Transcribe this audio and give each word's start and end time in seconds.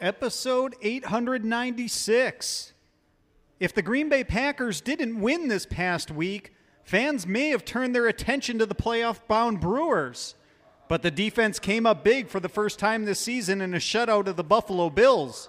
episode 0.00 0.74
896. 0.82 2.72
If 3.58 3.74
the 3.74 3.82
Green 3.82 4.08
Bay 4.08 4.24
Packers 4.24 4.80
didn't 4.80 5.20
win 5.20 5.48
this 5.48 5.66
past 5.66 6.10
week, 6.10 6.54
fans 6.82 7.26
may 7.26 7.50
have 7.50 7.64
turned 7.64 7.94
their 7.94 8.06
attention 8.06 8.58
to 8.58 8.66
the 8.66 8.74
playoff 8.74 9.20
bound 9.28 9.60
Brewers. 9.60 10.34
But 10.88 11.02
the 11.02 11.10
defense 11.10 11.58
came 11.58 11.86
up 11.86 12.02
big 12.02 12.28
for 12.28 12.40
the 12.40 12.48
first 12.48 12.78
time 12.78 13.04
this 13.04 13.20
season 13.20 13.60
in 13.60 13.74
a 13.74 13.78
shutout 13.78 14.26
of 14.26 14.36
the 14.36 14.42
Buffalo 14.42 14.90
Bills. 14.90 15.48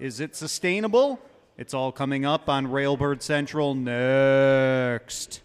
Is 0.00 0.18
it 0.18 0.34
sustainable? 0.34 1.20
It's 1.58 1.74
all 1.74 1.92
coming 1.92 2.24
up 2.24 2.48
on 2.48 2.66
Railbird 2.66 3.22
Central 3.22 3.74
next. 3.74 5.42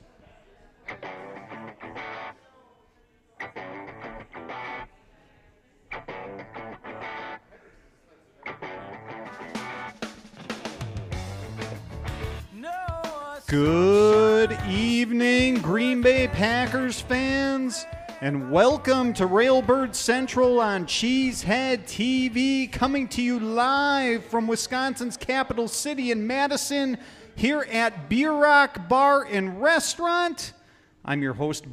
Good 13.48 14.60
evening, 14.68 15.62
Green 15.62 16.02
Bay 16.02 16.28
Packers 16.28 17.00
fans, 17.00 17.86
and 18.20 18.52
welcome 18.52 19.14
to 19.14 19.26
Railbird 19.26 19.96
Central 19.96 20.60
on 20.60 20.86
Cheesehead 20.86 21.84
TV, 21.86 22.70
coming 22.70 23.08
to 23.08 23.22
you 23.22 23.40
live 23.40 24.26
from 24.26 24.48
Wisconsin's 24.48 25.16
capital 25.16 25.70
city 25.70 26.12
in 26.12 26.28
Madison, 26.28 26.98
here 27.38 27.66
at 27.72 28.10
Beer 28.10 28.34
Rock 28.34 28.90
Bar 28.90 29.24
and 29.32 29.62
Restaurant. 29.62 30.52
I'm 31.06 31.22
your 31.22 31.36
host, 31.36 31.68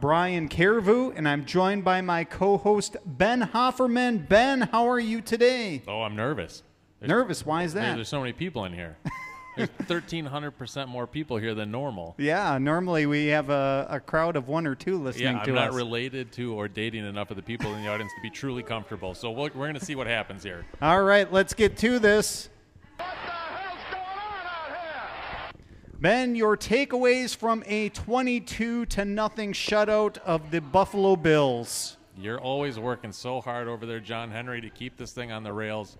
Brian 0.00 0.48
Carriveau, 0.48 1.12
and 1.16 1.28
I'm 1.28 1.44
joined 1.44 1.82
by 1.82 2.02
my 2.02 2.22
co 2.22 2.56
host, 2.56 2.96
Ben 3.04 3.42
Hofferman. 3.42 4.28
Ben, 4.28 4.60
how 4.60 4.88
are 4.88 5.00
you 5.00 5.20
today? 5.20 5.82
Oh, 5.88 6.02
I'm 6.02 6.14
nervous. 6.14 6.62
There's, 7.00 7.10
Nervous? 7.10 7.44
Why 7.44 7.64
is 7.64 7.74
that? 7.74 7.96
There's 7.96 8.08
so 8.08 8.20
many 8.20 8.32
people 8.32 8.64
in 8.64 8.72
here. 8.72 8.96
There's 9.56 9.68
1,300% 9.68 10.88
more 10.88 11.06
people 11.06 11.36
here 11.38 11.54
than 11.54 11.70
normal. 11.70 12.14
Yeah, 12.18 12.58
normally 12.58 13.06
we 13.06 13.26
have 13.26 13.50
a, 13.50 13.86
a 13.90 14.00
crowd 14.00 14.36
of 14.36 14.48
one 14.48 14.66
or 14.66 14.74
two 14.74 14.98
listening 14.98 15.36
Yeah, 15.36 15.42
to 15.44 15.50
I'm 15.50 15.54
not 15.54 15.72
related 15.72 16.32
to 16.32 16.52
or 16.54 16.68
dating 16.68 17.06
enough 17.06 17.30
of 17.30 17.36
the 17.36 17.42
people 17.42 17.72
in 17.74 17.82
the 17.82 17.88
audience 17.88 18.12
to 18.16 18.22
be 18.22 18.30
truly 18.30 18.62
comfortable. 18.62 19.14
So 19.14 19.30
we'll, 19.30 19.44
we're 19.54 19.66
going 19.66 19.74
to 19.74 19.84
see 19.84 19.94
what 19.94 20.06
happens 20.06 20.42
here. 20.42 20.66
All 20.82 21.02
right, 21.02 21.30
let's 21.32 21.54
get 21.54 21.76
to 21.78 21.98
this. 21.98 22.48
What 22.96 23.06
the 23.08 23.30
hell's 23.30 23.78
going 23.90 24.02
on 24.02 24.46
out 24.46 25.54
here? 25.54 25.60
Ben, 26.00 26.34
your 26.34 26.56
takeaways 26.56 27.34
from 27.34 27.62
a 27.66 27.88
22 27.90 28.86
to 28.86 29.04
nothing 29.04 29.52
shutout 29.52 30.18
of 30.18 30.50
the 30.50 30.60
Buffalo 30.60 31.16
Bills. 31.16 31.96
You're 32.18 32.40
always 32.40 32.78
working 32.78 33.12
so 33.12 33.40
hard 33.40 33.68
over 33.68 33.84
there, 33.84 34.00
John 34.00 34.30
Henry, 34.30 34.60
to 34.62 34.70
keep 34.70 34.96
this 34.96 35.12
thing 35.12 35.32
on 35.32 35.42
the 35.42 35.52
rails. 35.52 35.96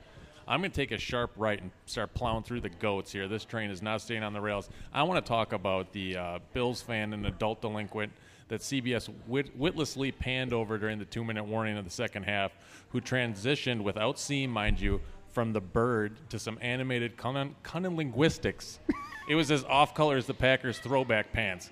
I'm 0.48 0.60
going 0.60 0.70
to 0.70 0.76
take 0.76 0.92
a 0.92 0.98
sharp 0.98 1.32
right 1.36 1.60
and 1.60 1.70
start 1.86 2.14
plowing 2.14 2.44
through 2.44 2.60
the 2.60 2.68
goats 2.68 3.10
here. 3.10 3.26
This 3.26 3.44
train 3.44 3.70
is 3.70 3.82
not 3.82 4.00
staying 4.00 4.22
on 4.22 4.32
the 4.32 4.40
rails. 4.40 4.68
I 4.92 5.02
want 5.02 5.24
to 5.24 5.28
talk 5.28 5.52
about 5.52 5.92
the 5.92 6.16
uh, 6.16 6.38
Bills 6.52 6.80
fan 6.80 7.12
and 7.12 7.26
adult 7.26 7.62
delinquent 7.62 8.12
that 8.48 8.60
CBS 8.60 9.12
wit- 9.26 9.56
witlessly 9.56 10.12
panned 10.12 10.52
over 10.52 10.78
during 10.78 10.98
the 11.00 11.04
two 11.04 11.24
minute 11.24 11.44
warning 11.44 11.76
of 11.76 11.84
the 11.84 11.90
second 11.90 12.22
half, 12.22 12.52
who 12.90 13.00
transitioned 13.00 13.80
without 13.80 14.20
seeing, 14.20 14.50
mind 14.50 14.80
you, 14.80 15.00
from 15.32 15.52
the 15.52 15.60
bird 15.60 16.16
to 16.30 16.38
some 16.38 16.58
animated 16.62 17.16
cunning, 17.16 17.56
cunning 17.62 17.96
linguistics. 17.96 18.78
it 19.28 19.34
was 19.34 19.50
as 19.50 19.64
off 19.64 19.94
color 19.94 20.16
as 20.16 20.26
the 20.26 20.34
Packers' 20.34 20.78
throwback 20.78 21.32
pants. 21.32 21.70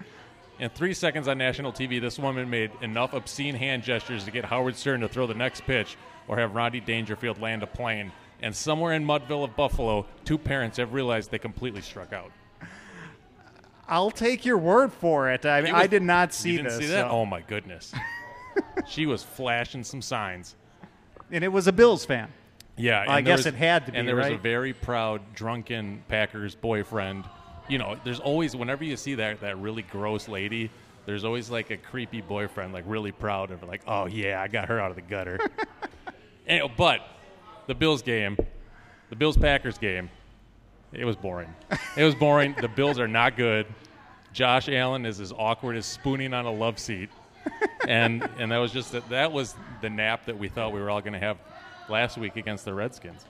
In 0.58 0.68
three 0.70 0.94
seconds 0.94 1.28
on 1.28 1.38
national 1.38 1.72
TV, 1.72 2.00
this 2.00 2.18
woman 2.18 2.50
made 2.50 2.70
enough 2.80 3.12
obscene 3.12 3.54
hand 3.54 3.82
gestures 3.82 4.24
to 4.24 4.30
get 4.30 4.44
Howard 4.44 4.76
Stern 4.76 5.00
to 5.00 5.08
throw 5.08 5.26
the 5.26 5.34
next 5.34 5.62
pitch 5.62 5.96
or 6.28 6.38
have 6.38 6.54
Rodney 6.54 6.80
Dangerfield 6.80 7.40
land 7.40 7.62
a 7.62 7.66
plane. 7.66 8.12
And 8.44 8.54
somewhere 8.54 8.92
in 8.92 9.06
Mudville 9.06 9.42
of 9.42 9.56
Buffalo, 9.56 10.04
two 10.26 10.36
parents 10.36 10.76
have 10.76 10.92
realized 10.92 11.30
they 11.30 11.38
completely 11.38 11.80
struck 11.80 12.12
out. 12.12 12.30
I'll 13.88 14.10
take 14.10 14.44
your 14.44 14.58
word 14.58 14.92
for 14.92 15.30
it. 15.30 15.46
I, 15.46 15.60
It 15.60 15.72
I 15.72 15.86
did 15.86 16.02
not 16.02 16.34
see 16.34 16.50
you 16.50 16.56
didn't 16.58 16.72
this. 16.72 16.78
see 16.80 16.86
that? 16.92 17.06
so- 17.06 17.10
Oh 17.10 17.24
my 17.24 17.40
goodness! 17.40 17.94
she 18.86 19.06
was 19.06 19.22
flashing 19.22 19.82
some 19.82 20.02
signs. 20.02 20.56
And 21.30 21.42
it 21.42 21.48
was 21.48 21.68
a 21.68 21.72
Bills 21.72 22.04
fan. 22.04 22.28
Yeah, 22.76 23.06
I 23.08 23.22
guess 23.22 23.38
was- 23.40 23.46
it 23.46 23.54
had 23.54 23.86
to 23.86 23.92
be, 23.92 23.96
And 23.98 24.06
there 24.06 24.16
was 24.16 24.26
a 24.26 24.36
very 24.36 24.74
proud, 24.74 25.22
drunken 25.34 26.02
Packers 26.08 26.54
boyfriend. 26.54 27.24
You 27.68 27.78
know, 27.78 27.96
there's 28.04 28.20
always 28.20 28.54
whenever 28.54 28.84
you 28.84 28.98
see 28.98 29.14
that 29.14 29.40
that 29.40 29.56
really 29.58 29.82
gross 29.82 30.28
lady, 30.28 30.68
there's 31.06 31.24
always 31.24 31.48
like 31.48 31.70
a 31.70 31.78
creepy 31.78 32.20
boyfriend, 32.20 32.74
like 32.74 32.84
really 32.86 33.10
proud 33.12 33.50
of 33.52 33.62
her, 33.62 33.66
like, 33.66 33.80
oh 33.86 34.04
yeah, 34.04 34.38
I 34.42 34.48
got 34.48 34.68
her 34.68 34.78
out 34.78 34.90
of 34.90 34.96
the 34.96 35.02
gutter. 35.02 35.38
and, 36.46 36.60
eh, 36.62 36.68
but 36.76 37.00
the 37.66 37.74
Bills 37.74 38.02
game, 38.02 38.36
the 39.10 39.16
Bills 39.16 39.36
Packers 39.36 39.78
game, 39.78 40.10
it 40.92 41.04
was 41.04 41.16
boring. 41.16 41.52
It 41.96 42.04
was 42.04 42.14
boring. 42.14 42.54
the 42.60 42.68
Bills 42.68 42.98
are 42.98 43.08
not 43.08 43.36
good. 43.36 43.66
Josh 44.32 44.68
Allen 44.68 45.06
is 45.06 45.20
as 45.20 45.32
awkward 45.32 45.76
as 45.76 45.86
spooning 45.86 46.34
on 46.34 46.44
a 46.44 46.52
love 46.52 46.78
seat, 46.78 47.08
and 47.88 48.28
and 48.38 48.50
that 48.50 48.58
was 48.58 48.72
just 48.72 48.92
that 48.92 49.08
that 49.08 49.30
was 49.32 49.54
the 49.80 49.90
nap 49.90 50.26
that 50.26 50.36
we 50.38 50.48
thought 50.48 50.72
we 50.72 50.80
were 50.80 50.90
all 50.90 51.00
going 51.00 51.12
to 51.12 51.18
have 51.18 51.38
last 51.88 52.18
week 52.18 52.36
against 52.36 52.64
the 52.64 52.74
Redskins. 52.74 53.24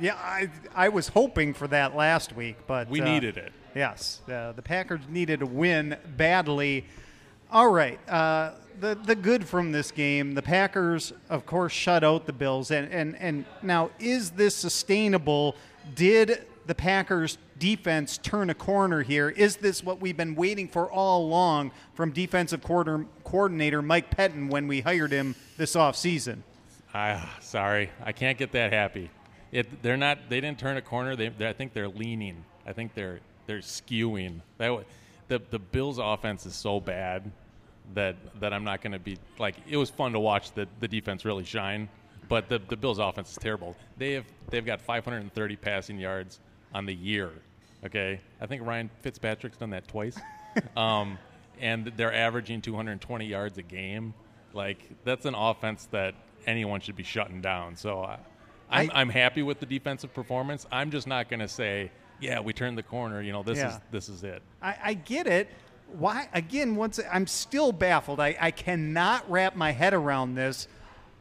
Yeah, 0.00 0.14
I, 0.14 0.48
I 0.74 0.88
was 0.90 1.08
hoping 1.08 1.54
for 1.54 1.66
that 1.68 1.96
last 1.96 2.34
week, 2.34 2.56
but 2.68 2.88
We 2.88 3.00
uh, 3.00 3.04
needed 3.04 3.36
it. 3.36 3.52
Yes, 3.74 4.20
uh, 4.28 4.52
the 4.52 4.62
Packers 4.62 5.00
needed 5.08 5.42
a 5.42 5.46
win 5.46 5.96
badly. 6.16 6.86
All 7.50 7.68
right, 7.70 7.98
uh, 8.08 8.52
the 8.80 8.94
the 8.94 9.14
good 9.14 9.46
from 9.46 9.72
this 9.72 9.90
game, 9.90 10.34
the 10.34 10.42
Packers, 10.42 11.12
of 11.28 11.46
course, 11.46 11.72
shut 11.72 12.04
out 12.04 12.26
the 12.26 12.32
Bills, 12.32 12.70
and 12.70 12.90
and 12.92 13.16
and 13.16 13.44
now 13.62 13.90
is 13.98 14.30
this 14.30 14.54
sustainable? 14.54 15.56
Did 15.94 16.44
the 16.66 16.74
Packers 16.74 17.38
defense 17.58 18.18
turn 18.18 18.50
a 18.50 18.54
corner 18.54 19.02
here? 19.02 19.30
Is 19.30 19.56
this 19.56 19.82
what 19.82 20.00
we've 20.00 20.16
been 20.16 20.34
waiting 20.34 20.68
for 20.68 20.90
all 20.90 21.24
along 21.24 21.72
from 21.94 22.12
defensive 22.12 22.62
quarter, 22.62 23.06
coordinator 23.24 23.82
Mike 23.82 24.14
Pettine 24.14 24.50
when 24.50 24.68
we 24.68 24.80
hired 24.80 25.12
him 25.12 25.34
this 25.56 25.74
offseason? 25.74 26.38
I 26.94 27.28
sorry, 27.40 27.90
I 28.04 28.12
can't 28.12 28.38
get 28.38 28.52
that 28.52 28.72
happy. 28.72 29.10
It, 29.50 29.82
they're 29.82 29.96
not. 29.96 30.28
They 30.28 30.40
didn't 30.40 30.58
turn 30.58 30.76
a 30.76 30.82
corner. 30.82 31.16
They, 31.16 31.32
I 31.40 31.52
think 31.52 31.72
they're 31.72 31.88
leaning. 31.88 32.44
I 32.66 32.72
think 32.72 32.94
they're 32.94 33.20
they're 33.46 33.58
skewing. 33.58 34.40
That 34.58 34.84
the 35.28 35.40
the 35.50 35.58
Bills' 35.58 35.98
offense 35.98 36.46
is 36.46 36.54
so 36.54 36.80
bad 36.80 37.30
that 37.94 38.16
that 38.40 38.52
I'm 38.52 38.64
not 38.64 38.82
going 38.82 38.92
to 38.92 38.98
be 38.98 39.18
like. 39.38 39.56
It 39.68 39.76
was 39.76 39.90
fun 39.90 40.12
to 40.12 40.20
watch 40.20 40.52
the 40.52 40.66
the 40.80 40.88
defense 40.88 41.24
really 41.24 41.44
shine, 41.44 41.88
but 42.28 42.48
the 42.48 42.58
the 42.68 42.76
Bills' 42.76 42.98
offense 42.98 43.30
is 43.32 43.38
terrible. 43.38 43.76
They 43.96 44.12
have 44.12 44.24
they've 44.50 44.64
got 44.66 44.80
530 44.80 45.56
passing 45.56 45.98
yards 45.98 46.40
on 46.74 46.86
the 46.86 46.94
year. 46.94 47.30
Okay, 47.84 48.20
I 48.40 48.46
think 48.46 48.66
Ryan 48.66 48.90
Fitzpatrick's 49.02 49.56
done 49.56 49.70
that 49.70 49.86
twice, 49.88 50.18
um, 50.76 51.18
and 51.60 51.92
they're 51.96 52.14
averaging 52.14 52.60
220 52.60 53.24
yards 53.26 53.56
a 53.58 53.62
game. 53.62 54.14
Like 54.52 54.78
that's 55.04 55.26
an 55.26 55.34
offense 55.34 55.86
that 55.92 56.14
anyone 56.46 56.80
should 56.80 56.96
be 56.96 57.02
shutting 57.04 57.40
down. 57.40 57.76
So 57.76 58.00
I, 58.02 58.18
I'm 58.70 58.90
I- 58.90 59.00
I'm 59.00 59.08
happy 59.10 59.42
with 59.42 59.60
the 59.60 59.66
defensive 59.66 60.12
performance. 60.12 60.66
I'm 60.72 60.90
just 60.90 61.06
not 61.06 61.28
going 61.28 61.40
to 61.40 61.48
say, 61.48 61.90
yeah, 62.20 62.40
we 62.40 62.52
turned 62.52 62.76
the 62.76 62.82
corner. 62.82 63.22
You 63.22 63.32
know, 63.32 63.42
this 63.42 63.58
Yeah. 63.58 63.74
is 63.76 63.80
this 63.92 64.08
is 64.08 64.24
it. 64.24 64.42
I, 64.60 64.76
I 64.82 64.94
get 64.94 65.26
it. 65.26 65.48
Why 65.92 66.28
again? 66.34 66.76
Once 66.76 67.00
I'm 67.10 67.26
still 67.26 67.72
baffled. 67.72 68.20
I, 68.20 68.36
I 68.40 68.50
cannot 68.50 69.28
wrap 69.30 69.56
my 69.56 69.72
head 69.72 69.94
around 69.94 70.34
this. 70.34 70.68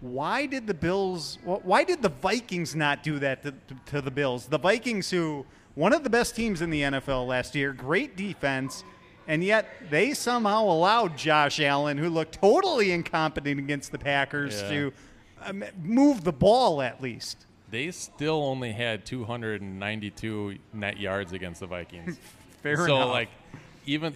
Why 0.02 0.46
did 0.46 0.68
the 0.68 0.74
Bills? 0.74 1.40
Why 1.44 1.84
did 1.84 2.02
the 2.02 2.10
Vikings 2.10 2.76
not 2.76 3.02
do 3.04 3.18
that 3.20 3.44
to, 3.44 3.52
to, 3.52 3.76
to 3.88 4.02
the 4.02 4.12
Bills? 4.12 4.46
The 4.48 4.60
Vikings, 4.60 5.10
who 5.10 5.46
one 5.76 5.94
of 5.94 6.04
the 6.04 6.10
best 6.10 6.36
teams 6.36 6.62
in 6.62 6.70
the 6.70 6.82
NFL 6.82 7.28
last 7.28 7.56
year, 7.56 7.72
great 7.74 8.16
defense, 8.18 8.84
and 9.28 9.44
yet 9.44 9.68
they 9.90 10.14
somehow 10.14 10.64
allowed 10.64 11.18
Josh 11.18 11.60
Allen, 11.60 11.98
who 11.98 12.10
looked 12.10 12.40
totally 12.42 12.92
incompetent 12.92 13.60
against 13.60 13.92
the 13.92 14.00
Packers, 14.00 14.62
Yeah. 14.62 14.70
to 14.70 14.94
um, 15.44 15.64
move 15.82 16.24
the 16.24 16.34
ball 16.34 16.82
at 16.82 17.02
least. 17.02 17.46
They 17.70 17.92
still 17.92 18.44
only 18.44 18.72
had 18.72 19.06
292 19.06 20.58
net 20.74 20.98
yards 21.00 21.34
against 21.34 21.60
the 21.60 21.68
Vikings. 21.68 22.18
Fair 22.63 22.78
so 22.78 22.96
enough. 22.96 23.10
like, 23.10 23.30
even 23.88 24.13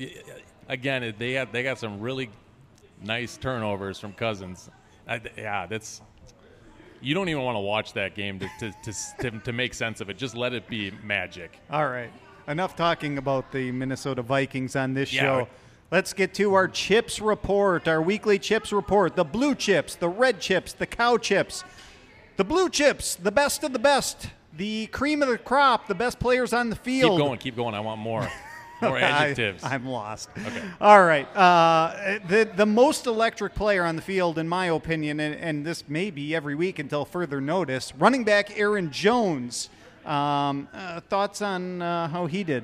again, 0.69 1.13
they 1.17 1.31
had 1.33 1.51
they 1.51 1.63
got 1.63 1.79
some 1.79 1.99
really 1.99 2.29
nice 3.03 3.37
turnovers 3.37 3.97
from 3.97 4.13
Cousins. 4.13 4.69
I, 5.07 5.19
yeah, 5.35 5.65
that's 5.65 6.01
you 7.01 7.15
don't 7.15 7.29
even 7.29 7.41
want 7.41 7.55
to 7.55 7.59
watch 7.61 7.93
that 7.93 8.13
game 8.13 8.37
to 8.39 8.47
to, 8.59 8.71
to 8.83 8.93
to 9.21 9.39
to 9.39 9.53
make 9.53 9.73
sense 9.73 10.01
of 10.01 10.09
it. 10.11 10.17
Just 10.17 10.35
let 10.35 10.53
it 10.53 10.67
be 10.67 10.91
magic. 11.03 11.57
All 11.71 11.87
right. 11.87 12.11
Enough 12.47 12.75
talking 12.75 13.17
about 13.17 13.51
the 13.51 13.71
Minnesota 13.71 14.21
Vikings 14.21 14.75
on 14.75 14.93
this 14.93 15.11
Yeah. 15.11 15.21
show. 15.21 15.47
Let's 15.89 16.13
get 16.13 16.33
to 16.35 16.53
our 16.53 16.67
chips 16.69 17.19
report, 17.19 17.87
our 17.87 18.01
weekly 18.01 18.39
chips 18.39 18.71
report. 18.71 19.15
The 19.15 19.25
blue 19.25 19.55
chips, 19.55 19.95
the 19.95 20.07
red 20.07 20.39
chips, 20.39 20.71
the 20.73 20.85
cow 20.85 21.17
chips. 21.17 21.63
The 22.37 22.45
blue 22.45 22.69
chips, 22.69 23.15
the 23.15 23.31
best 23.31 23.63
of 23.65 23.73
the 23.73 23.79
best, 23.79 24.29
the 24.55 24.87
cream 24.87 25.21
of 25.21 25.27
the 25.27 25.37
crop, 25.37 25.87
the 25.87 25.95
best 25.95 26.17
players 26.17 26.53
on 26.53 26.69
the 26.69 26.77
field. 26.77 27.11
Keep 27.11 27.19
going, 27.19 27.39
keep 27.39 27.55
going. 27.57 27.75
I 27.75 27.81
want 27.81 27.99
more. 27.99 28.27
More 28.81 28.97
adjectives. 28.99 29.63
I, 29.63 29.75
am 29.75 29.85
lost. 29.85 30.29
Okay. 30.37 30.63
All 30.79 31.03
right. 31.03 31.27
Uh, 31.35 32.19
the 32.27 32.49
the 32.55 32.65
most 32.65 33.05
electric 33.05 33.55
player 33.55 33.83
on 33.83 33.95
the 33.95 34.01
field, 34.01 34.37
in 34.37 34.47
my 34.47 34.67
opinion, 34.67 35.19
and, 35.19 35.35
and, 35.35 35.65
this 35.65 35.87
may 35.87 36.09
be 36.09 36.35
every 36.35 36.55
week 36.55 36.79
until 36.79 37.05
further 37.05 37.39
notice, 37.39 37.93
running 37.95 38.23
back 38.23 38.57
Aaron 38.57 38.91
Jones. 38.91 39.69
Um, 40.05 40.67
uh, 40.73 40.99
thoughts 41.01 41.43
on 41.43 41.81
uh, 41.81 42.07
how 42.07 42.25
he 42.25 42.43
did? 42.43 42.63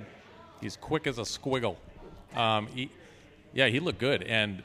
He's 0.59 0.75
quick 0.75 1.05
as 1.05 1.19
a 1.19 1.21
squiggle. 1.21 1.75
Um, 2.35 2.67
he, 2.67 2.89
yeah, 3.53 3.67
he 3.67 3.79
looked 3.79 3.99
good, 3.99 4.23
and 4.23 4.63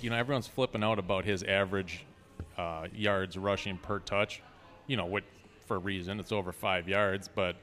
you 0.00 0.10
know 0.10 0.16
everyone's 0.16 0.46
flipping 0.46 0.82
out 0.82 0.98
about 0.98 1.24
his 1.24 1.42
average 1.42 2.04
uh, 2.56 2.86
yards 2.94 3.36
rushing 3.36 3.76
per 3.76 3.98
touch. 3.98 4.42
You 4.86 4.96
know 4.96 5.06
what? 5.06 5.24
For 5.66 5.76
a 5.76 5.80
reason, 5.80 6.20
it's 6.20 6.30
over 6.30 6.52
five 6.52 6.88
yards, 6.88 7.28
but 7.28 7.56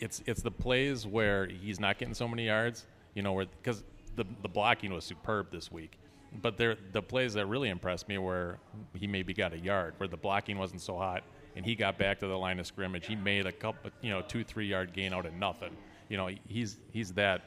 it's 0.00 0.22
it's 0.26 0.42
the 0.42 0.50
plays 0.50 1.06
where 1.06 1.46
he's 1.46 1.80
not 1.80 1.98
getting 1.98 2.14
so 2.14 2.28
many 2.28 2.46
yards. 2.46 2.86
You 3.14 3.22
know, 3.22 3.32
where 3.32 3.46
because 3.46 3.84
the 4.16 4.24
the 4.42 4.48
blocking 4.48 4.92
was 4.92 5.04
superb 5.04 5.50
this 5.50 5.70
week, 5.70 5.98
but 6.42 6.56
there 6.56 6.76
the 6.92 7.02
plays 7.02 7.34
that 7.34 7.46
really 7.46 7.68
impressed 7.68 8.08
me 8.08 8.18
where 8.18 8.58
he 8.94 9.06
maybe 9.06 9.34
got 9.34 9.52
a 9.52 9.58
yard, 9.58 9.94
where 9.98 10.08
the 10.08 10.16
blocking 10.16 10.58
wasn't 10.58 10.80
so 10.80 10.96
hot, 10.96 11.22
and 11.56 11.64
he 11.64 11.74
got 11.74 11.98
back 11.98 12.18
to 12.20 12.26
the 12.26 12.38
line 12.38 12.58
of 12.58 12.66
scrimmage. 12.66 13.06
He 13.06 13.16
made 13.16 13.46
a 13.46 13.52
couple, 13.52 13.90
you 14.02 14.10
know, 14.10 14.22
two 14.22 14.44
three 14.44 14.66
yard 14.66 14.92
gain 14.92 15.12
out 15.12 15.26
of 15.26 15.34
nothing. 15.34 15.76
You 16.08 16.16
know, 16.16 16.30
he's 16.46 16.78
he's 16.92 17.12
that 17.14 17.42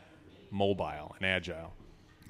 mobile 0.52 1.16
and 1.18 1.26
agile. 1.26 1.74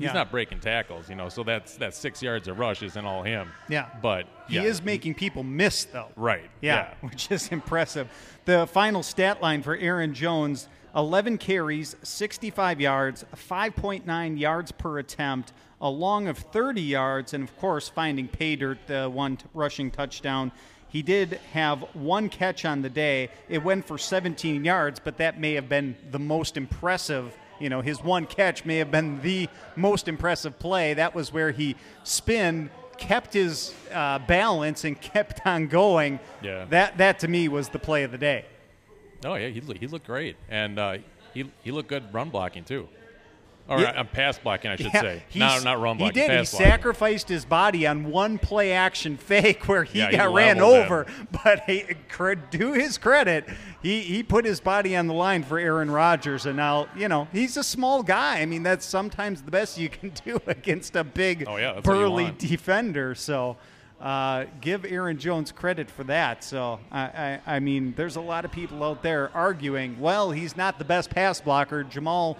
He's 0.01 0.07
yeah. 0.07 0.13
not 0.13 0.31
breaking 0.31 0.59
tackles, 0.61 1.09
you 1.09 1.15
know, 1.15 1.29
so 1.29 1.43
that's 1.43 1.77
that 1.77 1.93
six 1.93 2.23
yards 2.23 2.47
of 2.47 2.57
rush 2.57 2.81
isn't 2.81 3.05
all 3.05 3.21
him. 3.21 3.51
Yeah. 3.69 3.87
But 4.01 4.25
yeah. 4.49 4.61
he 4.61 4.67
is 4.67 4.81
making 4.81 5.13
people 5.13 5.43
miss 5.43 5.85
though. 5.85 6.09
Right. 6.15 6.49
Yeah, 6.59 6.93
yeah, 7.03 7.09
which 7.09 7.29
is 7.31 7.49
impressive. 7.49 8.09
The 8.45 8.65
final 8.65 9.03
stat 9.03 9.41
line 9.41 9.61
for 9.61 9.75
Aaron 9.75 10.15
Jones 10.15 10.67
11 10.95 11.37
carries, 11.37 11.95
65 12.03 12.81
yards, 12.81 13.25
5.9 13.35 14.39
yards 14.39 14.71
per 14.71 14.97
attempt, 14.97 15.53
a 15.79 15.89
long 15.89 16.27
of 16.27 16.37
30 16.37 16.81
yards, 16.81 17.33
and 17.33 17.43
of 17.43 17.55
course, 17.59 17.87
finding 17.87 18.27
pay 18.27 18.55
dirt, 18.55 18.79
the 18.87 19.07
one 19.07 19.37
t- 19.37 19.45
rushing 19.53 19.91
touchdown. 19.91 20.51
He 20.89 21.01
did 21.01 21.39
have 21.53 21.83
one 21.93 22.27
catch 22.27 22.65
on 22.65 22.81
the 22.81 22.89
day. 22.89 23.29
It 23.47 23.63
went 23.63 23.85
for 23.85 23.97
17 23.97 24.65
yards, 24.65 24.99
but 24.99 25.17
that 25.17 25.39
may 25.39 25.53
have 25.53 25.69
been 25.69 25.95
the 26.11 26.19
most 26.19 26.57
impressive 26.57 27.37
you 27.61 27.69
know, 27.69 27.81
his 27.81 28.03
one 28.03 28.25
catch 28.25 28.65
may 28.65 28.77
have 28.77 28.91
been 28.91 29.21
the 29.21 29.47
most 29.75 30.07
impressive 30.07 30.57
play. 30.59 30.93
That 30.95 31.13
was 31.13 31.31
where 31.31 31.51
he 31.51 31.75
spin, 32.03 32.69
kept 32.97 33.33
his 33.33 33.73
uh, 33.93 34.19
balance, 34.19 34.83
and 34.83 34.99
kept 35.13 35.45
on 35.45 35.67
going. 35.67 36.19
Yeah. 36.41 36.65
That 36.65 36.97
that 36.97 37.19
to 37.19 37.27
me 37.27 37.47
was 37.47 37.69
the 37.69 37.79
play 37.79 38.03
of 38.03 38.11
the 38.11 38.17
day. 38.17 38.45
Oh 39.23 39.35
yeah, 39.35 39.49
he 39.49 39.61
he 39.79 39.87
looked 39.87 40.07
great, 40.07 40.35
and 40.49 40.79
uh, 40.79 40.97
he 41.33 41.49
he 41.63 41.71
looked 41.71 41.89
good 41.89 42.13
run 42.13 42.29
blocking 42.29 42.63
too. 42.63 42.87
Or 43.67 43.79
yeah. 43.79 43.93
I'm 43.95 44.07
pass 44.07 44.37
blocking, 44.37 44.69
I 44.69 44.75
should 44.75 44.93
yeah, 44.93 45.01
say. 45.01 45.23
Not, 45.35 45.63
not 45.63 45.79
run 45.79 45.97
blocking. 45.97 46.21
He 46.21 46.27
did. 46.27 46.39
he 46.39 46.45
sacrificed 46.45 47.29
his 47.29 47.45
body 47.45 47.87
on 47.87 48.11
one 48.11 48.37
play 48.37 48.73
action 48.73 49.17
fake 49.17 49.67
where 49.67 49.83
he 49.83 49.99
yeah, 49.99 50.11
got 50.11 50.29
he 50.29 50.35
ran 50.35 50.59
over. 50.59 51.03
Him. 51.03 51.27
But 51.43 51.63
he, 51.65 51.85
do 52.49 52.73
his 52.73 52.97
credit, 52.97 53.47
he, 53.81 54.01
he 54.01 54.23
put 54.23 54.45
his 54.45 54.59
body 54.59 54.95
on 54.95 55.07
the 55.07 55.13
line 55.13 55.43
for 55.43 55.57
Aaron 55.57 55.89
Rodgers. 55.89 56.45
And 56.45 56.57
now, 56.57 56.87
you 56.95 57.07
know, 57.07 57.27
he's 57.31 57.57
a 57.57 57.63
small 57.63 58.03
guy. 58.03 58.41
I 58.41 58.45
mean, 58.45 58.63
that's 58.63 58.85
sometimes 58.85 59.41
the 59.41 59.51
best 59.51 59.77
you 59.77 59.89
can 59.89 60.11
do 60.25 60.39
against 60.47 60.95
a 60.95 61.03
big, 61.03 61.45
oh, 61.47 61.57
yeah, 61.57 61.79
burly 61.79 62.33
defender. 62.37 63.15
So. 63.15 63.57
Uh, 63.99 64.47
give 64.61 64.83
Aaron 64.83 65.19
Jones 65.19 65.51
credit 65.51 65.87
for 65.87 66.03
that. 66.05 66.43
So, 66.43 66.79
I, 66.91 67.01
I, 67.01 67.39
I, 67.45 67.59
mean, 67.59 67.93
there's 67.95 68.15
a 68.15 68.21
lot 68.21 68.45
of 68.45 68.51
people 68.51 68.83
out 68.83 69.03
there 69.03 69.29
arguing, 69.35 69.99
well, 69.99 70.31
he's 70.31 70.57
not 70.57 70.79
the 70.79 70.85
best 70.85 71.11
pass 71.11 71.39
blocker. 71.39 71.83
Jamaal 71.83 72.35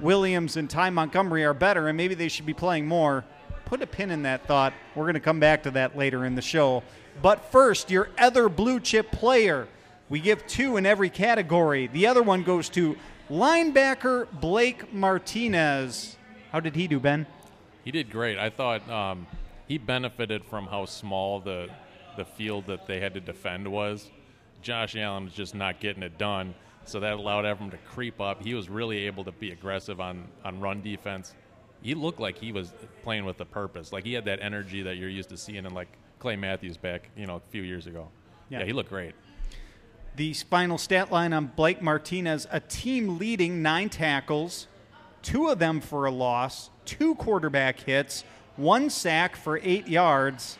Williams 0.00 0.56
and 0.56 0.68
Ty 0.68 0.90
Montgomery 0.90 1.44
are 1.44 1.54
better, 1.54 1.88
and 1.88 1.96
maybe 1.96 2.14
they 2.14 2.28
should 2.28 2.46
be 2.46 2.54
playing 2.54 2.86
more. 2.86 3.24
Put 3.64 3.82
a 3.82 3.86
pin 3.86 4.10
in 4.10 4.22
that 4.22 4.46
thought. 4.46 4.72
We're 4.94 5.04
going 5.04 5.14
to 5.14 5.20
come 5.20 5.40
back 5.40 5.64
to 5.64 5.70
that 5.72 5.96
later 5.96 6.24
in 6.24 6.34
the 6.34 6.42
show. 6.42 6.82
But 7.22 7.50
first, 7.50 7.90
your 7.90 8.10
other 8.18 8.48
blue 8.48 8.80
chip 8.80 9.10
player. 9.10 9.68
We 10.08 10.20
give 10.20 10.46
two 10.46 10.76
in 10.76 10.86
every 10.86 11.10
category. 11.10 11.88
The 11.88 12.06
other 12.06 12.22
one 12.22 12.44
goes 12.44 12.68
to 12.70 12.96
linebacker 13.28 14.28
Blake 14.40 14.92
Martinez. 14.92 16.16
How 16.52 16.60
did 16.60 16.76
he 16.76 16.86
do, 16.86 17.00
Ben? 17.00 17.26
He 17.84 17.90
did 17.90 18.10
great. 18.10 18.38
I 18.38 18.50
thought 18.50 18.88
um, 18.88 19.26
he 19.66 19.78
benefited 19.78 20.44
from 20.44 20.66
how 20.66 20.84
small 20.84 21.40
the 21.40 21.68
the 22.16 22.24
field 22.24 22.66
that 22.66 22.86
they 22.86 22.98
had 22.98 23.14
to 23.14 23.20
defend 23.20 23.68
was. 23.68 24.10
Josh 24.62 24.96
Allen 24.96 25.24
was 25.24 25.34
just 25.34 25.54
not 25.54 25.80
getting 25.80 26.02
it 26.02 26.18
done. 26.18 26.54
So 26.86 27.00
that 27.00 27.14
allowed 27.14 27.44
Ephraim 27.44 27.70
to 27.70 27.76
creep 27.78 28.20
up. 28.20 28.42
He 28.42 28.54
was 28.54 28.68
really 28.68 29.06
able 29.06 29.24
to 29.24 29.32
be 29.32 29.50
aggressive 29.50 30.00
on, 30.00 30.28
on 30.44 30.60
run 30.60 30.82
defense. 30.82 31.34
He 31.82 31.94
looked 31.94 32.20
like 32.20 32.38
he 32.38 32.52
was 32.52 32.72
playing 33.02 33.24
with 33.24 33.40
a 33.40 33.44
purpose. 33.44 33.92
Like 33.92 34.04
he 34.04 34.12
had 34.12 34.24
that 34.26 34.40
energy 34.40 34.82
that 34.82 34.96
you're 34.96 35.08
used 35.08 35.28
to 35.30 35.36
seeing 35.36 35.66
in 35.66 35.74
like 35.74 35.88
Clay 36.20 36.36
Matthews 36.36 36.76
back, 36.76 37.10
you 37.16 37.26
know, 37.26 37.36
a 37.36 37.50
few 37.50 37.62
years 37.62 37.86
ago. 37.86 38.08
Yeah, 38.48 38.60
yeah 38.60 38.64
he 38.64 38.72
looked 38.72 38.88
great. 38.88 39.14
The 40.14 40.32
final 40.32 40.78
stat 40.78 41.12
line 41.12 41.32
on 41.32 41.48
Blake 41.56 41.82
Martinez: 41.82 42.46
a 42.50 42.60
team 42.60 43.18
leading 43.18 43.62
nine 43.62 43.90
tackles, 43.90 44.66
two 45.22 45.48
of 45.48 45.58
them 45.58 45.80
for 45.80 46.06
a 46.06 46.10
loss, 46.10 46.70
two 46.86 47.14
quarterback 47.16 47.80
hits, 47.80 48.24
one 48.56 48.88
sack 48.88 49.36
for 49.36 49.60
eight 49.62 49.88
yards, 49.88 50.56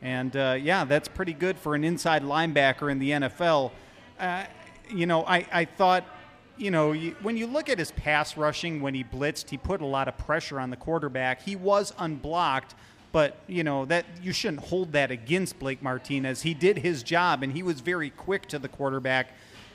and 0.00 0.34
uh, 0.36 0.56
yeah, 0.58 0.84
that's 0.84 1.08
pretty 1.08 1.34
good 1.34 1.58
for 1.58 1.74
an 1.74 1.84
inside 1.84 2.22
linebacker 2.22 2.90
in 2.90 2.98
the 2.98 3.10
NFL. 3.10 3.72
Uh, 4.18 4.44
you 4.90 5.06
know, 5.06 5.24
I, 5.24 5.46
I 5.52 5.64
thought, 5.64 6.04
you 6.56 6.70
know, 6.70 6.94
when 6.94 7.36
you 7.36 7.46
look 7.46 7.68
at 7.68 7.78
his 7.78 7.90
pass 7.92 8.36
rushing 8.36 8.80
when 8.80 8.94
he 8.94 9.02
blitzed, 9.02 9.50
he 9.50 9.56
put 9.56 9.80
a 9.80 9.86
lot 9.86 10.08
of 10.08 10.16
pressure 10.18 10.60
on 10.60 10.70
the 10.70 10.76
quarterback. 10.76 11.42
He 11.42 11.56
was 11.56 11.92
unblocked, 11.98 12.74
but 13.12 13.36
you 13.46 13.64
know 13.64 13.84
that 13.86 14.04
you 14.22 14.32
shouldn't 14.32 14.62
hold 14.62 14.92
that 14.92 15.10
against 15.10 15.58
Blake 15.58 15.82
Martinez. 15.82 16.42
He 16.42 16.54
did 16.54 16.78
his 16.78 17.02
job, 17.02 17.42
and 17.42 17.52
he 17.52 17.62
was 17.62 17.80
very 17.80 18.10
quick 18.10 18.46
to 18.48 18.58
the 18.58 18.68
quarterback, 18.68 19.28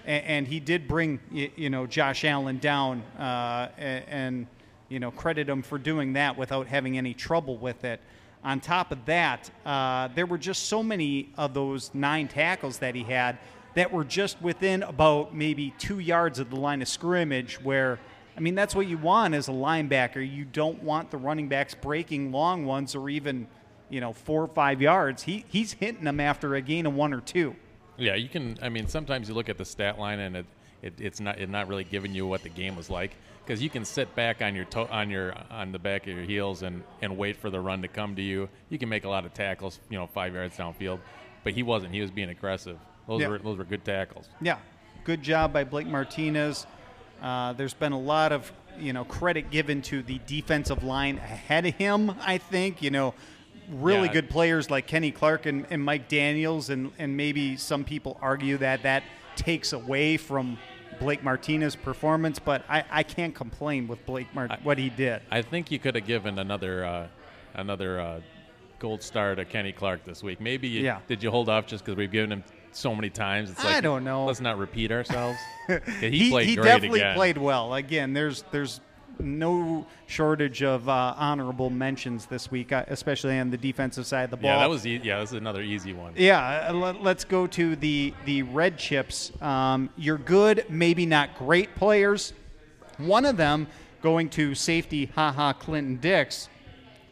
and, 0.05 0.25
and 0.25 0.47
he 0.47 0.59
did 0.59 0.87
bring 0.87 1.19
you 1.31 1.69
know 1.69 1.85
Josh 1.85 2.23
Allen 2.23 2.59
down, 2.59 3.03
uh, 3.17 3.69
and, 3.77 4.05
and 4.07 4.47
you 4.87 4.99
know 4.99 5.11
credit 5.11 5.49
him 5.49 5.61
for 5.61 5.77
doing 5.77 6.13
that 6.13 6.37
without 6.37 6.67
having 6.67 6.97
any 6.97 7.13
trouble 7.13 7.57
with 7.57 7.83
it. 7.83 7.99
On 8.41 8.61
top 8.61 8.93
of 8.93 9.03
that, 9.05 9.51
uh, 9.65 10.07
there 10.15 10.25
were 10.25 10.37
just 10.37 10.67
so 10.67 10.81
many 10.81 11.29
of 11.37 11.53
those 11.53 11.91
nine 11.93 12.29
tackles 12.29 12.77
that 12.77 12.95
he 12.95 13.03
had 13.03 13.37
that 13.75 13.91
were 13.91 14.03
just 14.03 14.41
within 14.41 14.83
about 14.83 15.35
maybe 15.35 15.73
two 15.77 15.99
yards 15.99 16.39
of 16.39 16.49
the 16.49 16.55
line 16.55 16.81
of 16.81 16.87
scrimmage 16.87 17.61
where 17.61 17.99
I 18.35 18.39
mean 18.39 18.55
that's 18.55 18.73
what 18.73 18.87
you 18.87 18.97
want 18.97 19.33
as 19.33 19.47
a 19.47 19.51
linebacker. 19.51 20.27
You 20.27 20.45
don't 20.45 20.81
want 20.83 21.11
the 21.11 21.17
running 21.17 21.47
backs 21.47 21.75
breaking 21.75 22.31
long 22.31 22.65
ones 22.65 22.95
or 22.95 23.09
even, 23.09 23.47
you 23.89 24.01
know, 24.01 24.13
four 24.13 24.43
or 24.43 24.47
five 24.47 24.81
yards. 24.81 25.23
He 25.23 25.45
he's 25.49 25.73
hitting 25.73 26.03
them 26.03 26.19
after 26.19 26.55
a 26.55 26.61
gain 26.61 26.85
of 26.85 26.93
one 26.93 27.13
or 27.13 27.21
two. 27.21 27.55
Yeah, 27.97 28.15
you 28.15 28.29
can 28.29 28.57
I 28.61 28.69
mean 28.69 28.87
sometimes 28.87 29.29
you 29.29 29.35
look 29.35 29.49
at 29.49 29.57
the 29.57 29.65
stat 29.65 29.99
line 29.99 30.19
and 30.19 30.37
it, 30.37 30.45
it 30.81 30.93
it's 30.99 31.19
not 31.19 31.39
it's 31.39 31.51
not 31.51 31.67
really 31.67 31.83
giving 31.83 32.13
you 32.13 32.25
what 32.25 32.43
the 32.43 32.49
game 32.49 32.75
was 32.75 32.89
like 32.89 33.11
because 33.49 33.63
you 33.63 33.69
can 33.69 33.83
sit 33.83 34.13
back 34.13 34.43
on 34.43 34.53
your 34.53 34.65
toe, 34.65 34.87
on 34.91 35.09
your 35.09 35.33
on 35.49 35.71
the 35.71 35.79
back 35.79 36.05
of 36.05 36.15
your 36.15 36.23
heels 36.23 36.61
and, 36.61 36.83
and 37.01 37.17
wait 37.17 37.35
for 37.35 37.49
the 37.49 37.59
run 37.59 37.81
to 37.81 37.87
come 37.87 38.15
to 38.15 38.21
you. 38.21 38.47
You 38.69 38.77
can 38.77 38.89
make 38.89 39.05
a 39.05 39.09
lot 39.09 39.25
of 39.25 39.33
tackles, 39.33 39.79
you 39.89 39.97
know, 39.97 40.05
five 40.05 40.35
yards 40.35 40.55
downfield, 40.55 40.99
but 41.43 41.53
he 41.53 41.63
wasn't. 41.63 41.91
He 41.91 41.99
was 41.99 42.11
being 42.11 42.29
aggressive. 42.29 42.77
Those 43.09 43.21
yeah. 43.21 43.27
were 43.27 43.39
those 43.39 43.57
were 43.57 43.63
good 43.63 43.83
tackles. 43.83 44.29
Yeah, 44.39 44.59
good 45.03 45.23
job 45.23 45.51
by 45.51 45.63
Blake 45.63 45.87
Martinez. 45.87 46.67
Uh, 47.19 47.53
there's 47.53 47.73
been 47.73 47.91
a 47.91 47.99
lot 47.99 48.31
of 48.31 48.51
you 48.79 48.93
know 48.93 49.03
credit 49.03 49.49
given 49.49 49.81
to 49.83 50.03
the 50.03 50.21
defensive 50.27 50.83
line 50.83 51.17
ahead 51.17 51.65
of 51.65 51.73
him. 51.73 52.11
I 52.21 52.37
think 52.37 52.83
you 52.83 52.91
know 52.91 53.15
really 53.67 54.05
yeah. 54.07 54.13
good 54.13 54.29
players 54.29 54.69
like 54.69 54.85
Kenny 54.85 55.09
Clark 55.09 55.47
and, 55.47 55.65
and 55.71 55.83
Mike 55.83 56.07
Daniels, 56.07 56.69
and 56.69 56.91
and 56.99 57.17
maybe 57.17 57.57
some 57.57 57.83
people 57.83 58.15
argue 58.21 58.57
that 58.57 58.83
that 58.83 59.01
takes 59.35 59.73
away 59.73 60.15
from 60.15 60.59
Blake 60.99 61.23
Martinez's 61.23 61.75
performance, 61.75 62.37
but 62.37 62.63
I, 62.69 62.83
I 62.91 63.01
can't 63.01 63.33
complain 63.33 63.87
with 63.87 64.05
Blake 64.05 64.27
Mar- 64.35 64.59
what 64.61 64.77
he 64.77 64.89
did. 64.89 65.23
I 65.31 65.41
think 65.41 65.71
you 65.71 65.79
could 65.79 65.95
have 65.95 66.05
given 66.05 66.37
another 66.37 66.85
uh, 66.85 67.07
another 67.55 67.99
uh, 67.99 68.21
gold 68.77 69.01
star 69.01 69.33
to 69.33 69.45
Kenny 69.45 69.71
Clark 69.71 70.05
this 70.05 70.21
week. 70.21 70.39
Maybe 70.39 70.67
you, 70.67 70.83
yeah. 70.83 70.99
did 71.07 71.23
you 71.23 71.31
hold 71.31 71.49
off 71.49 71.65
just 71.65 71.83
because 71.83 71.97
we've 71.97 72.11
given 72.11 72.31
him 72.31 72.43
so 72.71 72.95
many 72.95 73.09
times. 73.09 73.51
It's 73.51 73.63
like, 73.63 73.75
I 73.75 73.81
don't 73.81 74.03
know. 74.03 74.25
Let's 74.25 74.41
not 74.41 74.57
repeat 74.57 74.91
ourselves. 74.91 75.39
he, 75.99 76.09
he, 76.09 76.29
played 76.29 76.47
he 76.47 76.55
definitely 76.55 76.99
again. 76.99 77.15
played 77.15 77.37
well. 77.37 77.73
Again, 77.73 78.13
there's 78.13 78.43
there's 78.51 78.81
no 79.19 79.85
shortage 80.07 80.63
of 80.63 80.87
uh, 80.87 81.13
honorable 81.17 81.69
mentions 81.69 82.25
this 82.25 82.49
week, 82.49 82.71
uh, 82.71 82.85
especially 82.87 83.37
on 83.37 83.49
the 83.49 83.57
defensive 83.57 84.05
side 84.05 84.23
of 84.23 84.29
the 84.31 84.37
ball. 84.37 84.51
Yeah, 84.51 84.59
that 84.59 84.69
was 84.69 84.85
e- 84.85 85.01
yeah, 85.03 85.19
this 85.19 85.31
is 85.31 85.37
another 85.37 85.61
easy 85.61 85.93
one. 85.93 86.13
Yeah, 86.15 86.67
uh, 86.69 86.73
let, 86.73 87.17
us 87.17 87.23
go 87.23 87.47
to 87.47 87.75
the 87.75 88.13
the 88.25 88.43
red 88.43 88.77
chips. 88.77 89.31
Um, 89.41 89.89
you're 89.97 90.17
good, 90.17 90.65
maybe 90.69 91.05
not 91.05 91.37
great 91.37 91.75
players. 91.75 92.33
One 92.97 93.25
of 93.25 93.37
them 93.37 93.67
going 94.01 94.29
to 94.29 94.55
safety, 94.55 95.05
Ha 95.15 95.31
Ha, 95.31 95.53
Clinton 95.53 95.97
Dix. 95.97 96.49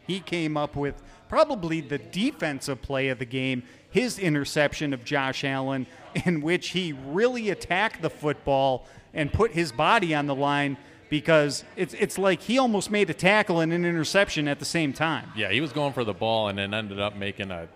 He 0.06 0.20
came 0.20 0.56
up 0.56 0.74
with 0.74 1.02
probably 1.28 1.80
the 1.80 1.98
defensive 1.98 2.80
play 2.80 3.08
of 3.08 3.18
the 3.18 3.26
game 3.26 3.62
his 3.90 4.18
interception 4.18 4.92
of 4.92 5.04
Josh 5.04 5.44
Allen, 5.44 5.86
in 6.26 6.40
which 6.40 6.70
he 6.70 6.92
really 6.92 7.50
attacked 7.50 8.02
the 8.02 8.10
football 8.10 8.86
and 9.14 9.32
put 9.32 9.52
his 9.52 9.72
body 9.72 10.14
on 10.14 10.26
the 10.26 10.34
line 10.34 10.76
because 11.10 11.64
it's 11.76 11.94
it's 11.94 12.18
like 12.18 12.42
he 12.42 12.58
almost 12.58 12.90
made 12.90 13.08
a 13.08 13.14
tackle 13.14 13.60
and 13.60 13.72
an 13.72 13.84
interception 13.84 14.46
at 14.48 14.58
the 14.58 14.64
same 14.64 14.92
time. 14.92 15.32
Yeah, 15.34 15.50
he 15.50 15.60
was 15.60 15.72
going 15.72 15.92
for 15.92 16.04
the 16.04 16.12
ball 16.12 16.48
and 16.48 16.58
then 16.58 16.74
ended 16.74 17.00
up 17.00 17.16
making 17.16 17.50
a. 17.50 17.68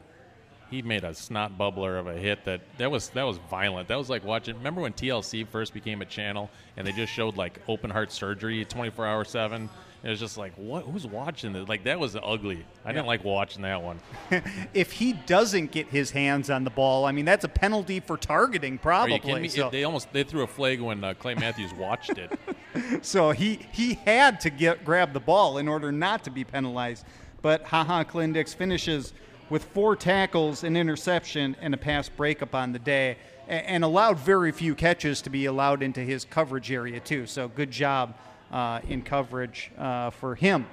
He 0.71 0.81
made 0.81 1.05
a 1.05 1.13
snot 1.13 1.59
bubbler 1.59 2.01
of 2.01 2.07
a 2.07 2.15
hit 2.15 2.47
that 2.47 2.63
that 2.79 2.91
was 2.91 3.11
that 3.11 3.25
was 3.25 3.39
violent. 3.51 3.89
That 3.89 3.99
was 3.99 4.09
like 4.09 4.25
watching. 4.25 4.57
Remember 4.57 4.81
when 4.81 4.95
TLC 4.95 5.47
first 5.47 5.75
became 5.75 6.01
a 6.01 6.07
channel 6.07 6.49
and 6.77 6.87
they 6.87 6.93
just 6.93 7.13
showed 7.13 7.37
like 7.37 7.61
open 7.69 7.91
heart 7.91 8.11
surgery, 8.11 8.65
twenty 8.65 8.91
four 8.91 9.07
hour 9.07 9.25
seven. 9.25 9.69
It 10.05 10.09
was 10.09 10.19
just 10.19 10.37
like, 10.37 10.53
what? 10.57 10.85
Who's 10.85 11.07
watching 11.07 11.53
this? 11.53 11.69
Like 11.69 11.85
that 11.85 12.01
was 12.01 12.17
ugly. 12.17 12.65
I 12.85 12.93
didn't 12.93 13.07
like 13.07 13.23
watching 13.23 13.63
that 13.63 13.83
one. 13.83 14.01
if 14.75 14.91
he 14.91 15.13
doesn't 15.13 15.71
get 15.71 15.87
his 15.87 16.11
hands 16.11 16.51
on 16.51 16.65
the 16.65 16.71
ball, 16.71 17.05
I 17.05 17.13
mean 17.13 17.25
that's 17.25 17.45
a 17.45 17.49
penalty 17.49 18.01
for 18.01 18.17
targeting, 18.17 18.79
probably. 18.79 19.21
Are 19.21 19.37
you 19.37 19.43
me? 19.43 19.49
So, 19.49 19.71
they 19.71 19.85
almost 19.85 20.13
they 20.13 20.25
threw 20.25 20.43
a 20.43 20.47
flag 20.47 20.81
when 20.81 21.05
uh, 21.05 21.15
Clay 21.15 21.35
Matthews 21.35 21.73
watched 21.75 22.19
it. 22.19 22.33
so 23.03 23.31
he 23.31 23.61
he 23.71 23.95
had 24.05 24.41
to 24.41 24.51
get 24.51 24.85
grab 24.85 25.13
the 25.13 25.21
ball 25.21 25.59
in 25.59 25.69
order 25.69 25.93
not 25.93 26.25
to 26.25 26.31
be 26.31 26.43
penalized. 26.43 27.07
But 27.41 27.65
Ha 27.67 27.85
Ha 27.85 28.05
Clinton-Dix 28.05 28.55
finishes 28.55 29.13
with 29.51 29.65
four 29.65 29.95
tackles, 29.97 30.65
an 30.65 30.77
interception, 30.77 31.57
and 31.61 31.75
a 31.75 31.77
pass 31.77 32.09
breakup 32.09 32.55
on 32.55 32.73
the 32.73 32.79
day, 32.79 33.19
and 33.47 33.85
allowed 33.85 34.19
very 34.19 34.51
few 34.51 34.75
catches 34.75 35.21
to 35.23 35.31
be 35.31 35.47
allowed 35.47 35.83
into 35.83 36.01
his 36.01 36.25
coverage 36.25 36.73
area 36.73 36.99
too. 36.99 37.27
So 37.27 37.49
good 37.49 37.71
job 37.71 38.15
uh, 38.53 38.81
in 38.89 39.03
coverage 39.03 39.71
uh, 39.79 40.11
for 40.11 40.35
him. 40.35 40.67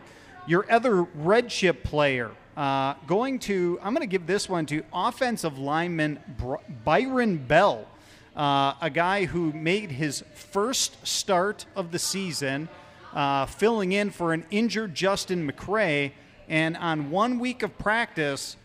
Your 0.47 0.69
other 0.71 1.03
red 1.03 1.49
player 1.83 2.31
uh, 2.59 2.95
going 3.07 3.39
to 3.39 3.79
I'm 3.81 3.93
going 3.93 4.01
to 4.01 4.11
give 4.11 4.27
this 4.27 4.49
one 4.49 4.65
to 4.65 4.83
offensive 4.91 5.57
lineman 5.57 6.19
Byron 6.83 7.37
Bell. 7.37 7.87
Uh, 8.35 8.73
a 8.81 8.89
guy 8.89 9.25
who 9.25 9.53
made 9.53 9.91
his 9.91 10.23
first 10.33 11.07
start 11.07 11.65
of 11.75 11.91
the 11.91 11.99
season, 11.99 12.69
uh, 13.13 13.45
filling 13.45 13.91
in 13.91 14.09
for 14.11 14.33
an 14.33 14.45
injured 14.51 14.93
Justin 14.93 15.49
McCray, 15.49 16.11
and 16.47 16.75
on 16.77 17.11
one 17.11 17.39
week 17.39 17.63
of 17.63 17.77
practice, 17.77 18.55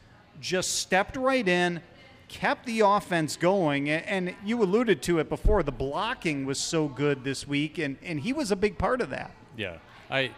just 0.41 0.77
stepped 0.77 1.17
right 1.17 1.47
in, 1.47 1.81
kept 2.29 2.67
the 2.67 2.81
offense 2.81 3.37
going. 3.37 3.89
And 3.91 4.35
you 4.45 4.63
alluded 4.63 5.03
to 5.03 5.19
it 5.19 5.29
before. 5.29 5.63
The 5.63 5.73
blocking 5.73 6.45
was 6.45 6.59
so 6.59 6.89
good 6.89 7.25
this 7.25 7.47
week, 7.47 7.79
and, 7.79 7.97
and 8.03 8.21
he 8.21 8.33
was 8.33 8.51
a 8.51 8.57
big 8.57 8.79
part 8.79 9.01
of 9.01 9.11
that. 9.11 9.33
Yeah, 9.57 9.79
I. 10.11 10.33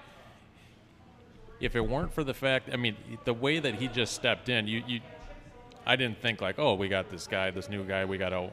If 1.58 1.74
it 1.74 1.80
weren't 1.80 2.12
for 2.12 2.22
the 2.22 2.34
fact, 2.34 2.68
I 2.70 2.76
mean, 2.76 2.96
the 3.24 3.32
way 3.32 3.58
that 3.58 3.76
he 3.76 3.88
just 3.88 4.12
stepped 4.12 4.50
in, 4.50 4.66
you, 4.66 4.82
you, 4.86 5.00
I 5.86 5.96
didn't 5.96 6.20
think 6.20 6.42
like, 6.42 6.58
oh, 6.58 6.74
we 6.74 6.86
got 6.88 7.08
this 7.08 7.26
guy, 7.26 7.50
this 7.50 7.70
new 7.70 7.82
guy, 7.82 8.04
we 8.04 8.18
got 8.18 8.34
a, 8.34 8.50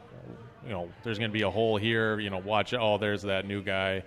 you 0.63 0.69
know, 0.69 0.89
there's 1.03 1.19
going 1.19 1.29
to 1.29 1.33
be 1.33 1.41
a 1.41 1.49
hole 1.49 1.75
here, 1.75 2.17
you 2.19 2.29
know, 2.29 2.37
watch, 2.37 2.71
it. 2.71 2.77
oh, 2.77 2.97
there's 2.97 3.23
that 3.23 3.45
new 3.45 3.61
guy. 3.61 4.03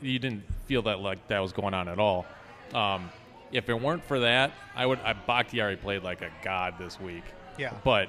You 0.00 0.18
didn't 0.18 0.44
feel 0.64 0.80
that 0.82 1.00
like 1.00 1.28
that 1.28 1.40
was 1.40 1.52
going 1.52 1.74
on 1.74 1.86
at 1.86 1.98
all. 1.98 2.24
Um, 2.72 3.10
if 3.52 3.68
it 3.68 3.78
weren't 3.78 4.04
for 4.04 4.20
that, 4.20 4.52
I 4.74 4.86
would. 4.86 5.00
I, 5.00 5.12
Bakhtiari 5.12 5.76
played 5.76 6.02
like 6.02 6.22
a 6.22 6.30
god 6.42 6.76
this 6.78 6.98
week. 7.00 7.24
Yeah. 7.58 7.74
But, 7.84 8.08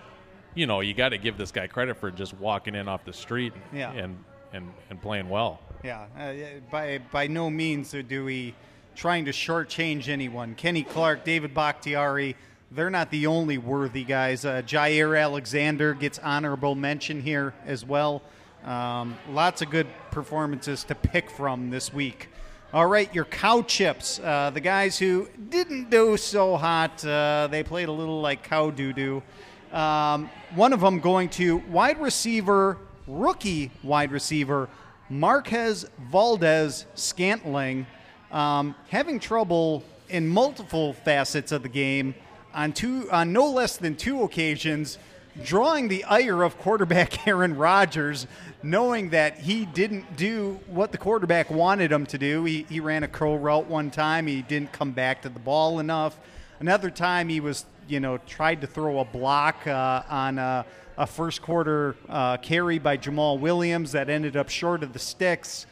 you 0.55 0.67
know, 0.67 0.81
you 0.81 0.93
got 0.93 1.09
to 1.09 1.17
give 1.17 1.37
this 1.37 1.51
guy 1.51 1.67
credit 1.67 1.97
for 1.97 2.11
just 2.11 2.33
walking 2.35 2.75
in 2.75 2.87
off 2.87 3.05
the 3.05 3.13
street 3.13 3.53
Yeah. 3.73 3.91
and 3.93 4.17
and 4.53 4.71
and 4.89 5.01
playing 5.01 5.29
well. 5.29 5.59
Yeah, 5.83 6.05
uh, 6.19 6.33
by 6.69 6.99
by 7.11 7.27
no 7.27 7.49
means 7.49 7.95
do 8.07 8.25
we 8.25 8.53
trying 8.95 9.25
to 9.25 9.31
shortchange 9.31 10.09
anyone. 10.09 10.53
Kenny 10.55 10.83
Clark, 10.83 11.23
David 11.23 11.53
Bakhtiari, 11.53 12.35
they're 12.71 12.89
not 12.89 13.09
the 13.11 13.27
only 13.27 13.57
worthy 13.57 14.03
guys. 14.03 14.43
Uh, 14.45 14.61
Jaire 14.65 15.19
Alexander 15.21 15.93
gets 15.93 16.19
honorable 16.19 16.75
mention 16.75 17.21
here 17.21 17.53
as 17.65 17.85
well. 17.85 18.21
Um, 18.65 19.17
lots 19.29 19.61
of 19.61 19.69
good 19.71 19.87
performances 20.11 20.83
to 20.83 20.95
pick 20.95 21.29
from 21.31 21.69
this 21.69 21.93
week. 21.93 22.27
All 22.73 22.85
right, 22.85 23.13
your 23.15 23.25
cow 23.25 23.63
chips, 23.63 24.19
uh, 24.19 24.49
the 24.53 24.61
guys 24.61 24.97
who 24.99 25.27
didn't 25.49 25.89
do 25.89 26.15
so 26.15 26.55
hot, 26.57 27.03
uh, 27.03 27.47
they 27.51 27.63
played 27.63 27.87
a 27.89 27.91
little 27.91 28.21
like 28.21 28.43
cow 28.43 28.69
doo 28.69 28.93
doo. 28.93 29.23
Um, 29.71 30.29
one 30.55 30.73
of 30.73 30.81
them 30.81 30.99
going 30.99 31.29
to 31.29 31.57
wide 31.69 31.99
receiver, 31.99 32.77
rookie 33.07 33.71
wide 33.83 34.11
receiver, 34.11 34.69
Marquez 35.09 35.85
Valdes 36.09 36.85
Scantling, 36.95 37.85
um, 38.31 38.75
having 38.89 39.19
trouble 39.19 39.83
in 40.09 40.27
multiple 40.27 40.93
facets 40.93 41.51
of 41.51 41.63
the 41.63 41.69
game 41.69 42.15
on 42.53 42.73
two, 42.73 43.09
on 43.11 43.31
no 43.33 43.49
less 43.49 43.77
than 43.77 43.95
two 43.95 44.23
occasions, 44.23 44.97
drawing 45.43 45.87
the 45.87 46.03
ire 46.03 46.43
of 46.43 46.57
quarterback 46.57 47.27
Aaron 47.27 47.55
Rodgers, 47.55 48.27
knowing 48.63 49.09
that 49.11 49.39
he 49.39 49.65
didn't 49.65 50.17
do 50.17 50.59
what 50.67 50.91
the 50.91 50.97
quarterback 50.97 51.49
wanted 51.49 51.91
him 51.91 52.05
to 52.07 52.17
do. 52.17 52.43
He, 52.43 52.65
he 52.69 52.79
ran 52.79 53.03
a 53.03 53.07
curl 53.07 53.37
route 53.37 53.67
one 53.67 53.89
time. 53.91 54.27
He 54.27 54.41
didn't 54.41 54.71
come 54.71 54.91
back 54.91 55.21
to 55.21 55.29
the 55.29 55.39
ball 55.39 55.79
enough. 55.79 56.19
Another 56.59 56.89
time 56.89 57.29
he 57.29 57.39
was, 57.39 57.65
you 57.87 57.99
know, 57.99 58.17
tried 58.19 58.61
to 58.61 58.67
throw 58.67 58.99
a 58.99 59.05
block 59.05 59.67
uh, 59.67 60.03
on 60.09 60.37
a, 60.37 60.65
a 60.97 61.07
first 61.07 61.41
quarter 61.41 61.95
uh, 62.09 62.37
carry 62.37 62.79
by 62.79 62.97
Jamaal 62.97 63.39
Williams 63.39 63.91
that 63.93 64.09
ended 64.09 64.35
up 64.37 64.49
short 64.49 64.83
of 64.83 64.93
the 64.93 64.99
sticks. 64.99 65.65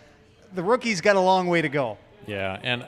The 0.53 0.63
rookie's 0.63 1.01
got 1.01 1.15
a 1.15 1.21
long 1.21 1.47
way 1.47 1.61
to 1.61 1.69
go. 1.69 1.97
Yeah, 2.25 2.59
and 2.63 2.85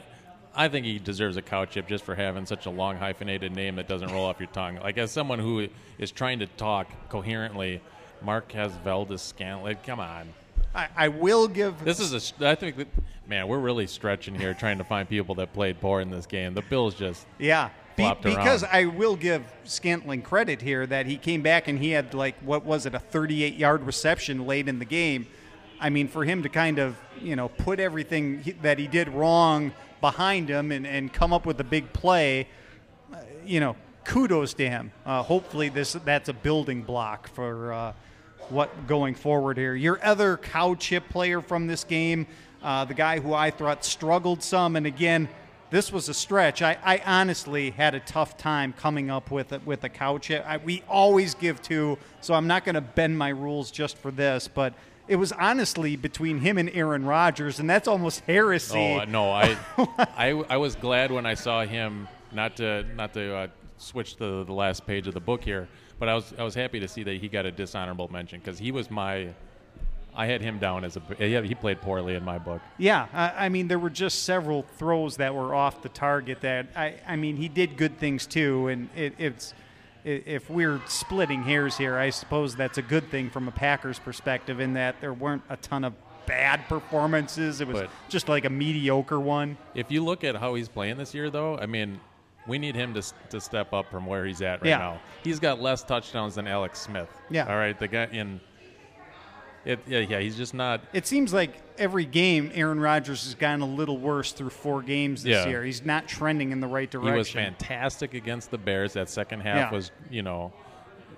I 0.55 0.67
think 0.67 0.85
he 0.85 0.99
deserves 0.99 1.37
a 1.37 1.41
cow 1.41 1.65
chip 1.65 1.87
just 1.87 2.03
for 2.03 2.15
having 2.15 2.45
such 2.45 2.65
a 2.65 2.69
long 2.69 2.97
hyphenated 2.97 3.55
name 3.55 3.75
that 3.75 3.87
doesn't 3.87 4.11
roll 4.11 4.25
off 4.25 4.39
your 4.39 4.49
tongue. 4.49 4.77
Like 4.77 4.97
as 4.97 5.11
someone 5.11 5.39
who 5.39 5.67
is 5.97 6.11
trying 6.11 6.39
to 6.39 6.47
talk 6.47 6.87
coherently, 7.09 7.81
Marquez 8.21 8.71
Valdes 8.83 9.21
Scantling. 9.21 9.77
Come 9.85 9.99
on, 9.99 10.27
I, 10.75 10.87
I 10.95 11.07
will 11.07 11.47
give 11.47 11.83
this 11.83 11.99
is 11.99 12.13
a. 12.13 12.49
I 12.49 12.55
think 12.55 12.77
that 12.77 12.87
man, 13.27 13.47
we're 13.47 13.59
really 13.59 13.87
stretching 13.87 14.35
here 14.35 14.53
trying 14.53 14.77
to 14.77 14.83
find 14.83 15.07
people 15.07 15.35
that 15.35 15.53
played 15.53 15.79
poor 15.79 16.01
in 16.01 16.09
this 16.09 16.25
game. 16.25 16.53
The 16.53 16.61
Bills 16.61 16.93
just 16.95 17.25
Yeah. 17.39 17.69
Be- 17.95 18.03
flopped 18.03 18.25
around. 18.25 18.35
because 18.35 18.63
I 18.63 18.85
will 18.85 19.15
give 19.15 19.43
Scantling 19.63 20.21
credit 20.21 20.61
here 20.61 20.85
that 20.87 21.05
he 21.05 21.17
came 21.17 21.41
back 21.41 21.67
and 21.67 21.79
he 21.79 21.91
had 21.91 22.13
like 22.13 22.35
what 22.41 22.65
was 22.65 22.85
it 22.85 22.95
a 22.95 22.99
38 22.99 23.55
yard 23.55 23.83
reception 23.83 24.45
late 24.45 24.67
in 24.67 24.79
the 24.79 24.85
game. 24.85 25.27
I 25.79 25.89
mean, 25.89 26.07
for 26.07 26.23
him 26.23 26.43
to 26.43 26.49
kind 26.49 26.79
of 26.79 26.97
you 27.19 27.35
know 27.35 27.49
put 27.49 27.79
everything 27.79 28.43
he, 28.43 28.51
that 28.51 28.79
he 28.79 28.87
did 28.87 29.09
wrong 29.09 29.71
behind 30.01 30.49
him 30.49 30.71
and, 30.71 30.85
and 30.85 31.13
come 31.13 31.31
up 31.31 31.45
with 31.45 31.59
a 31.59 31.63
big 31.63 31.93
play, 31.93 32.47
uh, 33.13 33.17
you 33.45 33.59
know, 33.59 33.75
kudos 34.03 34.53
to 34.55 34.67
him. 34.67 34.91
Uh, 35.05 35.23
hopefully, 35.23 35.69
this 35.69 35.93
that's 35.93 36.29
a 36.29 36.33
building 36.33 36.81
block 36.81 37.29
for 37.29 37.73
uh, 37.73 37.93
what 38.49 38.87
going 38.87 39.15
forward 39.15 39.57
here. 39.57 39.75
Your 39.75 40.03
other 40.03 40.37
cow 40.37 40.75
chip 40.75 41.07
player 41.09 41.41
from 41.41 41.67
this 41.67 41.83
game, 41.83 42.27
uh, 42.61 42.85
the 42.85 42.93
guy 42.93 43.19
who 43.19 43.33
I 43.33 43.51
thought 43.51 43.85
struggled 43.85 44.43
some, 44.43 44.75
and 44.75 44.85
again, 44.85 45.29
this 45.71 45.91
was 45.91 46.09
a 46.09 46.13
stretch. 46.13 46.61
I, 46.61 46.77
I 46.83 47.01
honestly 47.05 47.71
had 47.71 47.95
a 47.95 48.01
tough 48.01 48.37
time 48.37 48.73
coming 48.73 49.09
up 49.09 49.31
with 49.31 49.53
a, 49.53 49.59
with 49.59 49.83
a 49.85 49.89
cow 49.89 50.17
chip. 50.17 50.43
I, 50.45 50.57
we 50.57 50.83
always 50.87 51.33
give 51.33 51.61
two, 51.61 51.97
so 52.19 52.33
I'm 52.33 52.45
not 52.45 52.65
going 52.65 52.75
to 52.75 52.81
bend 52.81 53.17
my 53.17 53.29
rules 53.29 53.71
just 53.71 53.97
for 53.97 54.11
this, 54.11 54.47
but. 54.47 54.75
It 55.07 55.15
was 55.17 55.33
honestly 55.33 55.97
between 55.97 56.39
him 56.39 56.57
and 56.57 56.69
Aaron 56.69 57.03
Rodgers, 57.03 57.59
and 57.59 57.69
that's 57.69 57.87
almost 57.87 58.21
heresy. 58.21 58.77
Oh 58.77 58.99
uh, 58.99 59.05
no, 59.05 59.29
I, 59.29 59.57
I 60.15 60.29
I 60.47 60.57
was 60.57 60.75
glad 60.75 61.11
when 61.11 61.25
I 61.25 61.33
saw 61.33 61.65
him. 61.65 62.07
Not 62.31 62.55
to 62.57 62.83
not 62.95 63.13
to 63.15 63.35
uh, 63.35 63.47
switch 63.77 64.15
to 64.17 64.45
the 64.45 64.53
last 64.53 64.85
page 64.85 65.07
of 65.07 65.13
the 65.13 65.19
book 65.19 65.43
here, 65.43 65.67
but 65.99 66.07
I 66.07 66.15
was 66.15 66.33
I 66.37 66.43
was 66.43 66.55
happy 66.55 66.79
to 66.79 66.87
see 66.87 67.03
that 67.03 67.17
he 67.17 67.27
got 67.27 67.45
a 67.45 67.51
dishonorable 67.51 68.07
mention 68.09 68.39
because 68.39 68.57
he 68.57 68.71
was 68.71 68.89
my. 68.89 69.33
I 70.15 70.25
had 70.25 70.41
him 70.41 70.59
down 70.59 70.83
as 70.83 70.97
a. 70.97 71.01
Yeah, 71.25 71.41
he 71.41 71.55
played 71.55 71.81
poorly 71.81 72.15
in 72.15 72.23
my 72.23 72.37
book. 72.37 72.61
Yeah, 72.77 73.07
I, 73.13 73.45
I 73.45 73.49
mean 73.49 73.67
there 73.67 73.79
were 73.79 73.89
just 73.89 74.23
several 74.23 74.63
throws 74.77 75.17
that 75.17 75.33
were 75.33 75.55
off 75.55 75.81
the 75.81 75.89
target. 75.89 76.41
That 76.41 76.67
I, 76.75 76.95
I 77.07 77.15
mean 77.15 77.37
he 77.37 77.47
did 77.47 77.77
good 77.77 77.97
things 77.97 78.25
too, 78.25 78.67
and 78.67 78.89
it, 78.95 79.13
it's 79.17 79.53
if 80.03 80.49
we're 80.49 80.81
splitting 80.87 81.43
hairs 81.43 81.77
here, 81.77 81.95
I 81.97 82.09
suppose 82.09 82.55
that's 82.55 82.77
a 82.77 82.81
good 82.81 83.09
thing 83.11 83.29
from 83.29 83.47
a 83.47 83.51
Packers 83.51 83.99
perspective 83.99 84.59
in 84.59 84.73
that 84.73 84.99
there 84.99 85.13
weren't 85.13 85.43
a 85.49 85.57
ton 85.57 85.83
of 85.83 85.93
bad 86.25 86.67
performances. 86.67 87.61
It 87.61 87.67
was 87.67 87.81
But- 87.81 87.89
just 88.09 88.27
like 88.27 88.45
a 88.45 88.49
mediocre 88.49 89.19
one. 89.19 89.57
If 89.75 89.91
you 89.91 90.03
look 90.03 90.23
at 90.23 90.35
how 90.35 90.55
he's 90.55 90.67
playing 90.69 90.97
this 90.97 91.13
year, 91.13 91.29
though, 91.29 91.57
I 91.57 91.67
mean, 91.67 91.99
we 92.47 92.57
need 92.57 92.73
him 92.75 92.93
to, 92.95 93.03
to 93.29 93.39
step 93.39 93.73
up 93.73 93.91
from 93.91 94.07
where 94.07 94.25
he's 94.25 94.41
at 94.41 94.61
right 94.61 94.69
Yeah. 94.69 94.77
now. 94.79 95.01
He's 95.23 95.39
got 95.39 95.61
less 95.61 95.83
touchdowns 95.83 96.33
than 96.35 96.47
Alex 96.47 96.79
Smith. 96.81 97.09
Yeah. 97.29 97.45
All 97.47 97.57
right, 97.57 97.77
the 97.77 97.87
guy 97.87 98.05
in. 98.11 98.41
It, 99.63 99.79
yeah, 99.87 99.99
yeah, 99.99 100.19
he's 100.19 100.35
just 100.37 100.53
not. 100.53 100.81
It 100.91 101.05
seems 101.05 101.33
like 101.33 101.53
every 101.77 102.05
game 102.05 102.51
Aaron 102.53 102.79
Rodgers 102.79 103.23
has 103.25 103.35
gotten 103.35 103.61
a 103.61 103.65
little 103.67 103.97
worse 103.97 104.31
through 104.31 104.49
four 104.49 104.81
games 104.81 105.21
this 105.23 105.45
Yeah. 105.45 105.49
year. 105.49 105.63
He's 105.63 105.85
not 105.85 106.07
trending 106.07 106.51
in 106.51 106.59
the 106.59 106.67
right 106.67 106.89
direction. 106.89 107.13
He 107.13 107.17
was 107.17 107.29
fantastic 107.29 108.13
against 108.15 108.49
the 108.49 108.57
Bears. 108.57 108.93
That 108.93 109.07
second 109.09 109.41
half 109.41 109.55
Yeah. 109.55 109.71
was, 109.71 109.91
you 110.09 110.23
know, 110.23 110.51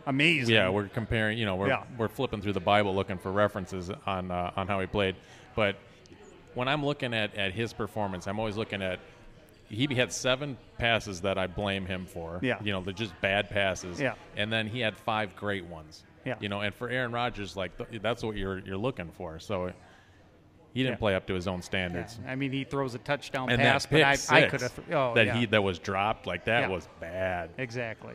Amazing. 0.06 0.54
Yeah, 0.54 0.68
we're 0.68 0.90
comparing. 0.90 1.38
You 1.38 1.46
know, 1.46 1.56
we're 1.56 1.70
Yeah. 1.70 1.84
we're 1.98 2.10
flipping 2.10 2.42
through 2.42 2.52
the 2.52 2.60
Bible 2.60 2.94
looking 2.94 3.18
for 3.18 3.32
references 3.32 3.90
on 4.06 4.32
uh, 4.32 4.52
on 4.58 4.68
how 4.68 4.82
he 4.82 4.86
played. 4.88 5.16
But 5.56 5.78
when 6.56 6.68
I'm 6.68 6.84
looking 6.86 7.14
at, 7.14 7.34
at 7.36 7.54
his 7.54 7.72
performance, 7.72 8.28
I'm 8.28 8.38
always 8.38 8.58
looking 8.58 8.82
at 8.82 9.00
he 9.74 9.94
had 9.96 10.12
seven 10.12 10.58
passes 10.78 11.22
that 11.22 11.38
I 11.38 11.48
blame 11.48 11.86
him 11.86 12.06
for. 12.06 12.40
Yeah. 12.42 12.58
you 12.64 12.72
know, 12.72 12.82
they're 12.82 12.94
just 12.94 13.20
bad 13.22 13.50
passes. 13.50 14.00
Yeah. 14.00 14.14
and 14.38 14.52
then 14.52 14.68
he 14.68 14.80
had 14.80 14.96
five 14.98 15.36
great 15.36 15.66
ones. 15.66 16.04
Yeah. 16.26 16.36
you 16.40 16.48
know, 16.48 16.62
and 16.62 16.74
for 16.74 16.88
Aaron 16.90 17.12
Rodgers, 17.12 17.58
like 17.58 17.78
th- 17.78 18.02
that's 18.02 18.24
what 18.24 18.38
you're 18.38 18.60
you're 18.60 18.78
looking 18.78 19.12
for. 19.12 19.40
So 19.40 19.72
He 20.74 20.82
didn't 20.82 20.94
Yeah. 20.96 21.00
play 21.00 21.16
up 21.16 21.28
to 21.28 21.34
his 21.36 21.48
own 21.48 21.58
Yeah. 21.58 21.62
standards. 21.62 22.20
I 22.28 22.36
mean, 22.36 22.52
he 22.52 22.64
throws 22.64 22.96
a 22.96 22.98
touchdown 23.00 23.50
And 23.52 23.62
pass, 23.62 23.84
that 23.86 23.90
pick 23.92 24.02
but 24.02 24.08
I, 24.08 24.16
six 24.16 24.32
I 24.32 24.48
could 24.50 24.62
have. 24.62 24.80
Oh, 24.92 25.14
that 25.16 25.26
yeah. 25.28 25.36
he 25.38 25.46
that 25.48 25.62
was 25.62 25.78
dropped 25.80 26.26
like 26.26 26.46
that 26.46 26.62
Yeah. 26.62 26.68
was 26.70 26.88
bad. 27.00 27.50
exactly. 27.58 28.14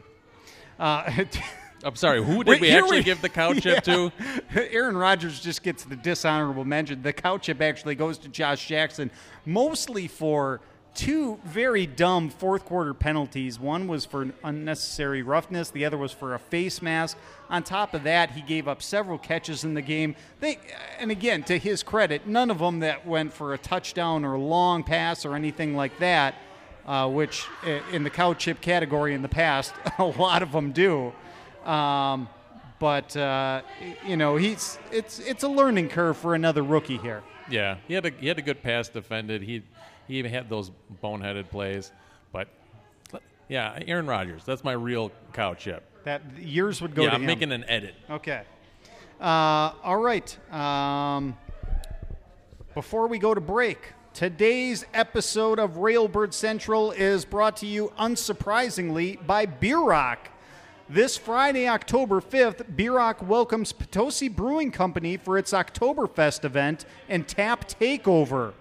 Uh, 0.79 1.25
I'm 1.85 1.95
sorry. 1.95 2.25
Who 2.25 2.43
did 2.43 2.49
Wait, 2.53 2.61
we 2.61 2.71
actually 2.71 2.99
we- 2.99 3.05
give 3.05 3.21
the 3.23 3.29
cow 3.41 3.53
chip 3.53 3.85
to? 3.85 4.11
Aaron 4.57 4.97
Rodgers 4.97 5.38
just 5.41 5.62
gets 5.62 5.85
the 5.85 5.95
dishonorable 5.95 6.65
mention. 6.65 7.03
The 7.03 7.12
cow 7.12 7.38
chip 7.38 7.61
actually 7.61 7.95
goes 7.95 8.19
to 8.19 8.29
Josh 8.29 8.67
Jackson, 8.67 9.11
mostly 9.47 10.09
for 10.09 10.61
two 10.99 11.38
very 11.45 11.87
dumb 11.87 12.28
fourth 12.28 12.64
quarter 12.64 12.93
penalties. 12.93 13.59
One 13.61 13.87
was 13.87 14.05
for 14.05 14.31
unnecessary 14.43 15.23
roughness, 15.23 15.71
the 15.71 15.85
other 15.85 15.97
was 15.97 16.11
for 16.11 16.35
a 16.35 16.40
face 16.40 16.83
mask. 16.83 17.17
On 17.49 17.62
top 17.62 17.95
of 17.95 18.02
that, 18.02 18.33
he 18.33 18.43
gave 18.43 18.67
up 18.67 18.83
several 18.83 19.17
catches 19.17 19.62
in 19.62 19.75
the 19.75 19.81
game. 19.81 20.17
They, 20.40 20.59
and 20.99 21.12
again, 21.12 21.45
to 21.45 21.57
his 21.57 21.85
credit, 21.85 22.26
none 22.26 22.50
of 22.50 22.59
them 22.59 22.81
that 22.81 23.07
went 23.07 23.33
for 23.33 23.55
a 23.55 23.59
touchdown 23.59 24.25
or 24.25 24.35
a 24.35 24.40
long 24.40 24.83
pass 24.83 25.25
or 25.25 25.37
anything 25.37 25.76
like 25.76 25.97
that. 26.00 26.35
Uh, 26.85 27.07
which 27.07 27.45
in 27.93 28.02
the 28.02 28.09
cow 28.09 28.33
chip 28.33 28.62
category 28.62 29.12
in 29.12 29.21
the 29.21 29.28
past, 29.28 29.75
a 29.99 30.05
lot 30.05 30.43
of 30.43 30.52
them 30.52 30.73
do. 30.73 31.12
Um, 31.67 32.31
but 32.78 33.14
uh, 33.14 33.61
you 34.07 34.17
know, 34.17 34.37
he's 34.37 34.78
it's 34.90 35.19
it's 35.19 35.43
a 35.43 35.49
learning 35.49 35.90
curve 35.90 36.17
for 36.17 36.35
another 36.35 36.62
rookie 36.62 36.97
here. 36.97 37.23
Yeah, 37.50 37.76
he 37.87 37.93
had 37.93 38.07
a 38.07 38.11
he 38.11 38.28
had 38.28 38.38
a 38.38 38.43
good 38.43 38.62
pass 38.62 38.88
defended. 38.88 39.43
He 39.43 39.64
he 40.09 40.17
even 40.19 40.33
had 40.33 40.49
those 40.49 40.73
boneheaded 41.03 41.50
plays, 41.50 41.93
but 42.33 42.49
yeah, 43.49 43.79
Aaron 43.87 44.07
Rodgers. 44.07 44.43
That's 44.45 44.62
my 44.62 44.73
real 44.73 45.11
cow 45.33 45.55
chip. 45.55 45.83
That 46.05 46.23
years 46.38 46.83
would 46.83 46.95
go 46.95 47.05
yeah, 47.05 47.11
I'm 47.15 47.23
him. 47.23 47.27
making 47.27 47.53
an 47.53 47.65
edit. 47.65 47.95
Okay. 48.11 48.43
Uh, 49.21 49.73
all 49.83 49.97
right. 49.97 50.53
Um, 50.53 51.37
before 52.75 53.09
we 53.09 53.19
go 53.19 53.35
to 53.35 53.41
break, 53.41 53.93
today's 54.12 54.85
episode 54.95 55.59
of 55.59 55.73
Railbird 55.73 56.33
Central 56.33 56.93
is 56.93 57.25
brought 57.25 57.57
to 57.59 57.67
you 57.67 57.93
unsurprisingly 57.99 59.25
by 59.27 59.47
Beer 59.47 59.79
Rock. 59.81 60.29
This 60.91 61.17
Friday, 61.19 61.69
October 61.69 62.21
5th, 62.21 62.77
Beer 62.77 62.95
Rock 62.95 63.27
welcomes 63.27 63.73
Potosi 63.73 64.29
Brewing 64.29 64.71
Company 64.71 65.17
for 65.17 65.37
its 65.37 65.53
Oktoberfest 65.53 66.45
event 66.45 66.85
and 67.09 67.27
tap 67.27 67.69
takeover. 67.69 68.53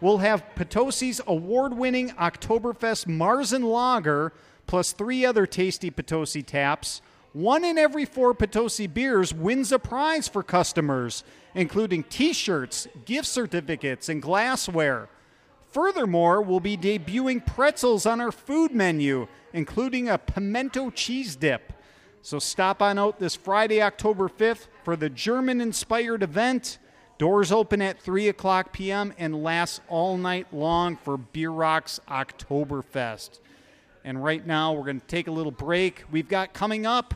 We'll 0.00 0.18
have 0.18 0.44
Potosi's 0.54 1.20
award 1.26 1.76
winning 1.76 2.10
Oktoberfest 2.10 3.06
Marzen 3.06 3.64
Lager 3.64 4.32
plus 4.66 4.92
three 4.92 5.24
other 5.24 5.46
tasty 5.46 5.90
Potosi 5.90 6.42
taps. 6.42 7.00
One 7.32 7.64
in 7.64 7.78
every 7.78 8.04
four 8.04 8.34
Potosi 8.34 8.86
beers 8.86 9.34
wins 9.34 9.72
a 9.72 9.78
prize 9.78 10.28
for 10.28 10.42
customers, 10.42 11.24
including 11.54 12.04
t 12.04 12.32
shirts, 12.32 12.86
gift 13.04 13.26
certificates, 13.26 14.08
and 14.08 14.22
glassware. 14.22 15.08
Furthermore, 15.70 16.40
we'll 16.40 16.60
be 16.60 16.76
debuting 16.76 17.44
pretzels 17.44 18.06
on 18.06 18.20
our 18.20 18.30
food 18.30 18.72
menu, 18.72 19.26
including 19.52 20.08
a 20.08 20.18
pimento 20.18 20.90
cheese 20.90 21.34
dip. 21.34 21.72
So 22.22 22.38
stop 22.38 22.80
on 22.80 22.98
out 22.98 23.18
this 23.18 23.34
Friday, 23.34 23.82
October 23.82 24.28
5th 24.28 24.68
for 24.84 24.94
the 24.94 25.10
German 25.10 25.60
inspired 25.60 26.22
event. 26.22 26.78
Doors 27.24 27.50
open 27.52 27.80
at 27.80 27.98
3 28.02 28.28
o'clock 28.28 28.70
p.m. 28.70 29.14
and 29.16 29.42
lasts 29.42 29.80
all 29.88 30.18
night 30.18 30.46
long 30.52 30.94
for 30.94 31.16
Beer 31.16 31.48
Rock's 31.48 31.98
Oktoberfest. 32.06 33.40
And 34.04 34.22
right 34.22 34.46
now, 34.46 34.74
we're 34.74 34.84
going 34.84 35.00
to 35.00 35.06
take 35.06 35.26
a 35.26 35.30
little 35.30 35.50
break. 35.50 36.04
We've 36.10 36.28
got 36.28 36.52
coming 36.52 36.84
up 36.84 37.14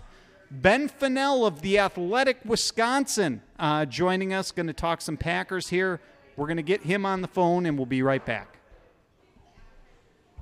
Ben 0.50 0.88
Fennell 0.88 1.44
of 1.44 1.60
the 1.60 1.78
Athletic 1.78 2.38
Wisconsin 2.46 3.42
uh, 3.58 3.84
joining 3.84 4.32
us, 4.32 4.50
going 4.50 4.68
to 4.68 4.72
talk 4.72 5.02
some 5.02 5.18
Packers 5.18 5.68
here. 5.68 6.00
We're 6.36 6.46
going 6.46 6.56
to 6.56 6.62
get 6.62 6.84
him 6.84 7.04
on 7.04 7.20
the 7.20 7.28
phone, 7.28 7.66
and 7.66 7.76
we'll 7.76 7.84
be 7.84 8.00
right 8.00 8.24
back. 8.24 8.56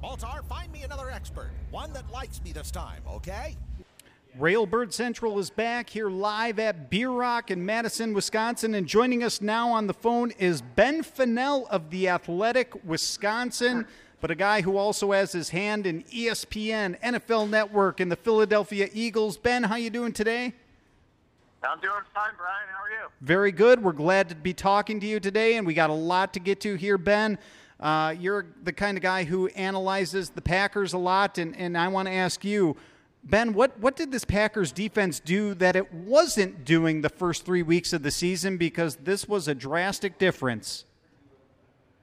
Baltar, 0.01 0.45
find 0.45 0.71
me 0.71 0.85
another 0.85 1.11
expert. 1.11 1.51
One 1.73 1.93
that 1.93 2.09
likes 2.13 2.41
me 2.45 2.53
this 2.53 2.71
time, 2.71 3.03
okay? 3.11 3.57
Railbird 4.39 4.93
Central 4.93 5.39
is 5.39 5.49
back 5.49 5.89
here 5.89 6.11
live 6.11 6.59
at 6.59 6.91
Beer 6.91 7.09
Rock 7.09 7.51
in 7.51 7.65
Madison, 7.65 8.13
Wisconsin. 8.13 8.75
And 8.75 8.87
joining 8.87 9.25
us 9.25 9.41
now 9.41 9.71
on 9.71 9.87
the 9.87 9.95
phone 9.95 10.31
is 10.33 10.61
Ben 10.61 11.03
Fennell 11.03 11.67
of 11.69 11.89
the 11.89 12.11
Athletic 12.11 12.85
Wisconsin, 12.85 13.87
but 14.21 14.31
a 14.31 14.35
guy 14.35 14.61
who 14.61 14.77
also 14.77 15.13
has 15.13 15.33
his 15.33 15.49
hand 15.49 15.87
in 15.87 16.03
ESPN, 16.05 17.01
NFL 17.01 17.49
Network, 17.49 17.99
and 17.99 18.13
the 18.13 18.17
Philadelphia 18.17 18.91
Eagles. 18.93 19.39
Ben, 19.39 19.63
how 19.63 19.77
you 19.77 19.89
doing 19.89 20.13
today? 20.13 20.53
I'm 21.63 21.81
doing 21.81 21.95
fine, 22.13 22.33
Brian. 22.37 22.69
How 22.71 22.85
are 22.85 22.91
you? 22.91 23.09
Very 23.23 23.53
good. 23.53 23.83
We're 23.83 23.93
glad 23.93 24.29
to 24.29 24.35
be 24.35 24.53
talking 24.53 25.01
to 25.01 25.07
you 25.07 25.19
today, 25.19 25.57
and 25.57 25.67
we 25.67 25.73
got 25.73 25.89
a 25.89 25.95
lot 25.95 26.35
to 26.35 26.41
get 26.41 26.61
to 26.61 26.75
here, 26.75 26.99
Ben. 26.99 27.39
Uh, 27.81 28.15
you're 28.19 28.45
the 28.65 28.73
kind 28.73 28.99
of 28.99 29.03
guy 29.03 29.25
who 29.25 29.47
analyzes 29.49 30.29
the 30.29 30.43
Packers 30.43 30.93
a 30.93 30.99
lot, 30.99 31.39
and, 31.39 31.57
and 31.57 31.79
I 31.79 31.89
want 31.89 32.09
to 32.09 32.13
ask 32.13 32.45
you, 32.45 32.77
Ben, 33.29 33.55
what, 33.55 33.77
what 33.81 33.97
did 33.97 34.13
this 34.13 34.25
Packers 34.25 34.71
defense 34.71 35.19
do 35.19 35.53
that 35.55 35.75
it 35.75 35.93
wasn't 35.93 36.65
doing 36.65 37.01
the 37.01 37.09
first 37.09 37.45
three 37.45 37.63
weeks 37.63 37.93
of 37.93 38.05
the 38.05 38.13
season? 38.13 38.57
Because 38.57 38.95
this 38.97 39.27
was 39.27 39.49
a 39.49 39.55
drastic 39.55 40.17
difference. 40.17 40.85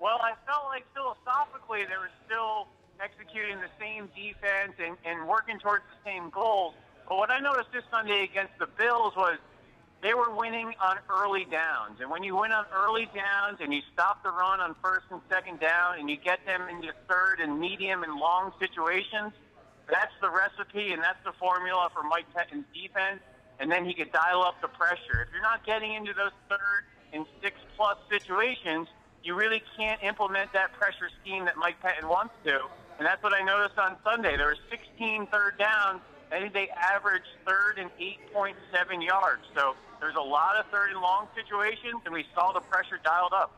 Well, 0.02 0.20
I 0.22 0.34
felt 0.46 0.66
like 0.66 0.84
philosophically 0.94 1.86
they 1.86 1.96
were 1.96 2.12
still 2.26 2.68
executing 3.02 3.56
the 3.62 3.72
same 3.80 4.10
defense 4.14 4.74
and, 4.86 4.98
and 5.06 5.26
working 5.26 5.60
towards 5.60 5.84
the 5.86 6.10
same 6.10 6.30
goals. 6.30 6.74
But 7.08 7.18
what 7.18 7.32
I 7.32 7.40
noticed 7.40 7.72
this 7.72 7.84
Sunday 7.90 8.24
against 8.24 8.60
the 8.60 8.68
Bills 8.68 9.16
was 9.16 9.38
they 10.02 10.14
were 10.14 10.36
winning 10.36 10.74
on 10.82 10.98
early 11.10 11.46
downs. 11.50 12.02
And 12.02 12.12
when 12.12 12.24
you 12.24 12.36
win 12.36 12.52
on 12.52 12.66
early 12.76 13.08
downs 13.16 13.60
and 13.62 13.74
you 13.74 13.82
stop 13.94 14.24
the 14.24 14.30
run 14.30 14.60
on 14.60 14.76
first 14.84 15.06
and 15.10 15.22
second 15.30 15.62
down 15.62 16.00
and 16.00 16.10
you 16.10 16.18
get 16.18 16.46
them 16.46 16.68
into 16.68 16.92
third 17.08 17.40
and 17.40 17.62
medium 17.62 18.04
and 18.04 18.14
long 18.20 18.52
situations, 18.60 19.32
that's 19.90 20.14
the 20.22 20.30
recipe 20.30 20.94
and 20.94 21.02
that's 21.02 21.22
the 21.24 21.34
formula 21.34 21.90
for 21.94 22.04
Mike 22.04 22.26
Pettine's 22.34 22.66
defense. 22.74 23.22
And 23.60 23.72
then 23.72 23.86
he 23.86 23.94
could 23.94 24.12
dial 24.12 24.42
up 24.42 24.60
the 24.62 24.68
pressure. 24.68 25.22
If 25.22 25.30
you're 25.32 25.42
not 25.42 25.66
getting 25.66 25.94
into 25.94 26.14
those 26.14 26.34
third 26.50 26.84
and 27.14 27.26
six 27.42 27.56
plus 27.78 27.98
situations, 28.10 28.88
you 29.24 29.36
really 29.36 29.62
can't 29.78 30.02
implement 30.04 30.52
that 30.54 30.74
pressure 30.74 31.10
scheme 31.22 31.46
that 31.46 31.56
Mike 31.56 31.80
Pettine 31.82 32.10
wants 32.10 32.34
to. 32.46 32.60
And 32.98 33.06
that's 33.06 33.22
what 33.24 33.34
I 33.34 33.44
noticed 33.44 33.78
on 33.78 33.96
Sunday. 34.04 34.38
There 34.38 34.48
were 34.48 34.58
16 34.70 35.28
third 35.28 35.58
downs. 35.58 36.02
I 36.32 36.40
think 36.40 36.54
they 36.54 36.70
averaged 36.70 37.30
third 37.46 37.78
and 37.78 37.90
8.7 38.00 39.06
yards. 39.06 39.44
So 39.56 39.76
there's 40.00 40.16
a 40.16 40.22
lot 40.22 40.58
of 40.58 40.66
third 40.72 40.92
and 40.92 41.00
long 41.00 41.28
situations, 41.36 42.02
and 42.06 42.14
we 42.14 42.26
saw 42.34 42.52
the 42.52 42.60
pressure 42.60 43.00
dialed 43.04 43.34
up. 43.34 43.52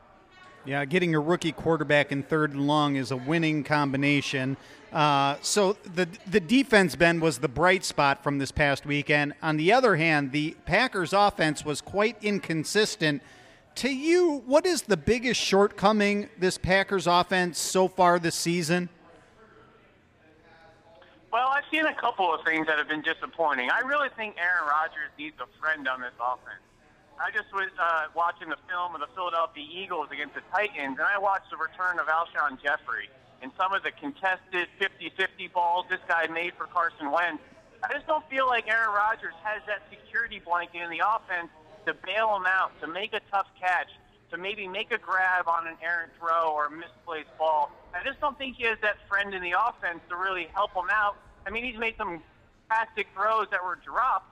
Yeah, 0.66 0.84
getting 0.84 1.14
a 1.14 1.20
rookie 1.20 1.52
quarterback 1.52 2.10
in 2.10 2.24
third 2.24 2.50
and 2.52 2.66
long 2.66 2.96
is 2.96 3.12
a 3.12 3.16
winning 3.16 3.62
combination. 3.62 4.56
Uh, 4.92 5.36
so 5.40 5.74
the 5.94 6.08
the 6.26 6.40
defense, 6.40 6.96
Ben, 6.96 7.20
was 7.20 7.38
the 7.38 7.48
bright 7.48 7.84
spot 7.84 8.24
from 8.24 8.38
this 8.38 8.50
past 8.50 8.84
weekend. 8.84 9.34
On 9.42 9.56
the 9.56 9.72
other 9.72 9.94
hand, 9.94 10.32
the 10.32 10.56
Packers' 10.64 11.12
offense 11.12 11.64
was 11.64 11.80
quite 11.80 12.16
inconsistent. 12.20 13.22
To 13.76 13.90
you, 13.90 14.42
what 14.46 14.66
is 14.66 14.82
the 14.82 14.96
biggest 14.96 15.40
shortcoming 15.40 16.30
this 16.36 16.58
Packers 16.58 17.06
offense 17.06 17.60
so 17.60 17.86
far 17.86 18.18
this 18.18 18.34
season? 18.34 18.88
Well, 21.30 21.48
I've 21.48 21.64
seen 21.70 21.86
a 21.86 21.94
couple 21.94 22.34
of 22.34 22.40
things 22.44 22.66
that 22.66 22.78
have 22.78 22.88
been 22.88 23.02
disappointing. 23.02 23.70
I 23.70 23.86
really 23.86 24.08
think 24.16 24.36
Aaron 24.38 24.66
Rodgers 24.68 25.10
needs 25.16 25.36
a 25.38 25.60
friend 25.60 25.86
on 25.86 26.00
this 26.00 26.14
offense. 26.18 26.62
I 27.16 27.30
just 27.32 27.48
was 27.52 27.72
uh, 27.80 28.12
watching 28.14 28.50
the 28.50 28.60
film 28.68 28.94
of 28.94 29.00
the 29.00 29.08
Philadelphia 29.14 29.64
Eagles 29.64 30.08
against 30.12 30.34
the 30.34 30.44
Titans, 30.52 31.00
and 31.00 31.08
I 31.08 31.18
watched 31.18 31.50
the 31.50 31.56
return 31.56 31.98
of 31.98 32.06
Alshon 32.06 32.60
Jeffery 32.60 33.08
and 33.40 33.50
some 33.56 33.72
of 33.72 33.82
the 33.82 33.90
contested 33.90 34.68
50-50 34.80 35.52
balls 35.52 35.86
this 35.88 36.00
guy 36.08 36.26
made 36.26 36.52
for 36.54 36.66
Carson 36.66 37.10
Wentz. 37.10 37.42
I 37.82 37.92
just 37.92 38.06
don't 38.06 38.24
feel 38.28 38.46
like 38.46 38.68
Aaron 38.68 38.92
Rodgers 38.92 39.34
has 39.42 39.62
that 39.66 39.82
security 39.88 40.40
blanket 40.44 40.82
in 40.82 40.90
the 40.90 41.00
offense 41.00 41.48
to 41.86 41.94
bail 41.94 42.36
him 42.36 42.44
out, 42.46 42.72
to 42.80 42.86
make 42.86 43.12
a 43.12 43.20
tough 43.30 43.48
catch, 43.58 43.88
to 44.30 44.36
maybe 44.36 44.66
make 44.68 44.92
a 44.92 44.98
grab 44.98 45.48
on 45.48 45.66
an 45.66 45.76
errant 45.82 46.12
throw 46.18 46.52
or 46.52 46.66
a 46.66 46.70
misplaced 46.70 47.30
ball. 47.38 47.70
I 47.94 48.04
just 48.04 48.20
don't 48.20 48.36
think 48.36 48.56
he 48.56 48.64
has 48.64 48.78
that 48.82 48.96
friend 49.08 49.32
in 49.32 49.42
the 49.42 49.54
offense 49.56 50.00
to 50.08 50.16
really 50.16 50.48
help 50.52 50.74
him 50.74 50.90
out. 50.90 51.16
I 51.46 51.50
mean, 51.50 51.64
he's 51.64 51.78
made 51.78 51.94
some 51.96 52.22
fantastic 52.68 53.06
throws 53.14 53.46
that 53.52 53.64
were 53.64 53.78
dropped, 53.84 54.28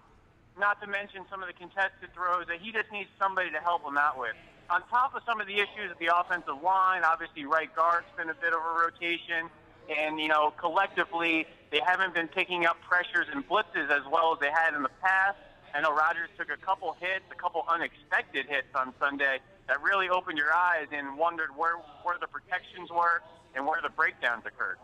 not 0.58 0.80
to 0.82 0.86
mention 0.86 1.26
some 1.30 1.42
of 1.42 1.48
the 1.48 1.54
contested 1.54 2.14
throws 2.14 2.46
that 2.46 2.60
he 2.60 2.70
just 2.72 2.90
needs 2.92 3.10
somebody 3.18 3.50
to 3.50 3.60
help 3.60 3.82
him 3.84 3.98
out 3.98 4.18
with. 4.18 4.34
On 4.70 4.80
top 4.88 5.14
of 5.14 5.22
some 5.26 5.40
of 5.40 5.46
the 5.46 5.54
issues 5.54 5.90
at 5.90 5.98
the 5.98 6.08
offensive 6.08 6.62
line, 6.62 7.02
obviously 7.04 7.44
right 7.44 7.68
guard's 7.74 8.08
been 8.16 8.30
a 8.30 8.34
bit 8.34 8.54
of 8.54 8.60
a 8.60 8.74
rotation, 8.80 9.50
and 9.90 10.18
you 10.18 10.28
know 10.28 10.52
collectively 10.56 11.46
they 11.70 11.80
haven't 11.84 12.14
been 12.14 12.28
picking 12.28 12.64
up 12.64 12.80
pressures 12.80 13.26
and 13.32 13.46
blitzes 13.46 13.90
as 13.90 14.02
well 14.10 14.32
as 14.32 14.40
they 14.40 14.50
had 14.50 14.74
in 14.74 14.82
the 14.82 14.94
past. 15.02 15.36
I 15.74 15.80
know 15.80 15.92
Rodgers 15.92 16.30
took 16.38 16.48
a 16.50 16.56
couple 16.56 16.96
hits, 17.00 17.24
a 17.30 17.34
couple 17.34 17.64
unexpected 17.68 18.46
hits 18.46 18.68
on 18.74 18.94
Sunday 19.00 19.38
that 19.66 19.82
really 19.82 20.08
opened 20.08 20.38
your 20.38 20.52
eyes 20.54 20.86
and 20.92 21.18
wondered 21.18 21.50
where 21.56 21.76
where 22.02 22.16
the 22.20 22.28
protections 22.28 22.90
were 22.90 23.22
and 23.54 23.66
where 23.66 23.82
the 23.82 23.90
breakdowns 23.90 24.46
occurred. 24.46 24.78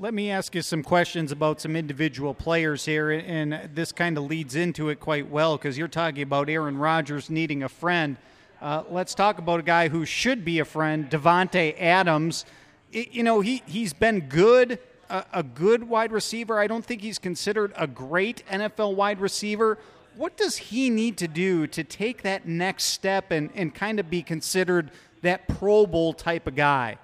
Let 0.00 0.12
me 0.12 0.32
ask 0.32 0.56
you 0.56 0.62
some 0.62 0.82
questions 0.82 1.30
about 1.30 1.60
some 1.60 1.76
individual 1.76 2.34
players 2.34 2.84
here, 2.84 3.12
and 3.12 3.70
this 3.74 3.92
kind 3.92 4.18
of 4.18 4.24
leads 4.24 4.56
into 4.56 4.88
it 4.88 4.98
quite 4.98 5.30
well 5.30 5.56
because 5.56 5.78
you're 5.78 5.86
talking 5.86 6.24
about 6.24 6.48
Aaron 6.48 6.76
Rodgers 6.76 7.30
needing 7.30 7.62
a 7.62 7.68
friend. 7.68 8.16
Uh, 8.60 8.82
let's 8.90 9.14
talk 9.14 9.38
about 9.38 9.60
a 9.60 9.62
guy 9.62 9.88
who 9.88 10.04
should 10.04 10.44
be 10.44 10.58
a 10.58 10.64
friend, 10.64 11.08
Davante 11.08 11.80
Adams. 11.80 12.44
I, 12.92 13.06
you 13.12 13.22
know, 13.22 13.40
he, 13.40 13.62
he's 13.66 13.92
been 13.92 14.22
good, 14.22 14.80
a, 15.10 15.26
a 15.32 15.42
good 15.44 15.84
wide 15.88 16.10
receiver. 16.10 16.58
I 16.58 16.66
don't 16.66 16.84
think 16.84 17.00
he's 17.00 17.20
considered 17.20 17.72
a 17.76 17.86
great 17.86 18.44
NFL 18.50 18.96
wide 18.96 19.20
receiver. 19.20 19.78
What 20.16 20.36
does 20.36 20.56
he 20.56 20.90
need 20.90 21.18
to 21.18 21.28
do 21.28 21.68
to 21.68 21.84
take 21.84 22.22
that 22.22 22.48
next 22.48 22.84
step 22.84 23.30
and, 23.30 23.48
and 23.54 23.72
kind 23.72 24.00
of 24.00 24.10
be 24.10 24.24
considered 24.24 24.90
that 25.22 25.46
Pro 25.46 25.86
Bowl 25.86 26.14
type 26.14 26.48
of 26.48 26.56
guy? 26.56 26.98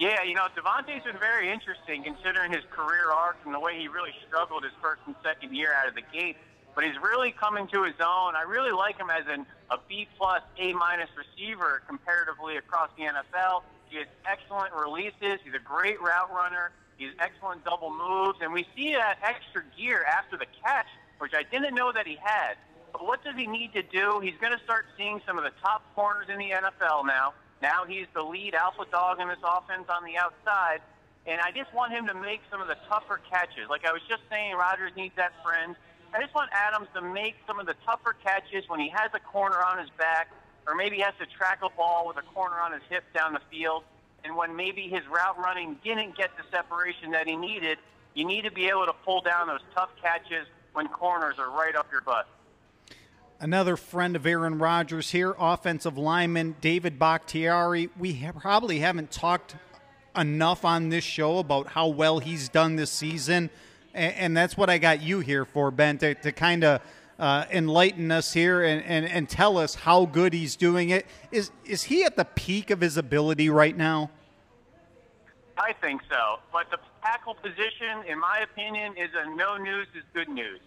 Yeah, 0.00 0.22
you 0.24 0.32
know, 0.32 0.48
Davante's 0.56 1.04
been 1.04 1.20
very 1.20 1.52
interesting 1.52 2.02
considering 2.02 2.50
his 2.52 2.64
career 2.70 3.12
arc 3.12 3.36
and 3.44 3.52
the 3.52 3.60
way 3.60 3.78
he 3.78 3.86
really 3.86 4.16
struggled 4.26 4.64
his 4.64 4.72
first 4.80 5.02
and 5.04 5.14
second 5.22 5.54
year 5.54 5.74
out 5.76 5.88
of 5.88 5.94
the 5.94 6.00
gate. 6.00 6.38
But 6.74 6.84
he's 6.84 6.96
really 7.04 7.32
coming 7.32 7.68
to 7.68 7.84
his 7.84 8.00
own. 8.00 8.32
I 8.34 8.48
really 8.48 8.72
like 8.72 8.96
him 8.96 9.10
as 9.10 9.24
an, 9.28 9.44
a 9.70 9.76
B 9.90 10.08
plus, 10.16 10.40
A 10.58 10.72
minus 10.72 11.10
receiver 11.12 11.82
comparatively 11.86 12.56
across 12.56 12.88
the 12.96 13.12
NFL. 13.12 13.60
He 13.90 13.98
has 13.98 14.06
excellent 14.24 14.72
releases. 14.72 15.44
He's 15.44 15.52
a 15.52 15.62
great 15.62 16.00
route 16.00 16.32
runner. 16.32 16.72
He's 16.96 17.12
excellent 17.18 17.62
double 17.66 17.92
moves, 17.92 18.38
and 18.40 18.54
we 18.54 18.64
see 18.74 18.94
that 18.94 19.18
extra 19.22 19.62
gear 19.76 20.04
after 20.04 20.38
the 20.38 20.46
catch, 20.64 20.88
which 21.18 21.34
I 21.34 21.42
didn't 21.42 21.74
know 21.74 21.92
that 21.92 22.06
he 22.06 22.16
had. 22.22 22.56
But 22.92 23.04
what 23.04 23.22
does 23.22 23.34
he 23.36 23.46
need 23.46 23.74
to 23.74 23.82
do? 23.82 24.20
He's 24.20 24.38
going 24.40 24.56
to 24.56 24.64
start 24.64 24.86
seeing 24.96 25.20
some 25.26 25.36
of 25.36 25.44
the 25.44 25.52
top 25.60 25.82
corners 25.94 26.28
in 26.32 26.38
the 26.38 26.52
NFL 26.56 27.04
now. 27.04 27.34
Now 27.62 27.84
he's 27.86 28.06
the 28.14 28.22
lead 28.22 28.54
alpha 28.54 28.86
dog 28.90 29.20
in 29.20 29.28
this 29.28 29.42
offense 29.44 29.84
on 29.88 30.04
the 30.04 30.16
outside. 30.16 30.80
And 31.26 31.40
I 31.40 31.50
just 31.52 31.72
want 31.74 31.92
him 31.92 32.06
to 32.06 32.14
make 32.14 32.40
some 32.50 32.60
of 32.60 32.68
the 32.68 32.76
tougher 32.88 33.20
catches. 33.30 33.68
Like 33.68 33.84
I 33.84 33.92
was 33.92 34.02
just 34.08 34.22
saying, 34.30 34.54
Rodgers 34.54 34.92
needs 34.96 35.14
that 35.16 35.32
friend. 35.44 35.76
I 36.14 36.20
just 36.20 36.34
want 36.34 36.50
Adams 36.52 36.88
to 36.94 37.02
make 37.02 37.36
some 37.46 37.60
of 37.60 37.66
the 37.66 37.74
tougher 37.84 38.16
catches 38.24 38.68
when 38.68 38.80
he 38.80 38.88
has 38.88 39.10
a 39.14 39.20
corner 39.20 39.58
on 39.62 39.78
his 39.78 39.90
back, 39.90 40.28
or 40.66 40.74
maybe 40.74 40.96
he 40.96 41.02
has 41.02 41.14
to 41.20 41.26
track 41.26 41.60
a 41.62 41.68
ball 41.70 42.08
with 42.08 42.16
a 42.16 42.26
corner 42.34 42.56
on 42.56 42.72
his 42.72 42.82
hip 42.88 43.04
down 43.14 43.32
the 43.32 43.40
field. 43.50 43.84
And 44.24 44.36
when 44.36 44.56
maybe 44.56 44.88
his 44.88 45.06
route 45.06 45.38
running 45.38 45.78
didn't 45.84 46.16
get 46.16 46.30
the 46.36 46.42
separation 46.50 47.12
that 47.12 47.28
he 47.28 47.36
needed, 47.36 47.78
you 48.14 48.24
need 48.24 48.42
to 48.42 48.50
be 48.50 48.66
able 48.66 48.86
to 48.86 48.92
pull 49.04 49.20
down 49.20 49.46
those 49.46 49.60
tough 49.74 49.90
catches 50.02 50.46
when 50.72 50.88
corners 50.88 51.36
are 51.38 51.50
right 51.50 51.76
up 51.76 51.86
your 51.92 52.00
butt. 52.00 52.26
Another 53.42 53.78
friend 53.78 54.16
of 54.16 54.26
Aaron 54.26 54.58
Rodgers 54.58 55.12
here, 55.12 55.34
offensive 55.38 55.96
lineman 55.96 56.56
David 56.60 56.98
Bakhtiari. 56.98 57.88
We 57.98 58.12
ha- 58.12 58.32
probably 58.32 58.80
haven't 58.80 59.10
talked 59.10 59.56
enough 60.14 60.62
on 60.62 60.90
this 60.90 61.04
show 61.04 61.38
about 61.38 61.68
how 61.68 61.88
well 61.88 62.18
he's 62.18 62.50
done 62.50 62.76
this 62.76 62.90
season, 62.90 63.48
and, 63.94 64.14
and 64.14 64.36
that's 64.36 64.58
what 64.58 64.68
I 64.68 64.76
got 64.76 65.00
you 65.00 65.20
here 65.20 65.46
for, 65.46 65.70
Ben, 65.70 65.96
to, 65.98 66.14
to 66.16 66.32
kind 66.32 66.64
of 66.64 66.82
uh, 67.18 67.46
enlighten 67.50 68.12
us 68.12 68.34
here 68.34 68.62
and, 68.62 68.84
and, 68.84 69.06
and 69.06 69.26
tell 69.26 69.56
us 69.56 69.74
how 69.74 70.04
good 70.04 70.34
he's 70.34 70.54
doing 70.54 70.90
it. 70.90 71.06
Is 71.32 71.50
is 71.64 71.84
he 71.84 72.04
at 72.04 72.16
the 72.16 72.26
peak 72.26 72.68
of 72.68 72.82
his 72.82 72.98
ability 72.98 73.48
right 73.48 73.74
now? 73.74 74.10
I 75.56 75.72
think 75.80 76.02
so, 76.10 76.40
but 76.52 76.70
the 76.70 76.78
tackle 77.02 77.36
position, 77.36 78.04
in 78.06 78.18
my 78.20 78.40
opinion, 78.40 78.98
is 78.98 79.08
a 79.16 79.34
no 79.34 79.56
news 79.56 79.86
is 79.94 80.02
good 80.12 80.28
news. 80.28 80.60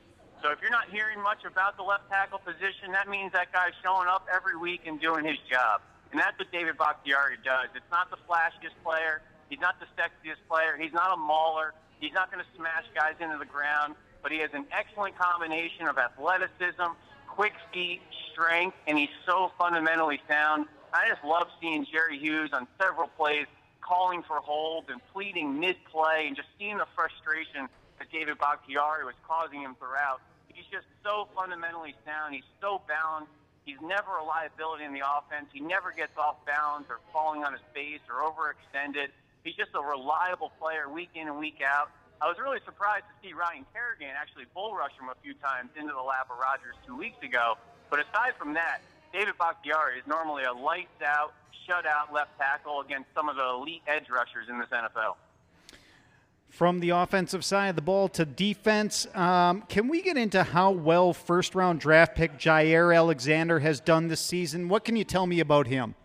So 0.44 0.52
if 0.52 0.60
you're 0.60 0.76
not 0.76 0.92
hearing 0.92 1.24
much 1.24 1.48
about 1.48 1.78
the 1.78 1.84
left 1.84 2.12
tackle 2.12 2.40
position, 2.40 2.92
that 2.92 3.08
means 3.08 3.32
that 3.32 3.54
guy's 3.54 3.72
showing 3.82 4.10
up 4.10 4.28
every 4.28 4.58
week 4.58 4.82
and 4.86 5.00
doing 5.00 5.24
his 5.24 5.38
job. 5.50 5.80
And 6.12 6.20
that's 6.20 6.38
what 6.38 6.52
David 6.52 6.78
Bakhtiari 6.78 7.38
does. 7.46 7.72
It's 7.74 7.90
not 7.90 8.12
the 8.12 8.20
flashiest 8.28 8.76
player. 8.84 9.22
He's 9.48 9.62
not 9.62 9.80
the 9.80 9.88
sexiest 9.96 10.44
player. 10.50 10.76
He's 10.78 10.92
not 10.92 11.14
a 11.14 11.16
mauler. 11.16 11.74
He's 12.02 12.12
not 12.12 12.30
going 12.30 12.44
to 12.44 12.50
smash 12.60 12.84
guys 12.94 13.16
into 13.22 13.38
the 13.38 13.46
ground. 13.46 13.96
But 14.22 14.34
he 14.34 14.40
has 14.40 14.50
an 14.52 14.66
excellent 14.70 15.18
combination 15.18 15.88
of 15.88 15.98
athleticism, 15.98 16.92
quick 17.30 17.54
feet, 17.74 18.02
strength, 18.34 18.76
and 18.86 18.98
he's 18.98 19.16
so 19.26 19.50
fundamentally 19.58 20.20
sound. 20.28 20.68
I 20.94 21.08
just 21.08 21.24
love 21.24 21.48
seeing 21.62 21.88
Jerry 21.90 22.20
Hughes 22.20 22.50
on 22.52 22.68
several 22.78 23.08
plays 23.08 23.48
calling 23.80 24.24
for 24.24 24.44
holds 24.44 24.90
and 24.92 25.00
pleading 25.14 25.58
mid-play 25.58 26.26
and 26.28 26.36
just 26.36 26.50
seeing 26.60 26.78
the 26.78 26.88
frustration 26.96 27.70
that 28.00 28.12
David 28.12 28.38
Bakhtiari 28.40 29.06
was 29.06 29.16
causing 29.26 29.62
him 29.62 29.76
throughout. 29.80 30.20
He's 30.54 30.70
just 30.72 30.86
so 31.04 31.28
fundamentally 31.36 31.96
sound. 32.06 32.34
He's 32.34 32.48
so 32.62 32.82
balanced. 32.88 33.34
He's 33.66 33.80
never 33.82 34.18
a 34.20 34.24
liability 34.24 34.84
in 34.84 34.94
the 34.94 35.02
offense. 35.02 35.48
He 35.54 35.60
never 35.60 35.92
gets 35.92 36.18
off 36.18 36.46
balance 36.46 36.86
or 36.90 37.00
falling 37.12 37.44
on 37.44 37.54
his 37.54 37.64
face 37.74 38.02
or 38.12 38.22
overextended. 38.22 39.10
He's 39.44 39.56
just 39.56 39.72
a 39.74 39.82
reliable 39.82 40.52
player 40.60 40.90
week 40.90 41.12
in 41.16 41.28
and 41.28 41.40
week 41.40 41.62
out. 41.66 41.90
I 42.22 42.28
was 42.28 42.38
really 42.40 42.60
surprised 42.64 43.04
to 43.08 43.16
see 43.20 43.34
Ryan 43.34 43.66
Kerrigan 43.74 44.16
actually 44.16 44.46
bull 44.54 44.76
rush 44.76 44.96
him 45.00 45.10
a 45.10 45.18
few 45.24 45.34
times 45.36 45.72
into 45.80 45.92
the 45.92 46.02
lap 46.02 46.28
of 46.32 46.40
Rodgers 46.40 46.76
two 46.86 46.96
weeks 46.96 47.20
ago. 47.24 47.58
But 47.90 48.00
aside 48.00 48.36
from 48.38 48.54
that, 48.54 48.80
David 49.12 49.36
Bakhtiari 49.38 50.00
is 50.00 50.08
normally 50.08 50.44
a 50.44 50.54
lights 50.54 51.02
out, 51.04 51.34
shutout 51.68 52.12
left 52.14 52.38
tackle 52.40 52.82
against 52.82 53.10
some 53.16 53.28
of 53.28 53.36
the 53.36 53.48
elite 53.48 53.84
edge 53.88 54.10
rushers 54.10 54.48
in 54.50 54.60
this 54.60 54.70
NFL 54.70 55.16
from 56.54 56.82
the 56.82 56.92
offensive 56.92 57.44
side 57.44 57.70
of 57.70 57.76
the 57.76 57.82
ball 57.82 58.08
to 58.08 58.24
defense. 58.24 59.08
Um, 59.16 59.64
can 59.70 59.88
we 59.88 60.04
get 60.04 60.18
into 60.18 60.44
how 60.44 60.70
well 60.70 61.12
first 61.12 61.56
round 61.56 61.80
draft 61.80 62.16
pick 62.16 62.38
Jaire 62.38 62.96
Alexander 62.96 63.58
has 63.58 63.80
done 63.80 64.08
this 64.08 64.22
season? 64.22 64.70
What 64.70 64.86
can 64.86 64.96
you 64.96 65.04
tell 65.04 65.26
me 65.26 65.40
about 65.40 65.66
him? 65.66 65.96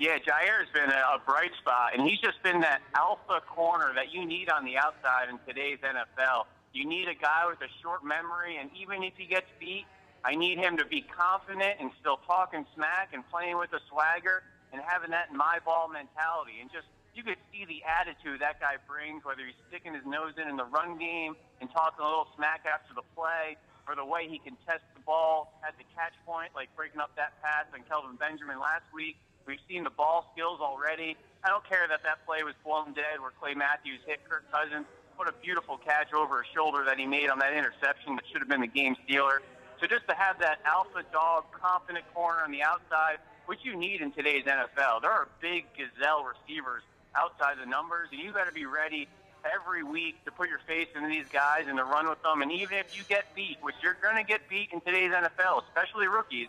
Yeah, 0.00 0.18
Jaire 0.18 0.58
has 0.58 0.68
been 0.74 0.90
a, 0.90 1.02
a 1.14 1.22
bright 1.24 1.52
spot, 1.60 1.92
and 1.96 2.06
he's 2.06 2.18
just 2.18 2.42
been 2.42 2.60
that 2.62 2.82
alpha 2.96 3.40
corner 3.46 3.92
that 3.94 4.12
you 4.12 4.26
need 4.26 4.50
on 4.50 4.64
the 4.64 4.76
outside 4.76 5.28
in 5.30 5.38
today's 5.46 5.78
NFL. 5.78 6.46
You 6.72 6.84
need 6.84 7.06
a 7.06 7.14
guy 7.14 7.46
with 7.48 7.60
a 7.60 7.70
short 7.80 8.04
memory, 8.04 8.56
and 8.56 8.70
even 8.76 9.04
if 9.04 9.14
he 9.16 9.26
gets 9.26 9.46
beat, 9.60 9.86
I 10.24 10.34
need 10.34 10.58
him 10.58 10.76
to 10.78 10.84
be 10.84 11.02
confident 11.02 11.76
and 11.78 11.92
still 12.00 12.18
talking 12.26 12.66
smack 12.74 13.10
and 13.12 13.22
playing 13.30 13.56
with 13.56 13.72
a 13.72 13.80
swagger 13.88 14.42
and 14.72 14.82
having 14.84 15.12
that 15.12 15.32
my 15.32 15.58
ball 15.64 15.88
mentality 15.88 16.58
and 16.60 16.68
just 16.72 16.86
you 17.16 17.24
could 17.24 17.40
see 17.48 17.64
the 17.64 17.80
attitude 17.82 18.44
that 18.44 18.60
guy 18.60 18.76
brings, 18.84 19.24
whether 19.24 19.40
he's 19.40 19.56
sticking 19.72 19.96
his 19.96 20.04
nose 20.04 20.36
in 20.36 20.46
in 20.48 20.60
the 20.60 20.68
run 20.68 21.00
game 21.00 21.34
and 21.60 21.72
talking 21.72 22.04
a 22.04 22.08
little 22.08 22.28
smack 22.36 22.68
after 22.68 22.92
the 22.92 23.04
play, 23.16 23.56
or 23.88 23.96
the 23.96 24.04
way 24.04 24.28
he 24.28 24.38
can 24.38 24.52
test 24.68 24.84
the 24.92 25.00
ball 25.00 25.56
at 25.64 25.72
the 25.80 25.86
catch 25.96 26.12
point, 26.28 26.52
like 26.54 26.68
breaking 26.76 27.00
up 27.00 27.14
that 27.16 27.40
pass 27.40 27.64
on 27.72 27.80
Kelvin 27.88 28.20
Benjamin 28.20 28.60
last 28.60 28.84
week. 28.92 29.16
We've 29.46 29.62
seen 29.70 29.84
the 29.84 29.94
ball 29.94 30.28
skills 30.34 30.60
already. 30.60 31.16
I 31.44 31.48
don't 31.48 31.64
care 31.64 31.86
that 31.88 32.02
that 32.02 32.26
play 32.26 32.42
was 32.42 32.54
blown 32.66 32.92
dead 32.92 33.22
where 33.22 33.30
Clay 33.38 33.54
Matthews 33.54 34.02
hit 34.04 34.20
Kirk 34.28 34.44
Cousins. 34.50 34.84
What 35.14 35.28
a 35.30 35.34
beautiful 35.40 35.78
catch 35.78 36.12
over 36.12 36.42
his 36.42 36.50
shoulder 36.52 36.84
that 36.84 36.98
he 36.98 37.06
made 37.06 37.30
on 37.30 37.38
that 37.38 37.54
interception 37.54 38.16
that 38.16 38.26
should 38.28 38.42
have 38.42 38.50
been 38.50 38.60
the 38.60 38.66
game 38.66 38.96
stealer. 39.06 39.40
So 39.80 39.86
just 39.86 40.06
to 40.08 40.14
have 40.14 40.38
that 40.40 40.58
alpha 40.66 41.06
dog, 41.12 41.44
confident 41.54 42.04
corner 42.12 42.42
on 42.42 42.50
the 42.50 42.62
outside, 42.62 43.22
which 43.46 43.60
you 43.62 43.76
need 43.76 44.02
in 44.02 44.10
today's 44.10 44.44
NFL. 44.44 45.00
There 45.00 45.14
are 45.14 45.28
big 45.40 45.66
gazelle 45.78 46.26
receivers 46.26 46.82
outside 47.16 47.56
the 47.60 47.66
numbers, 47.66 48.08
and 48.12 48.20
you 48.20 48.32
got 48.32 48.46
to 48.46 48.52
be 48.52 48.66
ready 48.66 49.08
every 49.44 49.82
week 49.82 50.24
to 50.24 50.30
put 50.32 50.48
your 50.48 50.58
face 50.66 50.88
into 50.94 51.08
these 51.08 51.26
guys 51.32 51.64
and 51.68 51.76
to 51.78 51.84
run 51.84 52.08
with 52.08 52.22
them. 52.22 52.42
And 52.42 52.50
even 52.52 52.78
if 52.78 52.96
you 52.96 53.04
get 53.08 53.34
beat, 53.34 53.58
which 53.62 53.76
you're 53.82 53.96
going 54.02 54.16
to 54.16 54.24
get 54.24 54.48
beat 54.48 54.70
in 54.72 54.80
today's 54.80 55.12
NFL, 55.12 55.62
especially 55.68 56.08
rookies, 56.08 56.48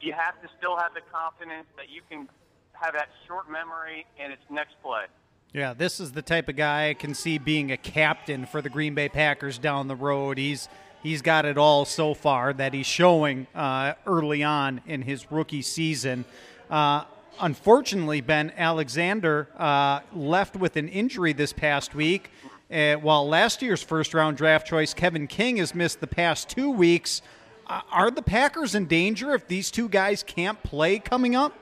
you 0.00 0.12
have 0.12 0.40
to 0.42 0.48
still 0.58 0.76
have 0.76 0.94
the 0.94 1.00
confidence 1.12 1.66
that 1.76 1.88
you 1.88 2.02
can 2.10 2.28
have 2.72 2.94
that 2.94 3.08
short 3.26 3.50
memory 3.50 4.06
and 4.18 4.32
its 4.32 4.42
next 4.50 4.74
play. 4.82 5.04
Yeah, 5.52 5.74
this 5.74 6.00
is 6.00 6.12
the 6.12 6.22
type 6.22 6.48
of 6.48 6.56
guy 6.56 6.88
I 6.88 6.94
can 6.94 7.14
see 7.14 7.38
being 7.38 7.70
a 7.70 7.76
captain 7.76 8.46
for 8.46 8.62
the 8.62 8.70
Green 8.70 8.94
Bay 8.94 9.08
Packers 9.08 9.58
down 9.58 9.86
the 9.86 9.96
road. 9.96 10.38
He's 10.38 10.68
he's 11.02 11.20
got 11.20 11.44
it 11.44 11.58
all 11.58 11.84
so 11.84 12.14
far 12.14 12.52
that 12.54 12.72
he's 12.72 12.86
showing 12.86 13.46
uh, 13.54 13.92
early 14.06 14.42
on 14.42 14.80
in 14.86 15.02
his 15.02 15.30
rookie 15.30 15.62
season. 15.62 16.24
Uh, 16.70 17.04
unfortunately, 17.40 18.20
Ben 18.20 18.52
Alexander 18.56 19.48
uh, 19.56 20.00
left 20.14 20.56
with 20.56 20.76
an 20.76 20.88
injury 20.88 21.32
this 21.32 21.52
past 21.52 21.94
week. 21.94 22.30
Uh, 22.70 22.94
while 22.94 23.28
last 23.28 23.60
year's 23.60 23.82
first 23.82 24.14
round 24.14 24.36
draft 24.36 24.66
choice, 24.66 24.94
Kevin 24.94 25.26
King, 25.26 25.58
has 25.58 25.74
missed 25.74 26.00
the 26.00 26.06
past 26.06 26.48
two 26.48 26.70
weeks. 26.70 27.20
Uh, 27.66 27.82
are 27.90 28.10
the 28.10 28.22
Packers 28.22 28.74
in 28.74 28.86
danger 28.86 29.34
if 29.34 29.46
these 29.46 29.70
two 29.70 29.88
guys 29.88 30.22
can't 30.22 30.62
play 30.62 30.98
coming 30.98 31.36
up? 31.36 31.54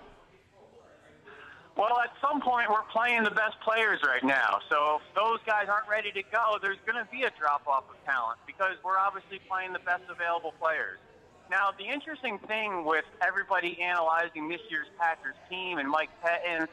Well, 1.76 1.98
at 2.04 2.12
some 2.20 2.40
point, 2.40 2.68
we're 2.68 2.82
playing 2.92 3.24
the 3.24 3.30
best 3.30 3.58
players 3.64 4.00
right 4.04 4.22
now. 4.22 4.60
So 4.70 5.00
if 5.00 5.14
those 5.14 5.38
guys 5.46 5.66
aren't 5.68 5.88
ready 5.88 6.12
to 6.12 6.22
go, 6.30 6.58
there's 6.60 6.76
going 6.84 7.02
to 7.02 7.10
be 7.10 7.22
a 7.22 7.30
drop 7.38 7.66
off 7.66 7.84
of 7.88 7.96
talent 8.04 8.38
because 8.46 8.76
we're 8.84 8.98
obviously 8.98 9.40
playing 9.48 9.72
the 9.72 9.78
best 9.80 10.02
available 10.10 10.52
players. 10.60 10.98
Now, 11.50 11.70
the 11.76 11.84
interesting 11.84 12.38
thing 12.46 12.84
with 12.84 13.04
everybody 13.20 13.80
analyzing 13.82 14.48
this 14.48 14.60
year's 14.70 14.86
Packers 14.96 15.34
team 15.50 15.78
and 15.78 15.88
Mike 15.88 16.10
Pettine, 16.22 16.68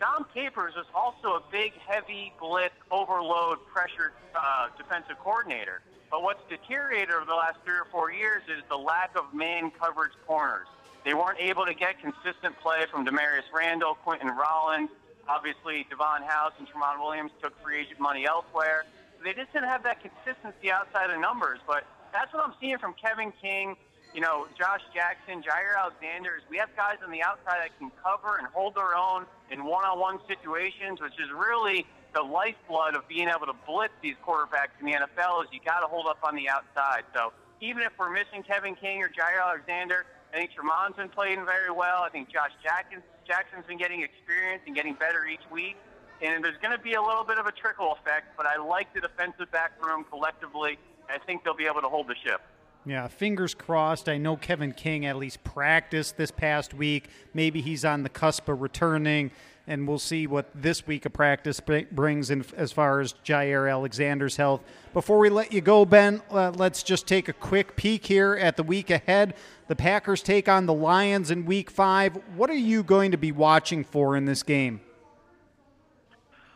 Dom 0.00 0.26
Capers 0.34 0.74
was 0.74 0.86
also 0.92 1.36
a 1.36 1.42
big, 1.52 1.72
heavy 1.86 2.32
blitz, 2.40 2.74
overload, 2.90 3.58
pressured 3.72 4.10
uh, 4.34 4.70
defensive 4.76 5.20
coordinator. 5.20 5.82
But 6.10 6.24
what's 6.24 6.42
deteriorated 6.50 7.14
over 7.14 7.26
the 7.26 7.34
last 7.34 7.58
three 7.64 7.76
or 7.76 7.86
four 7.92 8.10
years 8.10 8.42
is 8.48 8.64
the 8.68 8.76
lack 8.76 9.16
of 9.16 9.32
man 9.32 9.70
coverage 9.70 10.14
corners. 10.26 10.66
They 11.04 11.14
weren't 11.14 11.38
able 11.38 11.64
to 11.64 11.74
get 11.74 12.00
consistent 12.00 12.58
play 12.60 12.86
from 12.90 13.06
Damarious 13.06 13.46
Randall, 13.54 13.96
Quinten 14.04 14.34
Rollins. 14.36 14.90
Obviously, 15.28 15.86
Davon 15.90 16.22
House 16.22 16.54
and 16.58 16.66
Tramon 16.66 16.98
Williams 16.98 17.30
took 17.40 17.56
free 17.62 17.82
agent 17.82 18.00
money 18.00 18.26
elsewhere. 18.26 18.84
They 19.22 19.32
just 19.32 19.52
didn't 19.52 19.68
have 19.68 19.84
that 19.84 20.02
consistency 20.02 20.72
outside 20.72 21.10
of 21.10 21.20
numbers. 21.20 21.60
But 21.68 21.84
that's 22.12 22.32
what 22.34 22.44
I'm 22.44 22.54
seeing 22.60 22.78
from 22.78 22.94
Kevin 22.94 23.32
King 23.40 23.76
you 24.14 24.20
know, 24.20 24.46
Josh 24.58 24.80
Jackson, 24.94 25.42
Jaire 25.42 25.76
Alexander, 25.78 26.40
we 26.50 26.56
have 26.56 26.74
guys 26.76 26.96
on 27.04 27.10
the 27.10 27.22
outside 27.22 27.60
that 27.60 27.78
can 27.78 27.90
cover 28.02 28.38
and 28.38 28.46
hold 28.48 28.74
their 28.74 28.96
own 28.96 29.26
in 29.50 29.64
one-on-one 29.64 30.20
situations, 30.26 31.00
which 31.00 31.18
is 31.20 31.28
really 31.30 31.86
the 32.14 32.22
lifeblood 32.22 32.96
of 32.96 33.06
being 33.08 33.28
able 33.28 33.46
to 33.46 33.56
blitz 33.66 33.92
these 34.02 34.16
quarterbacks 34.26 34.72
in 34.80 34.86
the 34.86 34.92
NFL. 34.92 35.44
Is 35.44 35.48
you 35.52 35.60
got 35.64 35.80
to 35.80 35.86
hold 35.86 36.06
up 36.06 36.18
on 36.22 36.34
the 36.34 36.48
outside. 36.48 37.04
So 37.14 37.32
even 37.60 37.82
if 37.82 37.92
we're 37.98 38.10
missing 38.10 38.42
Kevin 38.42 38.74
King 38.74 39.02
or 39.02 39.08
Jaire 39.08 39.44
Alexander, 39.44 40.06
I 40.32 40.36
think 40.36 40.50
Tramon's 40.52 40.96
been 40.96 41.08
playing 41.08 41.44
very 41.44 41.70
well. 41.70 42.02
I 42.02 42.08
think 42.10 42.28
Josh 42.28 42.52
Jackson, 42.62 43.02
Jackson's 43.26 43.66
been 43.66 43.78
getting 43.78 44.02
experience 44.02 44.62
and 44.66 44.74
getting 44.74 44.94
better 44.94 45.26
each 45.26 45.44
week. 45.50 45.76
And 46.20 46.42
there's 46.42 46.58
going 46.60 46.76
to 46.76 46.82
be 46.82 46.94
a 46.94 47.02
little 47.02 47.24
bit 47.24 47.38
of 47.38 47.46
a 47.46 47.52
trickle 47.52 47.92
effect, 47.92 48.36
but 48.36 48.44
I 48.44 48.56
like 48.58 48.92
the 48.92 49.00
defensive 49.00 49.50
back 49.52 49.72
room 49.84 50.04
collectively. 50.10 50.78
I 51.08 51.18
think 51.18 51.44
they'll 51.44 51.54
be 51.54 51.66
able 51.66 51.80
to 51.80 51.88
hold 51.88 52.08
the 52.08 52.16
ship. 52.24 52.40
Yeah, 52.86 53.08
fingers 53.08 53.54
crossed. 53.54 54.08
I 54.08 54.16
know 54.16 54.36
Kevin 54.36 54.72
King 54.72 55.04
at 55.04 55.16
least 55.16 55.44
practiced 55.44 56.16
this 56.16 56.30
past 56.30 56.72
week. 56.72 57.08
Maybe 57.34 57.60
he's 57.60 57.84
on 57.84 58.02
the 58.02 58.08
cusp 58.08 58.48
of 58.48 58.62
returning, 58.62 59.30
and 59.66 59.86
we'll 59.86 59.98
see 59.98 60.26
what 60.26 60.48
this 60.54 60.86
week 60.86 61.04
of 61.04 61.12
practice 61.12 61.60
brings 61.60 62.30
in 62.30 62.44
as 62.56 62.72
far 62.72 63.00
as 63.00 63.14
Jaire 63.24 63.70
Alexander's 63.70 64.36
health. 64.36 64.62
Before 64.94 65.18
we 65.18 65.28
let 65.28 65.52
you 65.52 65.60
go, 65.60 65.84
Ben, 65.84 66.22
uh, 66.30 66.52
let's 66.52 66.82
just 66.82 67.06
take 67.06 67.28
a 67.28 67.34
quick 67.34 67.76
peek 67.76 68.06
here 68.06 68.34
at 68.40 68.56
the 68.56 68.62
week 68.62 68.88
ahead. 68.88 69.34
The 69.66 69.76
Packers 69.76 70.22
take 70.22 70.48
on 70.48 70.64
the 70.64 70.72
Lions 70.72 71.30
in 71.30 71.44
week 71.44 71.70
five. 71.70 72.18
What 72.36 72.48
are 72.48 72.54
you 72.54 72.82
going 72.82 73.10
to 73.10 73.18
be 73.18 73.32
watching 73.32 73.84
for 73.84 74.16
in 74.16 74.24
this 74.24 74.42
game? 74.42 74.80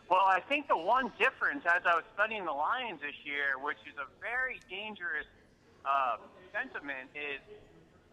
Well, 0.09 0.25
I 0.27 0.41
think 0.41 0.69
the 0.69 0.79
one 0.79 1.13
difference 1.19 1.65
as 1.67 1.83
I 1.85 1.95
was 1.95 2.05
studying 2.15 2.47
the 2.47 2.53
Lions 2.53 3.01
this 3.03 3.17
year, 3.25 3.59
which 3.63 3.79
is 3.87 3.99
a 3.99 4.09
very 4.23 4.61
dangerous– 4.71 5.27
uh, 5.85 6.17
sentiment 6.53 7.11
is 7.15 7.41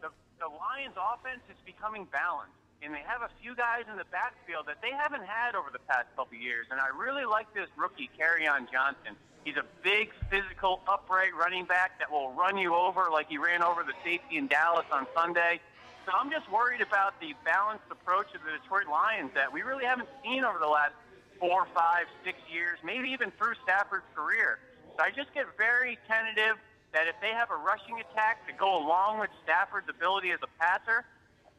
the, 0.01 0.09
the 0.39 0.47
Lions' 0.47 0.97
offense 0.97 1.43
is 1.49 1.59
becoming 1.65 2.07
balanced, 2.09 2.55
and 2.81 2.93
they 2.93 3.03
have 3.05 3.21
a 3.21 3.31
few 3.41 3.55
guys 3.55 3.83
in 3.91 3.97
the 3.97 4.07
backfield 4.09 4.65
that 4.67 4.81
they 4.81 4.91
haven't 4.91 5.25
had 5.25 5.55
over 5.55 5.69
the 5.71 5.83
past 5.85 6.07
couple 6.15 6.37
years. 6.37 6.67
And 6.71 6.79
I 6.79 6.89
really 6.95 7.25
like 7.25 7.51
this 7.53 7.67
rookie, 7.77 8.09
Kerryon 8.17 8.71
Johnson. 8.71 9.19
He's 9.43 9.57
a 9.57 9.65
big, 9.83 10.11
physical, 10.29 10.81
upright 10.87 11.33
running 11.35 11.65
back 11.65 11.99
that 11.99 12.11
will 12.11 12.31
run 12.33 12.57
you 12.57 12.75
over 12.75 13.09
like 13.11 13.29
he 13.29 13.37
ran 13.37 13.63
over 13.63 13.83
the 13.83 13.95
safety 14.03 14.37
in 14.37 14.47
Dallas 14.47 14.85
on 14.91 15.07
Sunday. 15.15 15.59
So 16.05 16.11
I'm 16.15 16.31
just 16.31 16.49
worried 16.51 16.81
about 16.81 17.19
the 17.21 17.33
balanced 17.45 17.85
approach 17.91 18.33
of 18.35 18.41
the 18.43 18.57
Detroit 18.61 18.87
Lions 18.89 19.31
that 19.35 19.51
we 19.51 19.61
really 19.61 19.85
haven't 19.85 20.09
seen 20.23 20.43
over 20.43 20.59
the 20.59 20.67
last 20.67 20.93
four, 21.39 21.67
five, 21.73 22.05
six 22.23 22.37
years, 22.51 22.79
maybe 22.83 23.09
even 23.09 23.31
through 23.37 23.53
Stafford's 23.63 24.07
career. 24.15 24.59
So 24.97 25.03
I 25.03 25.11
just 25.11 25.33
get 25.33 25.45
very 25.57 25.97
tentative 26.07 26.57
that 26.93 27.05
if 27.07 27.15
they 27.21 27.29
have 27.29 27.51
a 27.51 27.59
rushing 27.59 28.01
attack 28.01 28.45
to 28.47 28.53
go 28.53 28.81
along 28.81 29.19
with 29.19 29.29
Stafford's 29.43 29.89
ability 29.89 30.31
as 30.31 30.39
a 30.41 30.49
passer, 30.57 31.05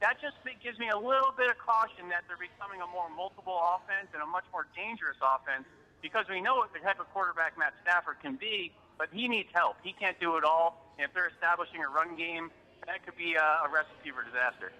that 0.00 0.16
just 0.20 0.36
gives 0.64 0.78
me 0.78 0.88
a 0.88 0.96
little 0.96 1.32
bit 1.36 1.50
of 1.50 1.58
caution 1.58 2.08
that 2.08 2.24
they're 2.26 2.40
becoming 2.40 2.80
a 2.80 2.88
more 2.88 3.08
multiple 3.12 3.60
offense 3.76 4.08
and 4.12 4.22
a 4.22 4.26
much 4.26 4.44
more 4.52 4.66
dangerous 4.74 5.16
offense 5.20 5.68
because 6.02 6.24
we 6.28 6.40
know 6.40 6.56
what 6.56 6.72
the 6.72 6.80
type 6.80 6.98
of 6.98 7.08
quarterback 7.12 7.58
Matt 7.58 7.74
Stafford 7.82 8.16
can 8.22 8.36
be, 8.36 8.72
but 8.98 9.08
he 9.12 9.28
needs 9.28 9.48
help. 9.52 9.76
He 9.84 9.92
can't 9.92 10.18
do 10.18 10.36
it 10.36 10.44
all. 10.44 10.92
And 10.98 11.06
if 11.06 11.14
they're 11.14 11.28
establishing 11.28 11.84
a 11.84 11.88
run 11.88 12.16
game, 12.16 12.50
that 12.86 13.04
could 13.04 13.16
be 13.16 13.34
a, 13.34 13.68
recipe 13.70 14.10
for 14.10 14.24
disaster. 14.24 14.72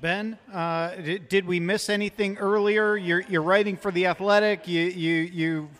Ben, 0.00 0.36
uh, 0.52 0.94
did 1.28 1.46
we 1.46 1.60
miss 1.60 1.88
anything 1.88 2.36
earlier? 2.36 2.96
You're, 2.96 3.20
you're 3.20 3.42
writing 3.42 3.76
for 3.76 3.90
the 3.90 4.06
Athletic. 4.06 4.66
You 4.66 4.82
you 4.82 5.14
you 5.14 5.70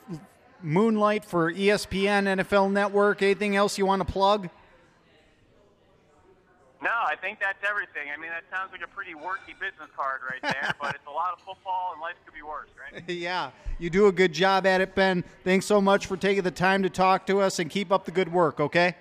Moonlight 0.64 1.24
for 1.24 1.52
ESPN, 1.52 2.24
NFL 2.24 2.72
Network. 2.72 3.22
Anything 3.22 3.56
else 3.56 3.78
you 3.78 3.86
want 3.86 4.06
to 4.06 4.12
plug? 4.12 4.48
No, 6.82 6.90
I 6.90 7.14
think 7.14 7.38
that's 7.38 7.62
everything. 7.68 8.10
I 8.12 8.20
mean, 8.20 8.30
that 8.30 8.42
sounds 8.50 8.72
like 8.72 8.82
a 8.82 8.88
pretty 8.88 9.14
worky 9.14 9.54
business 9.60 9.88
card 9.96 10.20
right 10.28 10.42
there, 10.42 10.74
but 10.80 10.96
it's 10.96 11.06
a 11.06 11.10
lot 11.10 11.32
of 11.32 11.38
football, 11.38 11.92
and 11.92 12.00
life 12.00 12.16
could 12.24 12.34
be 12.34 12.42
worse, 12.42 12.70
right? 12.80 13.08
yeah, 13.08 13.50
you 13.78 13.88
do 13.88 14.08
a 14.08 14.12
good 14.12 14.32
job 14.32 14.66
at 14.66 14.80
it, 14.80 14.94
Ben. 14.96 15.22
Thanks 15.44 15.64
so 15.64 15.80
much 15.80 16.06
for 16.06 16.16
taking 16.16 16.42
the 16.42 16.50
time 16.50 16.82
to 16.82 16.90
talk 16.90 17.24
to 17.28 17.40
us, 17.40 17.60
and 17.60 17.70
keep 17.70 17.92
up 17.92 18.04
the 18.04 18.10
good 18.10 18.32
work, 18.32 18.58
okay? 18.58 18.96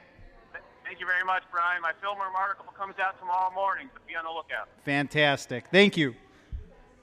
Thank 0.85 0.99
you 0.99 1.07
very 1.07 1.23
much, 1.25 1.41
Brian. 1.51 1.81
My 1.81 1.93
film 2.01 2.19
room 2.19 2.35
article 2.37 2.71
comes 2.77 2.95
out 2.99 3.17
tomorrow 3.19 3.51
morning, 3.55 3.89
so 3.93 3.99
be 4.07 4.15
on 4.15 4.25
the 4.25 4.29
lookout. 4.29 4.69
Fantastic. 4.85 5.65
Thank 5.71 5.97
you. 5.97 6.13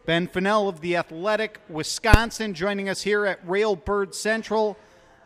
Ben 0.09 0.27
Fennell 0.27 0.71
of 0.71 0.81
the 0.81 0.97
Athletic, 0.97 1.61
Wisconsin, 1.69 2.55
joining 2.55 2.89
us 2.89 3.03
here 3.03 3.27
at 3.27 3.47
Railbird 3.47 4.15
Central 4.15 4.79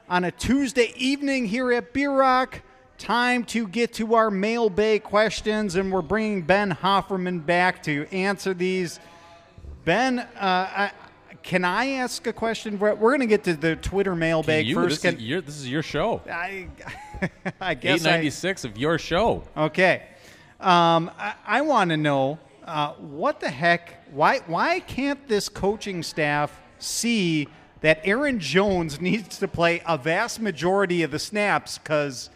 on 0.09 0.25
a 0.25 0.33
Tuesday 0.33 0.93
evening 0.97 1.47
here 1.47 1.73
at 1.73 1.93
Beer 1.93 2.11
Rock. 2.11 2.63
Time 2.99 3.45
to 3.45 3.69
get 3.69 3.93
to 3.93 4.17
our 4.17 4.29
mail 4.29 4.69
bay 4.69 4.99
questions, 4.99 5.77
and 5.77 5.93
we're 5.93 6.03
bringing 6.03 6.43
Ben 6.43 6.73
Hofferman 6.73 7.47
back 7.47 7.81
to 7.85 8.09
answer 8.11 8.55
these. 8.55 8.99
Ben, 9.85 10.19
uh, 10.19 10.27
I, 10.41 10.91
can 11.45 11.65
I 11.65 11.91
ask 11.91 12.27
a 12.27 12.33
question? 12.33 12.77
We're, 12.81 12.97
going 12.97 13.21
to 13.21 13.27
get 13.27 13.45
to 13.45 13.55
the 13.55 13.77
Twitter 13.77 14.17
mailbag 14.17 14.67
you? 14.67 14.75
first. 14.75 15.01
This, 15.01 15.13
can, 15.13 15.21
is 15.21 15.23
your, 15.25 15.41
this 15.43 15.59
is 15.59 15.71
your 15.71 15.85
show. 15.85 16.23
I, 16.29 16.67
I 17.61 17.75
guess 17.75 18.01
896 18.01 18.65
I, 18.65 18.69
of 18.69 18.77
your 18.77 18.99
show. 18.99 19.45
Okay. 19.57 20.03
Um, 20.59 21.09
I, 21.17 21.35
I 21.47 21.61
want 21.61 21.91
to 21.91 21.97
know 21.97 22.41
uh, 22.65 22.95
what 22.95 23.39
the 23.39 23.49
heck? 23.49 24.02
Why 24.13 24.41
why 24.41 24.81
can't 24.81 25.27
this 25.27 25.49
coaching 25.49 26.03
staff 26.03 26.61
see 26.79 27.49
that 27.81 28.01
Aaron 28.05 28.39
Jones 28.39 29.01
needs 29.01 29.39
to 29.39 29.49
play 29.49 29.83
a 29.87 29.97
vast 29.97 30.39
majority 30.39 31.03
of 31.03 31.11
the 31.11 31.19
snaps 31.19 31.79
because 31.79 32.29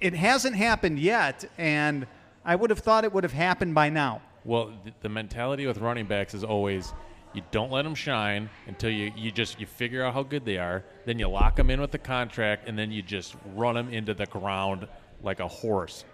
it 0.00 0.14
hasn't 0.14 0.56
happened 0.56 0.98
yet, 0.98 1.48
and 1.56 2.06
I 2.44 2.56
would 2.56 2.70
have 2.70 2.80
thought 2.80 3.04
it 3.04 3.12
would 3.12 3.22
have 3.22 3.32
happened 3.32 3.76
by 3.76 3.90
now. 3.90 4.22
Well, 4.44 4.72
the 5.00 5.08
mentality 5.08 5.68
with 5.68 5.78
running 5.78 6.06
backs 6.06 6.34
is 6.34 6.42
always 6.42 6.92
you 7.32 7.42
don't 7.52 7.70
let 7.70 7.82
them 7.82 7.94
shine 7.94 8.50
until 8.66 8.90
you, 8.90 9.12
you 9.16 9.30
just 9.30 9.60
you 9.60 9.66
figure 9.66 10.04
out 10.04 10.14
how 10.14 10.24
good 10.24 10.44
they 10.44 10.58
are. 10.58 10.82
Then 11.06 11.20
you 11.20 11.28
lock 11.28 11.54
them 11.54 11.70
in 11.70 11.80
with 11.80 11.92
the 11.92 11.98
contract, 11.98 12.68
and 12.68 12.76
then 12.76 12.90
you 12.90 13.02
just 13.02 13.36
run 13.54 13.76
them 13.76 13.88
into 13.88 14.14
the 14.14 14.26
ground 14.26 14.88
like 15.22 15.38
a 15.38 15.46
horse 15.46 16.04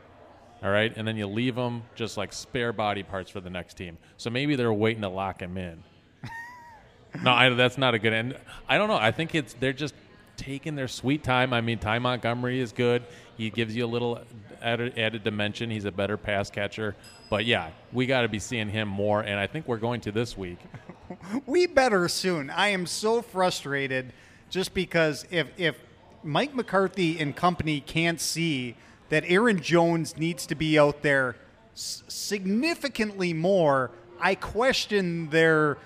all 0.62 0.70
right, 0.70 0.92
and 0.96 1.06
then 1.06 1.16
you 1.16 1.26
leave 1.26 1.54
them 1.54 1.82
just 1.94 2.16
like 2.16 2.32
spare 2.32 2.72
body 2.72 3.02
parts 3.02 3.30
for 3.30 3.40
the 3.40 3.50
next 3.50 3.74
team. 3.74 3.96
So 4.16 4.28
maybe 4.30 4.56
they're 4.56 4.72
waiting 4.72 5.02
to 5.02 5.08
lock 5.08 5.40
him 5.40 5.56
in. 5.56 5.84
no, 7.22 7.30
I, 7.30 7.48
that's 7.50 7.78
not 7.78 7.94
a 7.94 7.98
good 7.98 8.12
end. 8.12 8.36
I 8.68 8.76
don't 8.76 8.88
know. 8.88 8.96
I 8.96 9.12
think 9.12 9.34
it's 9.34 9.54
they're 9.54 9.72
just 9.72 9.94
taking 10.36 10.74
their 10.74 10.88
sweet 10.88 11.22
time. 11.22 11.52
I 11.52 11.60
mean, 11.60 11.78
Ty 11.78 12.00
Montgomery 12.00 12.60
is 12.60 12.72
good. 12.72 13.04
He 13.36 13.50
gives 13.50 13.76
you 13.76 13.84
a 13.84 13.86
little 13.86 14.20
added, 14.60 14.98
added 14.98 15.22
dimension. 15.22 15.70
He's 15.70 15.84
a 15.84 15.92
better 15.92 16.16
pass 16.16 16.50
catcher. 16.50 16.96
But 17.30 17.44
yeah, 17.44 17.70
we 17.92 18.06
got 18.06 18.22
to 18.22 18.28
be 18.28 18.38
seeing 18.38 18.68
him 18.68 18.88
more, 18.88 19.20
and 19.20 19.38
I 19.38 19.46
think 19.46 19.68
we're 19.68 19.76
going 19.76 20.00
to 20.02 20.12
this 20.12 20.36
week. 20.36 20.58
we 21.46 21.66
better 21.66 22.08
soon. 22.08 22.50
I 22.50 22.68
am 22.68 22.86
so 22.86 23.22
frustrated 23.22 24.12
just 24.50 24.74
because 24.74 25.26
if 25.30 25.46
if 25.56 25.76
Mike 26.24 26.54
McCarthy 26.54 27.20
and 27.20 27.36
company 27.36 27.80
can't 27.80 28.20
see 28.20 28.74
that 29.08 29.24
Aaron 29.26 29.60
Jones 29.60 30.16
needs 30.16 30.46
to 30.46 30.54
be 30.54 30.78
out 30.78 31.02
there 31.02 31.36
significantly 31.74 33.32
more. 33.32 33.90
I 34.20 34.34
question 34.34 35.30
their, 35.30 35.78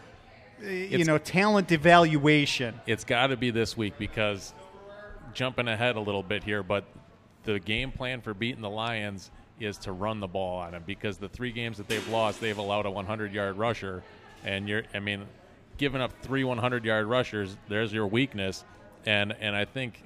uh, 0.63 0.69
you 0.69 0.99
it's, 0.99 1.07
know, 1.07 1.19
talent 1.19 1.71
evaluation. 1.71 2.81
It's 2.87 3.05
got 3.05 3.29
to 3.29 3.37
be 3.37 3.51
this 3.51 3.77
week 3.77 3.95
because 3.99 4.55
jumping 5.35 5.69
ahead 5.69 5.97
a 5.97 6.01
little 6.01 6.23
bit 6.23 6.43
here, 6.43 6.63
but 6.63 6.85
the 7.45 7.59
game 7.59 7.93
plan 7.93 8.21
for 8.21 8.35
beating 8.35 8.63
the 8.63 8.71
Lions 8.71 9.31
is 9.61 9.79
to 9.79 9.93
run 9.93 10.21
the 10.21 10.27
ball 10.27 10.59
on 10.59 10.73
them 10.73 10.83
because 10.87 11.19
the 11.19 11.29
three 11.29 11.53
games 11.53 11.77
that 11.77 11.89
they've 11.89 12.09
lost, 12.09 12.41
they've 12.41 12.59
allowed 12.59 12.87
a 12.87 12.91
100 12.91 13.33
yard 13.33 13.57
rusher, 13.57 14.03
and 14.45 14.69
you're, 14.69 14.83
I 14.95 14.99
mean, 14.99 15.25
giving 15.79 16.01
up 16.01 16.13
three 16.23 16.45
100 16.45 16.85
yard 16.85 17.07
rushers, 17.07 17.57
there's 17.69 17.93
your 17.93 18.07
weakness, 18.07 18.65
and 19.07 19.33
and 19.41 19.55
I 19.55 19.65
think 19.65 20.03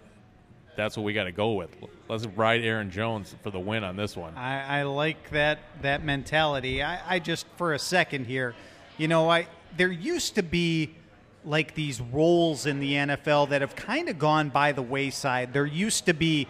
that's 0.77 0.97
what 0.97 1.05
we 1.05 1.13
got 1.13 1.25
to 1.25 1.33
go 1.33 1.53
with. 1.53 1.71
Let's 2.09 2.27
ride 2.27 2.63
Aaron 2.63 2.91
Jones 2.91 3.35
for 3.43 3.51
the 3.51 3.59
win 3.59 3.83
on 3.83 3.97
this 3.97 4.17
one. 4.17 4.35
I, 4.37 4.81
I 4.81 4.83
like 4.83 5.31
that 5.31 5.59
that 5.83 6.05
mentality. 6.05 6.83
I, 6.83 7.15
I, 7.15 7.19
just 7.19 7.47
for 7.57 7.73
a 7.73 7.79
second 7.79 8.27
here, 8.27 8.55
you 8.99 9.09
know, 9.09 9.29
I 9.29 9.49
there 9.77 9.91
used 9.91 10.35
to 10.37 10.43
be 10.43 10.95
like 11.45 11.75
these 11.75 12.01
roles 12.01 12.67
in 12.67 12.81
the 12.81 12.93
NFL 12.93 13.49
that 13.51 13.61
have 13.61 13.77
kind 13.77 14.09
of 14.09 14.19
gone 14.19 14.51
by 14.51 14.73
the 14.73 14.83
wayside. 14.83 15.53
There 15.53 15.67
used 15.67 16.07
to 16.07 16.13
be 16.13 16.47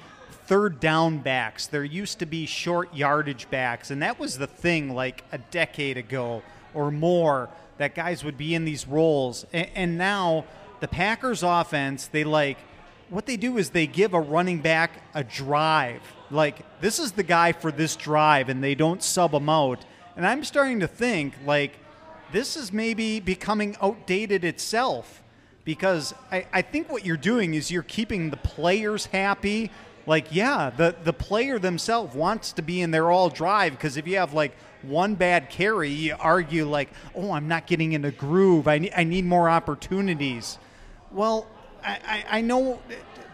third 0.46 0.80
down 0.80 1.18
backs. 1.18 1.66
There 1.66 1.84
used 1.84 2.18
to 2.18 2.26
be 2.26 2.46
short 2.46 2.94
yardage 2.94 3.48
backs, 3.50 3.90
and 3.90 4.02
that 4.02 4.18
was 4.18 4.38
the 4.38 4.46
thing 4.46 4.94
like 4.94 5.24
a 5.32 5.38
decade 5.38 5.96
ago 5.96 6.42
or 6.74 6.90
more 6.90 7.48
that 7.78 7.94
guys 7.94 8.24
would 8.24 8.38
be 8.38 8.54
in 8.54 8.64
these 8.64 8.88
roles. 8.88 9.44
and, 9.52 9.68
and 9.74 9.98
now 9.98 10.44
the 10.80 10.88
Packers 10.88 11.42
offense, 11.42 12.08
they 12.08 12.24
like– 12.24 12.58
what 13.08 13.26
they 13.26 13.36
do 13.36 13.58
is 13.58 13.70
they 13.70 13.86
give 13.86 14.14
a 14.14 14.20
running 14.20 14.60
back 14.60 15.02
a 15.14 15.22
drive. 15.22 16.02
Like, 16.30 16.80
this 16.80 16.98
is 16.98 17.12
the 17.12 17.22
guy 17.22 17.52
for 17.52 17.70
this 17.70 17.96
drive, 17.96 18.48
and 18.48 18.62
they 18.62 18.74
don't 18.74 19.02
sub 19.02 19.32
him 19.32 19.48
out. 19.48 19.84
And 20.16 20.26
I'm 20.26 20.44
starting 20.44 20.80
to 20.80 20.88
think, 20.88 21.34
like, 21.44 21.72
this 22.32 22.56
is 22.56 22.72
maybe 22.72 23.20
becoming 23.20 23.76
outdated 23.80 24.44
itself 24.44 25.22
because 25.64 26.14
I, 26.32 26.46
I 26.52 26.62
think 26.62 26.90
what 26.90 27.04
you're 27.04 27.16
doing 27.16 27.54
is 27.54 27.70
you're 27.70 27.82
keeping 27.82 28.30
the 28.30 28.36
players 28.36 29.06
happy 29.06 29.70
like 30.06 30.26
yeah, 30.30 30.70
the 30.70 30.94
the 31.02 31.12
player 31.12 31.58
themselves 31.58 32.14
wants 32.14 32.52
to 32.52 32.62
be 32.62 32.80
in 32.80 32.92
their 32.92 33.10
all 33.10 33.28
drive 33.28 33.72
because 33.72 33.96
if 33.96 34.06
you 34.06 34.16
have 34.16 34.32
like 34.32 34.56
one 34.82 35.16
bad 35.16 35.50
carry, 35.50 35.90
you 35.90 36.14
argue 36.18 36.64
like, 36.64 36.90
oh, 37.14 37.32
I'm 37.32 37.48
not 37.48 37.66
getting 37.66 37.92
in 37.92 38.04
a 38.04 38.12
groove. 38.12 38.68
I 38.68 38.78
need 38.78 38.92
I 38.96 39.04
need 39.04 39.24
more 39.24 39.50
opportunities. 39.50 40.58
Well, 41.10 41.48
I, 41.86 42.24
I, 42.30 42.40
know. 42.40 42.80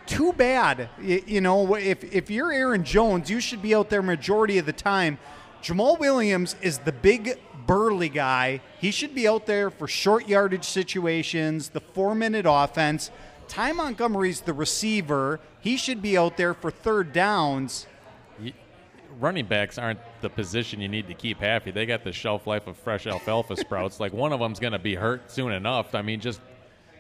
Too 0.05 0.33
bad. 0.33 0.91
You, 1.01 1.23
you 1.27 1.41
know, 1.41 1.75
if 1.77 2.05
if 2.05 2.31
you're 2.31 2.53
Aaron 2.53 2.85
Jones, 2.85 3.31
you 3.31 3.41
should 3.41 3.63
be 3.63 3.75
out 3.75 3.89
there 3.89 4.03
majority 4.03 4.59
of 4.59 4.67
the 4.67 4.73
time. 4.73 5.19
Jamaal 5.63 5.99
Williams 5.99 6.57
is 6.61 6.79
the 6.79 6.93
big 6.93 7.39
burly 7.67 8.09
guy. 8.09 8.61
He 8.81 8.91
should 8.91 9.15
be 9.15 9.29
out 9.29 9.47
there 9.47 9.71
for 9.71 9.87
short 9.87 10.29
yardage 10.29 10.65
situations, 10.65 11.71
the 11.71 11.81
four 11.81 12.15
minute 12.15 12.47
offense. 12.49 13.11
Ty 13.49 13.73
Montgomery's 13.73 14.41
the 14.41 14.53
receiver. 14.53 15.41
He 15.61 15.77
should 15.77 16.03
be 16.03 16.19
out 16.19 16.37
there 16.37 16.55
for 16.55 16.71
third 16.71 17.13
downs. 17.13 17.87
running 19.21 19.47
backs 19.47 19.79
aren't 19.79 20.01
the 20.21 20.31
position 20.31 20.81
you 20.81 20.89
need 20.89 21.07
to 21.07 21.15
keep 21.15 21.39
happy. 21.39 21.71
They 21.71 21.87
got 21.87 22.03
the 22.03 22.13
shelf 22.13 22.47
life 22.47 22.67
of 22.67 22.77
fresh 22.77 23.07
alfalfa 23.07 23.57
sprouts. 23.57 24.01
Like 24.01 24.13
one 24.13 24.33
of 24.33 24.41
them's 24.41 24.59
going 24.59 24.73
to 24.73 24.79
be 24.79 24.95
hurt 24.95 25.31
soon 25.31 25.53
enough. 25.53 25.95
I 25.95 26.03
mean, 26.03 26.19
just 26.19 26.41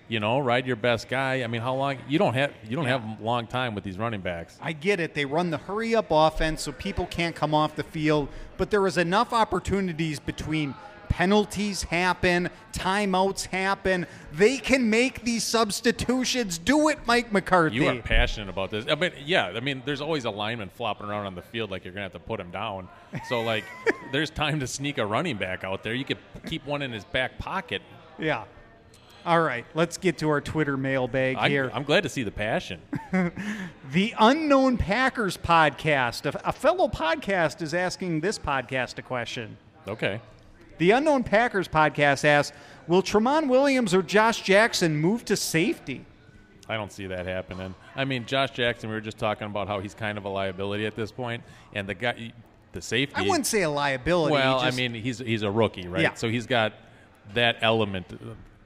you 0.08 0.20
know, 0.20 0.38
ride 0.38 0.66
your 0.66 0.76
best 0.76 1.08
guy. 1.08 1.42
I 1.42 1.46
mean, 1.46 1.60
how 1.62 1.74
long? 1.74 1.98
You 2.08 2.18
don't 2.18 2.34
have 2.34 2.52
you 2.68 2.76
don't 2.76 2.84
Yeah. 2.84 2.98
have 2.98 3.20
long 3.20 3.46
time 3.46 3.74
with 3.74 3.84
these 3.84 3.98
running 3.98 4.20
backs. 4.20 4.58
I 4.60 4.72
get 4.72 5.00
it. 5.00 5.14
They 5.14 5.24
run 5.24 5.50
the 5.50 5.58
hurry 5.58 5.94
up 5.94 6.06
offense 6.10 6.62
so 6.62 6.72
people 6.72 7.06
can't 7.06 7.34
come 7.34 7.54
off 7.54 7.76
the 7.76 7.84
field, 7.84 8.28
but 8.56 8.70
there 8.70 8.86
is 8.86 8.98
enough 8.98 9.32
opportunities 9.32 10.20
between 10.20 10.74
penalties 11.08 11.82
happen, 11.82 12.48
timeouts 12.72 13.44
happen. 13.48 14.06
They 14.32 14.56
can 14.56 14.88
make 14.88 15.24
these 15.24 15.44
substitutions. 15.44 16.56
Do 16.56 16.88
it, 16.88 17.00
Mike 17.06 17.30
McCarthy. 17.32 17.76
You 17.76 17.88
are 17.88 17.96
passionate 18.00 18.48
about 18.48 18.70
this. 18.70 18.86
I 18.90 18.94
mean, 18.94 19.12
yeah. 19.24 19.48
I 19.54 19.60
mean, 19.60 19.82
there's 19.84 20.00
always 20.00 20.24
a 20.24 20.30
lineman 20.30 20.70
flopping 20.70 21.06
around 21.08 21.26
on 21.26 21.34
the 21.34 21.42
field 21.42 21.70
like 21.70 21.84
you're 21.84 21.92
gonna 21.92 22.04
have 22.04 22.12
to 22.12 22.18
put 22.18 22.40
him 22.40 22.50
down. 22.50 22.88
So 23.28 23.42
like, 23.42 23.64
there's 24.12 24.30
time 24.30 24.58
to 24.60 24.66
sneak 24.66 24.96
a 24.98 25.04
running 25.04 25.36
back 25.36 25.64
out 25.64 25.82
there. 25.82 25.92
You 25.94 26.04
could 26.06 26.16
keep 26.46 26.64
one 26.64 26.80
in 26.82 26.92
his 26.92 27.04
back 27.04 27.38
pocket. 27.38 27.82
yeah. 28.18 28.44
All 29.24 29.40
right, 29.40 29.64
let's 29.74 29.98
get 29.98 30.18
to 30.18 30.30
our 30.30 30.40
Twitter 30.40 30.76
mailbag 30.76 31.36
I, 31.36 31.48
here. 31.48 31.70
I'm 31.72 31.84
glad 31.84 32.02
to 32.02 32.08
see 32.08 32.22
the 32.22 32.30
passion. 32.30 32.80
The 33.92 34.14
Unknown 34.18 34.78
Packers 34.78 35.36
podcast, 35.36 36.24
a, 36.24 36.48
a 36.48 36.52
fellow 36.52 36.88
podcast, 36.88 37.60
is 37.60 37.74
asking 37.74 38.20
this 38.20 38.38
podcast 38.38 38.96
a 38.96 39.02
question. 39.02 39.58
Okay. 39.86 40.18
The 40.78 40.92
Unknown 40.92 41.24
Packers 41.24 41.68
podcast 41.68 42.24
asks 42.24 42.56
Will 42.86 43.02
Tramon 43.02 43.48
Williams 43.50 43.92
or 43.92 44.00
Josh 44.00 44.40
Jackson 44.40 44.96
move 44.96 45.26
to 45.26 45.36
safety? 45.36 46.06
I 46.70 46.78
don't 46.78 46.90
see 46.90 47.06
that 47.06 47.26
happening. 47.26 47.74
I 47.94 48.06
mean, 48.06 48.24
Josh 48.24 48.52
Jackson. 48.52 48.88
We 48.88 48.94
were 48.94 49.02
just 49.02 49.18
talking 49.18 49.46
about 49.46 49.68
how 49.68 49.80
he's 49.80 49.92
kind 49.92 50.16
of 50.16 50.24
a 50.24 50.30
liability 50.30 50.86
at 50.86 50.96
this 50.96 51.12
point, 51.12 51.42
and 51.74 51.86
the 51.86 51.94
guy, 51.94 52.32
the 52.72 52.80
safety. 52.80 53.14
I 53.14 53.28
wouldn't 53.28 53.46
say 53.46 53.60
a 53.60 53.68
liability. 53.68 54.32
Well, 54.32 54.62
just- 54.62 54.72
I 54.72 54.76
mean, 54.76 54.94
he's 54.94 55.18
he's 55.18 55.42
a 55.42 55.50
rookie, 55.50 55.86
right? 55.86 56.00
Yeah. 56.00 56.14
So 56.14 56.30
he's 56.30 56.46
got 56.46 56.72
that 57.34 57.58
element 57.60 58.06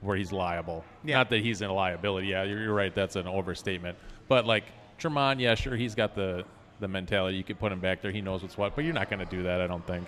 where 0.01 0.15
he's 0.17 0.31
liable. 0.31 0.83
Yeah. 1.03 1.17
Not 1.17 1.29
that 1.31 1.41
he's 1.41 1.61
a 1.61 1.67
liability. 1.71 2.27
Yeah, 2.27 2.43
you're, 2.43 2.61
you're 2.61 2.73
right. 2.73 2.93
That's 2.93 3.15
an 3.15 3.27
overstatement. 3.27 3.97
But 4.27 4.45
like 4.45 4.65
Tramon, 4.99 5.39
yeah, 5.39 5.55
sure, 5.55 5.75
he's 5.75 5.95
got 5.95 6.15
the 6.15 6.43
the 6.79 6.87
mentality. 6.87 7.37
You 7.37 7.43
could 7.43 7.59
put 7.59 7.71
him 7.71 7.79
back 7.79 8.01
there. 8.01 8.11
He 8.11 8.21
knows 8.21 8.43
what's 8.43 8.57
what. 8.57 8.75
But 8.75 8.83
you're 8.85 8.93
not 8.93 9.09
going 9.09 9.19
to 9.19 9.25
do 9.25 9.43
that. 9.43 9.61
I 9.61 9.67
don't 9.67 9.85
think. 9.87 10.07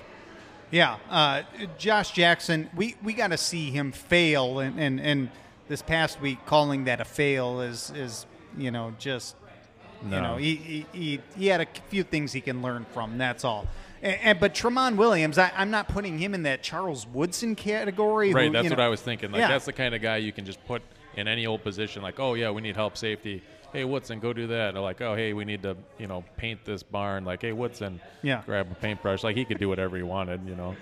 Yeah, 0.71 0.97
uh, 1.09 1.41
Josh 1.79 2.11
Jackson, 2.11 2.69
we, 2.75 2.95
we 3.03 3.13
got 3.13 3.29
to 3.29 3.37
see 3.37 3.71
him 3.71 3.91
fail, 3.91 4.59
and, 4.59 4.79
and, 4.79 5.01
and 5.01 5.31
this 5.67 5.81
past 5.81 6.21
week 6.21 6.37
calling 6.45 6.83
that 6.83 7.01
a 7.01 7.05
fail 7.05 7.61
is 7.61 7.91
is 7.95 8.27
you 8.55 8.69
know 8.69 8.93
just 8.99 9.35
you 10.03 10.09
No. 10.11 10.21
know 10.21 10.35
he, 10.37 10.55
he, 10.55 10.85
he, 10.93 11.19
he 11.35 11.47
had 11.47 11.61
a 11.61 11.67
few 11.89 12.03
things 12.03 12.33
he 12.33 12.41
can 12.41 12.61
learn 12.61 12.85
from. 12.93 13.17
That's 13.17 13.43
all. 13.43 13.67
And, 14.01 14.17
and 14.21 14.39
but 14.39 14.53
Tramon 14.53 14.95
Williams, 14.95 15.37
I, 15.37 15.51
I'm 15.55 15.71
not 15.71 15.89
putting 15.89 16.17
him 16.17 16.33
in 16.33 16.43
that 16.43 16.63
Charles 16.63 17.05
Woodson 17.07 17.55
category. 17.55 18.33
Right. 18.33 18.47
who, 18.47 18.53
That's 18.53 18.65
you 18.65 18.69
what 18.69 18.79
I 18.79 18.87
was 18.89 19.01
thinking. 19.01 19.31
Like 19.31 19.39
Yeah. 19.39 19.47
that's 19.49 19.65
the 19.65 19.73
kind 19.73 19.95
of 19.95 20.01
guy 20.01 20.17
you 20.17 20.31
can 20.31 20.45
just 20.45 20.63
put 20.65 20.81
in 21.15 21.27
any 21.27 21.45
old 21.45 21.63
position. 21.63 22.01
Like, 22.01 22.19
oh 22.19 22.33
yeah, 22.33 22.51
we 22.51 22.61
need 22.61 22.75
help 22.75 22.97
safety. 22.97 23.43
Hey 23.71 23.85
Woodson, 23.85 24.19
go 24.19 24.33
do 24.33 24.47
that. 24.47 24.75
Or 24.75 24.79
like, 24.79 25.01
oh 25.01 25.15
hey, 25.15 25.33
we 25.33 25.45
need 25.45 25.61
to 25.63 25.75
you 25.97 26.07
know 26.07 26.23
paint 26.37 26.65
this 26.65 26.83
barn. 26.83 27.25
Like, 27.25 27.41
hey 27.41 27.51
Woodson, 27.51 27.99
Yeah. 28.21 28.41
grab 28.45 28.71
a 28.71 28.75
paintbrush. 28.75 29.23
Like 29.23 29.35
he 29.35 29.45
could 29.45 29.59
do 29.59 29.69
whatever 29.69 29.97
he 29.97 30.03
wanted. 30.03 30.41
You 30.47 30.55
know. 30.55 30.75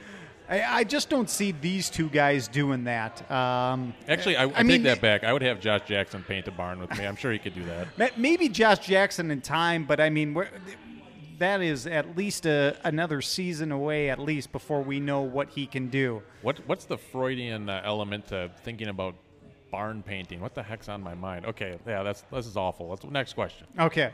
I, 0.50 0.80
I 0.80 0.84
just 0.86 1.10
don't 1.10 1.30
see 1.30 1.52
these 1.52 1.90
two 1.90 2.08
guys 2.08 2.48
doing 2.48 2.86
that. 2.86 3.30
Um, 3.30 3.94
Actually, 4.08 4.38
I, 4.38 4.44
I, 4.44 4.64
mean, 4.64 4.78
take 4.78 4.84
that 4.84 5.02
back. 5.02 5.26
I 5.26 5.34
would 5.34 5.42
have 5.42 5.60
Josh 5.60 5.82
Jackson 5.86 6.24
paint 6.24 6.48
a 6.48 6.52
barn 6.52 6.80
with 6.80 6.98
me. 6.98 7.06
I'm 7.06 7.18
sure 7.18 7.34
he 7.34 7.40
could 7.40 7.54
do 7.54 7.66
that. 7.66 8.18
Maybe 8.18 8.48
Josh 8.48 8.80
Jackson 8.80 9.30
in 9.30 9.42
time, 9.42 9.84
but 9.84 10.00
I 10.00 10.10
mean, 10.10 10.34
that 11.39 11.62
is 11.62 11.88
at 11.88 12.17
least 12.17 12.45
a, 12.45 12.78
another 12.84 13.21
season 13.21 13.71
away, 13.71 14.10
at 14.10 14.19
least 14.19 14.52
before 14.52 14.82
we 14.82 15.00
know 15.00 15.21
what 15.21 15.50
he 15.50 15.65
can 15.65 15.88
do. 15.89 16.21
What 16.41 16.60
What's 16.67 16.86
the 16.86 16.97
Freudian 16.97 17.69
uh, 17.69 17.82
element 17.84 18.28
to 18.28 18.52
thinking 18.63 18.88
about 18.88 19.15
barn 19.71 20.04
painting? 20.04 20.41
What 20.41 20.56
the 20.56 20.63
heck's 20.63 20.89
on 20.89 21.02
my 21.02 21.13
mind? 21.13 21.45
Okay, 21.45 21.78
yeah, 21.86 22.04
that's 22.04 22.23
this 22.32 22.47
is 22.47 22.58
awful. 22.58 22.89
Let's 22.89 23.04
next 23.06 23.34
question. 23.34 23.67
Okay. 23.80 24.12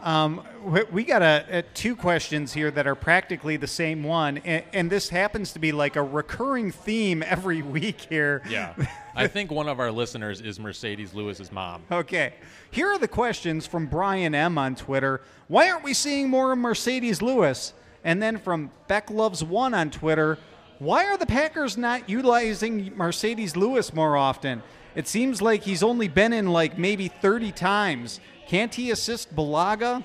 Um, 0.00 0.42
we, 0.62 0.84
we 0.84 1.04
got 1.04 1.22
a, 1.22 1.44
a 1.50 1.62
two 1.62 1.96
questions 1.96 2.52
here 2.52 2.70
that 2.70 2.86
are 2.86 2.94
practically 2.94 3.56
the 3.56 3.66
same 3.66 4.02
one, 4.02 4.38
and, 4.38 4.62
and 4.72 4.90
this 4.90 5.08
happens 5.08 5.52
to 5.54 5.58
be 5.58 5.72
like 5.72 5.96
a 5.96 6.02
recurring 6.02 6.70
theme 6.70 7.22
every 7.26 7.62
week 7.62 8.02
here. 8.02 8.42
Yeah, 8.48 8.74
I 9.14 9.26
think 9.26 9.50
one 9.50 9.68
of 9.68 9.80
our 9.80 9.90
listeners 9.90 10.40
is 10.40 10.58
Marcedes 10.58 11.14
Lewis's 11.14 11.50
mom. 11.50 11.82
Okay. 11.90 12.34
Here 12.70 12.88
are 12.88 12.98
the 12.98 13.08
questions 13.08 13.66
from 13.66 13.86
Brian 13.86 14.34
M 14.34 14.58
on 14.58 14.74
Twitter. 14.74 15.22
Why 15.48 15.70
aren't 15.70 15.84
we 15.84 15.94
seeing 15.94 16.28
more 16.28 16.52
of 16.52 16.58
Marcedes 16.58 17.22
Lewis? 17.22 17.72
And 18.04 18.22
then 18.22 18.38
from 18.38 18.70
Beck 18.86 19.10
Loves 19.10 19.42
One 19.42 19.74
on 19.74 19.90
Twitter, 19.90 20.38
why 20.78 21.06
are 21.06 21.16
the 21.16 21.26
Packers 21.26 21.76
not 21.76 22.08
utilizing 22.08 22.90
Marcedes 22.92 23.56
Lewis 23.56 23.94
more 23.94 24.16
often? 24.16 24.62
It 24.94 25.08
seems 25.08 25.42
like 25.42 25.62
he's 25.62 25.82
only 25.82 26.08
been 26.08 26.32
in 26.32 26.48
like 26.48 26.78
maybe 26.78 27.08
30 27.08 27.52
times. 27.52 28.20
Can't 28.46 28.74
he 28.74 28.90
assist 28.90 29.34
Bulaga? 29.34 30.04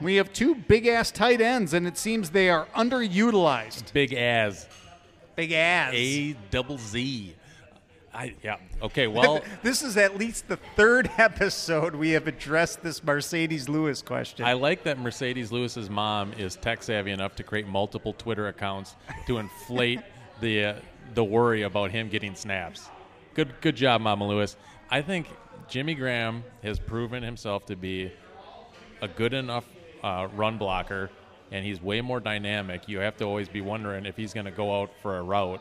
We 0.00 0.16
have 0.16 0.32
two 0.32 0.54
big 0.54 0.86
ass 0.86 1.10
tight 1.10 1.40
ends, 1.40 1.74
and 1.74 1.86
it 1.86 1.98
seems 1.98 2.30
they 2.30 2.50
are 2.50 2.66
underutilized. 2.76 3.92
Big 3.92 4.12
as 4.12 4.68
Big 5.38 5.52
ass. 5.52 5.92
A 5.94 6.32
double 6.50 6.78
Z. 6.78 7.34
I 8.12 8.34
yeah. 8.42 8.56
Okay. 8.82 9.06
Well, 9.06 9.40
this 9.62 9.82
is 9.82 9.96
at 9.96 10.18
least 10.18 10.48
the 10.48 10.56
third 10.74 11.08
episode 11.18 11.94
we 11.94 12.10
have 12.10 12.26
addressed 12.26 12.82
this 12.82 12.98
Marcedes 12.98 13.68
Lewis 13.68 14.02
question. 14.02 14.44
I 14.44 14.54
like 14.54 14.82
that 14.82 14.98
Marcedes 14.98 15.52
Lewis's 15.52 15.88
mom 15.88 16.32
is 16.32 16.56
tech 16.56 16.82
savvy 16.82 17.12
enough 17.12 17.36
to 17.36 17.44
create 17.44 17.68
multiple 17.68 18.14
Twitter 18.14 18.48
accounts 18.48 18.96
to 19.28 19.38
inflate 19.38 20.00
the 20.40 20.64
uh, 20.64 20.74
the 21.14 21.22
worry 21.22 21.62
about 21.62 21.92
him 21.92 22.08
getting 22.08 22.34
snaps. 22.34 22.88
Good 23.34 23.54
good 23.60 23.76
job, 23.76 24.00
Mama 24.00 24.26
Lewis. 24.26 24.56
I 24.90 25.02
think 25.02 25.28
Jimmy 25.68 25.94
Graham 25.94 26.44
has 26.62 26.78
proven 26.78 27.22
himself 27.22 27.66
to 27.66 27.76
be 27.76 28.12
a 29.02 29.08
good 29.08 29.34
enough 29.34 29.64
uh, 30.02 30.28
run 30.34 30.58
blocker, 30.58 31.10
and 31.50 31.64
he's 31.64 31.80
way 31.82 32.00
more 32.00 32.20
dynamic. 32.20 32.88
You 32.88 32.98
have 33.00 33.16
to 33.18 33.24
always 33.24 33.48
be 33.48 33.60
wondering 33.60 34.06
if 34.06 34.16
he's 34.16 34.32
going 34.32 34.46
to 34.46 34.52
go 34.52 34.80
out 34.82 34.90
for 35.02 35.18
a 35.18 35.22
route. 35.22 35.60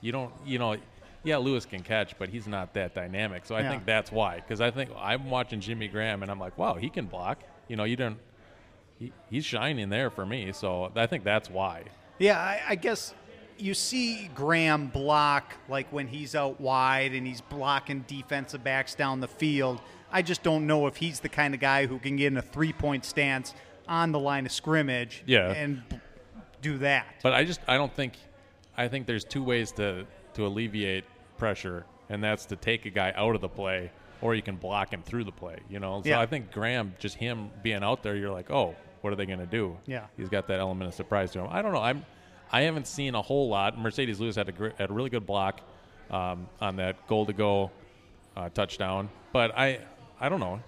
You 0.00 0.12
don't, 0.12 0.32
you 0.44 0.58
know, 0.58 0.76
yeah, 1.24 1.36
Lewis 1.36 1.64
can 1.66 1.82
catch, 1.82 2.18
but 2.18 2.28
he's 2.28 2.46
not 2.48 2.74
that 2.74 2.94
dynamic. 2.94 3.46
So 3.46 3.54
I 3.54 3.60
Yeah. 3.60 3.70
think 3.70 3.86
that's 3.86 4.10
why. 4.10 4.36
Because 4.36 4.60
I 4.60 4.70
think 4.70 4.90
I'm 4.98 5.30
watching 5.30 5.60
Jimmy 5.60 5.88
Graham, 5.88 6.22
and 6.22 6.30
I'm 6.30 6.40
like, 6.40 6.58
wow, 6.58 6.74
he 6.74 6.88
can 6.90 7.06
block. 7.06 7.38
You 7.68 7.76
know, 7.76 7.84
you 7.84 7.96
don't. 7.96 8.18
He, 8.98 9.12
he's 9.30 9.44
shining 9.44 9.88
there 9.88 10.10
for 10.10 10.26
me. 10.26 10.52
So 10.52 10.90
I 10.96 11.06
think 11.06 11.24
that's 11.24 11.48
why. 11.48 11.84
Yeah, 12.18 12.38
I, 12.40 12.60
I 12.70 12.74
guess 12.74 13.14
you 13.62 13.74
see 13.74 14.28
Graham 14.34 14.88
block 14.88 15.54
like 15.68 15.90
when 15.92 16.08
he's 16.08 16.34
out 16.34 16.60
wide 16.60 17.12
and 17.12 17.26
he's 17.26 17.40
blocking 17.40 18.04
defensive 18.08 18.64
backs 18.64 18.94
down 18.94 19.20
the 19.20 19.28
field. 19.28 19.80
I 20.10 20.22
just 20.22 20.42
don't 20.42 20.66
know 20.66 20.86
if 20.86 20.96
he's 20.96 21.20
the 21.20 21.28
kind 21.28 21.54
of 21.54 21.60
guy 21.60 21.86
who 21.86 21.98
can 21.98 22.16
get 22.16 22.26
in 22.26 22.36
a 22.36 22.42
three 22.42 22.72
point 22.72 23.04
stance 23.04 23.54
on 23.88 24.12
the 24.12 24.18
line 24.18 24.46
of 24.46 24.52
scrimmage 24.52 25.22
Yeah. 25.26 25.50
and 25.52 25.82
b- 25.88 25.96
do 26.60 26.78
that. 26.78 27.06
But 27.22 27.32
I 27.34 27.44
just 27.44 27.60
I 27.68 27.76
don't 27.76 27.94
think 27.94 28.14
I 28.76 28.88
think 28.88 29.06
there's 29.06 29.24
two 29.24 29.42
ways 29.42 29.72
to 29.72 30.06
to 30.34 30.46
alleviate 30.46 31.04
pressure, 31.38 31.84
and 32.08 32.22
that's 32.22 32.46
to 32.46 32.56
take 32.56 32.86
a 32.86 32.90
guy 32.90 33.12
out 33.16 33.34
of 33.34 33.40
the 33.40 33.48
play, 33.48 33.90
or 34.20 34.34
you 34.34 34.42
can 34.42 34.56
block 34.56 34.92
him 34.92 35.02
through 35.02 35.24
the 35.24 35.32
play. 35.32 35.58
You 35.68 35.78
know, 35.78 36.02
so 36.02 36.08
Yeah. 36.08 36.20
I 36.20 36.26
think 36.26 36.50
Graham, 36.52 36.94
just 36.98 37.16
him 37.16 37.50
being 37.62 37.82
out 37.82 38.02
there, 38.02 38.16
you're 38.16 38.30
like, 38.30 38.50
oh, 38.50 38.74
what 39.02 39.12
are 39.12 39.16
they 39.16 39.26
going 39.26 39.40
to 39.40 39.46
do? 39.46 39.76
Yeah. 39.86 40.06
he's 40.16 40.28
got 40.28 40.46
that 40.48 40.58
element 40.60 40.88
of 40.88 40.94
surprise 40.94 41.32
to 41.32 41.40
him. 41.40 41.48
I 41.50 41.60
don't 41.62 41.72
know. 41.72 41.82
I'm 41.82 42.04
I 42.52 42.62
haven't 42.62 42.86
seen 42.86 43.14
a 43.14 43.22
whole 43.22 43.48
lot. 43.48 43.76
Marcedes 43.78 44.20
Lewis 44.20 44.36
had 44.36 44.48
a 44.48 44.52
gr- 44.52 44.68
had 44.78 44.90
a 44.90 44.92
really 44.92 45.10
good 45.10 45.26
block 45.26 45.60
um, 46.10 46.46
on 46.60 46.76
that 46.76 47.06
goal 47.06 47.26
to 47.26 47.32
go 47.32 47.70
uh, 48.36 48.48
touchdown, 48.50 49.08
but 49.32 49.56
I 49.56 49.80
I 50.20 50.28
don't 50.28 50.40
know. 50.40 50.60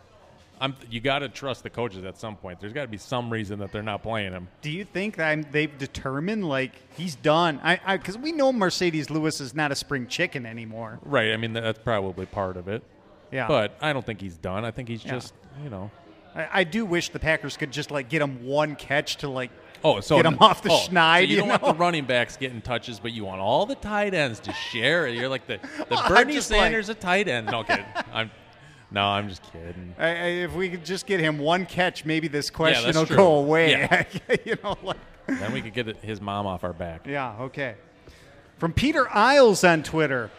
I'm, 0.60 0.76
you 0.88 1.00
got 1.00 1.18
to 1.18 1.28
trust 1.28 1.64
the 1.64 1.68
coaches 1.70 2.04
at 2.04 2.16
some 2.16 2.36
point. 2.36 2.60
There's 2.60 2.72
got 2.72 2.82
to 2.82 2.88
be 2.88 2.96
some 2.96 3.28
reason 3.28 3.58
that 3.58 3.72
they're 3.72 3.82
not 3.82 4.04
playing 4.04 4.32
him. 4.32 4.46
Do 4.62 4.70
you 4.70 4.84
think 4.84 5.16
that 5.16 5.28
I'm, 5.28 5.44
they've 5.50 5.76
determined 5.78 6.48
like 6.48 6.72
he's 6.96 7.16
done? 7.16 7.60
I 7.62 7.96
because 7.96 8.16
we 8.16 8.30
know 8.32 8.52
Marcedes 8.52 9.10
Lewis 9.10 9.40
is 9.40 9.52
not 9.54 9.72
a 9.72 9.74
spring 9.74 10.06
chicken 10.06 10.46
anymore. 10.46 11.00
Right. 11.02 11.32
I 11.32 11.36
mean, 11.36 11.52
that's 11.54 11.80
probably 11.80 12.26
part 12.26 12.56
of 12.56 12.68
it. 12.68 12.82
Yeah. 13.32 13.48
But 13.48 13.76
I 13.80 13.92
don't 13.92 14.06
think 14.06 14.20
he's 14.20 14.36
done. 14.36 14.64
I 14.64 14.70
think 14.70 14.88
he's 14.88 15.04
Yeah. 15.04 15.12
just, 15.14 15.34
you 15.62 15.70
know, 15.70 15.90
I, 16.36 16.48
I 16.60 16.64
do 16.64 16.86
wish 16.86 17.08
the 17.08 17.18
Packers 17.18 17.56
could 17.56 17.72
just 17.72 17.90
like 17.90 18.08
get 18.08 18.22
him 18.22 18.46
one 18.46 18.76
catch 18.76 19.16
to 19.18 19.28
like 19.28 19.50
Oh, 19.84 20.00
so 20.00 20.16
get 20.16 20.24
him 20.24 20.38
off 20.40 20.62
the 20.62 20.70
oh, 20.70 20.78
schneid. 20.88 21.16
So 21.16 21.20
you, 21.20 21.26
you 21.28 21.36
don't 21.36 21.48
want 21.48 21.62
know? 21.62 21.72
the 21.72 21.78
running 21.78 22.06
backs 22.06 22.38
getting 22.38 22.62
touches, 22.62 22.98
but 22.98 23.12
you 23.12 23.26
want 23.26 23.40
all 23.42 23.66
the 23.66 23.74
tight 23.74 24.14
ends 24.14 24.40
to 24.40 24.52
share. 24.54 25.06
it. 25.06 25.14
You're 25.16 25.28
like 25.28 25.46
the, 25.46 25.60
the 25.90 26.02
Bernie 26.08 26.32
just 26.32 26.50
like- 26.50 26.60
Sanders 26.60 26.88
a 26.88 26.94
tight 26.94 27.28
end. 27.28 27.46
No 27.46 27.62
kidding. 27.62 27.84
I'm 28.12 28.30
no, 28.90 29.02
I'm 29.04 29.28
just 29.28 29.42
kidding. 29.52 29.94
I, 29.98 30.06
I, 30.06 30.12
if 30.44 30.54
we 30.54 30.68
could 30.68 30.84
just 30.84 31.04
get 31.04 31.18
him 31.18 31.38
one 31.38 31.66
catch, 31.66 32.04
maybe 32.04 32.28
this 32.28 32.48
question 32.48 32.84
that's 32.84 32.96
will 32.96 33.06
true. 33.06 33.16
go 33.16 33.34
away. 33.38 33.72
Yeah. 33.72 34.04
you 34.44 34.56
know, 34.62 34.78
like 34.82 34.96
Then 35.26 35.52
we 35.52 35.60
could 35.60 35.74
get 35.74 35.96
his 35.96 36.20
mom 36.20 36.46
off 36.46 36.62
our 36.62 36.72
back. 36.72 37.06
yeah, 37.06 37.34
okay. 37.40 37.74
From 38.56 38.72
Peter 38.72 39.08
Isles 39.12 39.64
on 39.64 39.82
Twitter, 39.82 40.30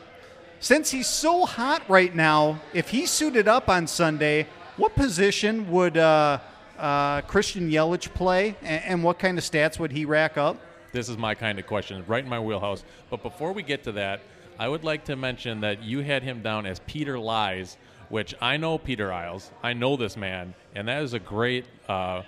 since 0.61 0.89
he's 0.91 1.07
so 1.07 1.45
hot 1.45 1.83
right 1.89 2.15
now, 2.15 2.61
if 2.73 2.89
he 2.89 3.05
suited 3.05 3.47
up 3.47 3.67
on 3.67 3.87
Sunday, 3.87 4.47
what 4.77 4.95
position 4.95 5.69
would 5.71 5.97
uh, 5.97 6.39
uh, 6.77 7.21
Christian 7.21 7.69
Yelich 7.69 8.13
play, 8.13 8.55
and, 8.61 8.83
and 8.83 9.03
what 9.03 9.19
kind 9.19 9.37
of 9.37 9.43
stats 9.43 9.79
would 9.79 9.91
he 9.91 10.05
rack 10.05 10.37
up? 10.37 10.57
This 10.91 11.09
is 11.09 11.17
my 11.17 11.35
kind 11.35 11.59
of 11.59 11.67
question, 11.67 12.03
right 12.07 12.23
in 12.23 12.29
my 12.29 12.39
wheelhouse. 12.39 12.83
But 13.09 13.21
before 13.21 13.51
we 13.51 13.63
get 13.63 13.83
to 13.83 13.91
that, 13.93 14.21
I 14.57 14.69
would 14.69 14.83
like 14.83 15.05
to 15.05 15.15
mention 15.15 15.61
that 15.61 15.83
you 15.83 15.99
had 15.99 16.23
him 16.23 16.41
down 16.41 16.65
as 16.65 16.79
Peter 16.87 17.19
Lies, 17.19 17.77
which 18.09 18.33
I 18.41 18.57
know 18.57 18.77
Peter 18.77 19.11
Isles. 19.11 19.51
I 19.61 19.73
know 19.73 19.97
this 19.97 20.15
man, 20.15 20.53
and 20.73 20.87
that 20.87 21.03
is 21.03 21.13
a 21.13 21.19
great 21.19 21.65
uh, 21.89 22.21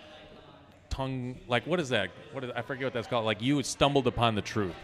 tongue. 0.90 1.38
Like, 1.48 1.66
what 1.66 1.80
is 1.80 1.90
that? 1.90 2.10
What 2.34 2.44
is, 2.44 2.52
I 2.56 2.62
forget 2.62 2.86
what 2.86 2.94
that's 2.94 3.08
called. 3.08 3.26
Like, 3.26 3.42
you 3.42 3.64
stumbled 3.64 4.08
upon 4.08 4.36
the 4.36 4.42
truth. 4.42 4.76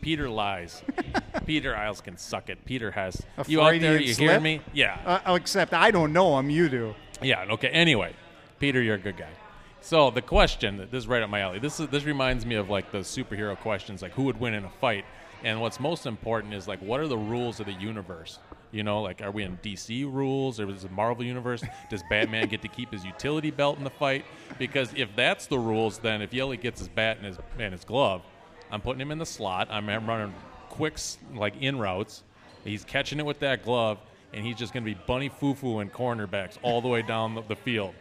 Peter 0.00 0.28
lies. 0.28 0.82
Peter 1.46 1.76
Isles 1.76 2.00
can 2.00 2.16
suck 2.16 2.50
it. 2.50 2.64
Peter 2.64 2.90
has. 2.90 3.22
A 3.38 3.44
you 3.46 3.60
out 3.60 3.80
there? 3.80 4.00
You 4.00 4.14
hear 4.14 4.40
me? 4.40 4.60
Yeah. 4.72 5.20
Uh, 5.24 5.34
except 5.34 5.72
I 5.74 5.90
don't 5.90 6.12
know 6.12 6.38
him. 6.38 6.50
You 6.50 6.68
do. 6.68 6.94
Yeah. 7.22 7.44
Okay. 7.50 7.68
Anyway, 7.68 8.14
Peter, 8.62 8.80
you're 8.80 8.94
a 8.94 8.98
good 8.98 9.16
guy. 9.16 9.32
So 9.80 10.12
the 10.12 10.22
question, 10.22 10.76
this 10.76 11.02
is 11.02 11.08
right 11.08 11.20
up 11.20 11.28
my 11.28 11.40
alley. 11.40 11.58
This 11.58 11.80
is 11.80 11.88
this 11.88 12.04
reminds 12.04 12.46
me 12.46 12.54
of 12.54 12.70
like 12.70 12.92
the 12.92 12.98
superhero 12.98 13.58
questions, 13.58 14.02
like 14.02 14.12
who 14.12 14.22
would 14.22 14.38
win 14.38 14.54
in 14.54 14.64
a 14.64 14.70
fight, 14.70 15.04
and 15.42 15.60
what's 15.60 15.80
most 15.80 16.06
important 16.06 16.54
is 16.54 16.68
like 16.68 16.78
what 16.78 17.00
are 17.00 17.08
the 17.08 17.18
rules 17.18 17.58
of 17.58 17.66
the 17.66 17.72
universe? 17.72 18.38
You 18.70 18.84
know, 18.84 19.02
like 19.02 19.20
are 19.20 19.32
we 19.32 19.42
in 19.42 19.58
DC 19.64 20.04
rules 20.04 20.60
or 20.60 20.70
is 20.70 20.84
it 20.84 20.92
Marvel 20.92 21.24
universe? 21.24 21.64
Does 21.90 22.04
Batman 22.08 22.46
get 22.46 22.62
to 22.62 22.68
keep 22.68 22.92
his 22.92 23.04
utility 23.04 23.50
belt 23.50 23.78
in 23.78 23.82
the 23.84 23.90
fight? 23.90 24.24
Because 24.60 24.92
if 24.94 25.08
that's 25.16 25.46
the 25.46 25.58
rules, 25.58 25.98
then 25.98 26.22
if 26.22 26.32
Yelly 26.32 26.56
gets 26.56 26.78
his 26.78 26.88
bat 26.88 27.16
and 27.16 27.26
his 27.26 27.38
and 27.58 27.72
his 27.72 27.84
glove, 27.84 28.22
I'm 28.70 28.80
putting 28.80 29.00
him 29.00 29.10
in 29.10 29.18
the 29.18 29.26
slot. 29.26 29.66
I'm 29.72 29.88
running 29.88 30.32
quick 30.68 30.94
s- 30.94 31.18
like 31.34 31.60
in 31.60 31.80
routes. 31.80 32.22
He's 32.62 32.84
catching 32.84 33.18
it 33.18 33.26
with 33.26 33.40
that 33.40 33.64
glove, 33.64 33.98
and 34.32 34.46
he's 34.46 34.54
just 34.54 34.72
going 34.72 34.84
to 34.84 34.88
be 34.88 34.96
bunny 35.08 35.30
foo 35.30 35.56
foo 35.56 35.80
and 35.80 35.92
cornerbacks 35.92 36.58
all 36.62 36.80
the 36.80 36.86
way 36.86 37.02
down 37.02 37.34
the, 37.34 37.42
the 37.42 37.56
field. 37.56 37.96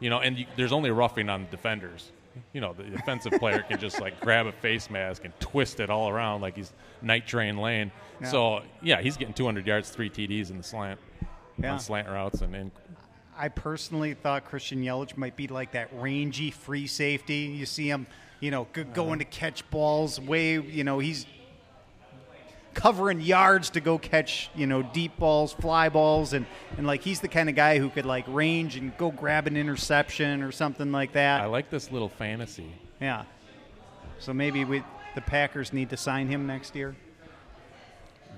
You 0.00 0.10
know, 0.10 0.20
and 0.20 0.38
you, 0.38 0.46
there's 0.56 0.72
only 0.72 0.90
roughing 0.90 1.28
on 1.28 1.46
defenders. 1.50 2.10
You 2.52 2.60
know, 2.60 2.72
the 2.72 2.84
defensive 2.84 3.32
player 3.32 3.64
can 3.68 3.78
just 3.78 4.00
like 4.00 4.20
grab 4.20 4.46
a 4.46 4.52
face 4.52 4.88
mask 4.88 5.24
and 5.24 5.32
twist 5.40 5.80
it 5.80 5.90
all 5.90 6.08
around 6.08 6.40
like 6.40 6.56
he's 6.56 6.72
night 7.02 7.26
train 7.26 7.56
lane. 7.58 7.90
So 8.24 8.62
yeah, 8.82 9.00
he's 9.00 9.16
getting 9.16 9.34
200 9.34 9.66
yards, 9.66 9.90
three 9.90 10.10
TDs 10.10 10.50
in 10.50 10.56
the 10.58 10.62
slant, 10.62 11.00
Yeah. 11.58 11.72
on 11.72 11.80
slant 11.80 12.08
routes, 12.08 12.40
and, 12.42 12.54
and 12.54 12.70
I 13.36 13.48
personally 13.48 14.12
thought 14.14 14.44
Christian 14.44 14.82
Yelich 14.82 15.16
might 15.16 15.34
be 15.36 15.48
like 15.48 15.72
that 15.72 15.88
rangy 15.94 16.50
free 16.50 16.86
safety. 16.86 17.54
You 17.58 17.64
see 17.64 17.88
him, 17.88 18.06
you 18.40 18.50
know, 18.50 18.66
g- 18.74 18.82
uh-huh. 18.82 18.90
going 18.92 19.18
to 19.20 19.24
catch 19.24 19.68
balls 19.70 20.20
way, 20.20 20.60
you 20.60 20.84
know, 20.84 20.98
he's 20.98 21.24
covering 22.74 23.20
yards 23.20 23.70
to 23.70 23.80
go 23.80 23.98
catch, 23.98 24.50
you 24.54 24.66
know, 24.66 24.82
deep 24.82 25.16
balls, 25.18 25.52
fly 25.52 25.88
balls, 25.88 26.32
and, 26.32 26.46
and 26.76 26.86
like 26.86 27.02
he's 27.02 27.20
the 27.20 27.28
kind 27.28 27.48
of 27.48 27.54
guy 27.54 27.78
who 27.78 27.90
could 27.90 28.06
like 28.06 28.24
range 28.28 28.76
and 28.76 28.96
go 28.96 29.10
grab 29.10 29.46
an 29.46 29.56
interception 29.56 30.42
or 30.42 30.52
something 30.52 30.92
like 30.92 31.12
that. 31.12 31.40
I 31.40 31.46
like 31.46 31.70
this 31.70 31.90
little 31.90 32.08
fantasy. 32.08 32.72
yeah. 33.00 33.24
So 34.18 34.34
maybe 34.34 34.64
we, 34.64 34.82
the 35.14 35.22
Packers 35.22 35.72
need 35.72 35.90
to 35.90 35.96
sign 35.96 36.28
him 36.28 36.46
next 36.46 36.76
year. 36.76 36.94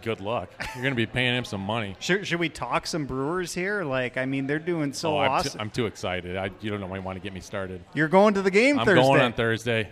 Good 0.01 0.21
luck. 0.21 0.51
You're 0.75 0.83
going 0.83 0.95
to 0.95 0.97
be 0.97 1.07
paying 1.07 1.37
him 1.37 1.45
some 1.45 1.61
money. 1.61 1.97
Should, 2.01 2.27
should 2.27 2.41
we 2.41 2.49
talk 2.49 2.87
some 2.87 3.05
Brewers 3.05 3.55
here? 3.55 3.85
Like, 3.85 4.17
I 4.17 4.27
mean, 4.27 4.47
they're 4.49 4.59
doing 4.59 4.93
so 4.93 5.17
oh, 5.17 5.21
I'm, 5.21 5.31
awesome. 5.31 5.53
too, 5.53 5.59
I'm 5.61 5.71
too 5.71 5.87
excited. 5.87 6.37
I, 6.37 6.51
you 6.61 6.71
don't 6.71 6.81
know. 6.81 6.87
want 6.87 7.17
to 7.17 7.21
get 7.21 7.33
me 7.33 7.41
started. 7.41 7.85
You're 7.95 8.09
going 8.09 8.35
to 8.35 8.43
the 8.43 8.51
game 8.51 8.79
I'm 8.79 8.87
Thursday. 8.87 9.03
going 9.03 9.21
on 9.21 9.33
Thursday. 9.33 9.89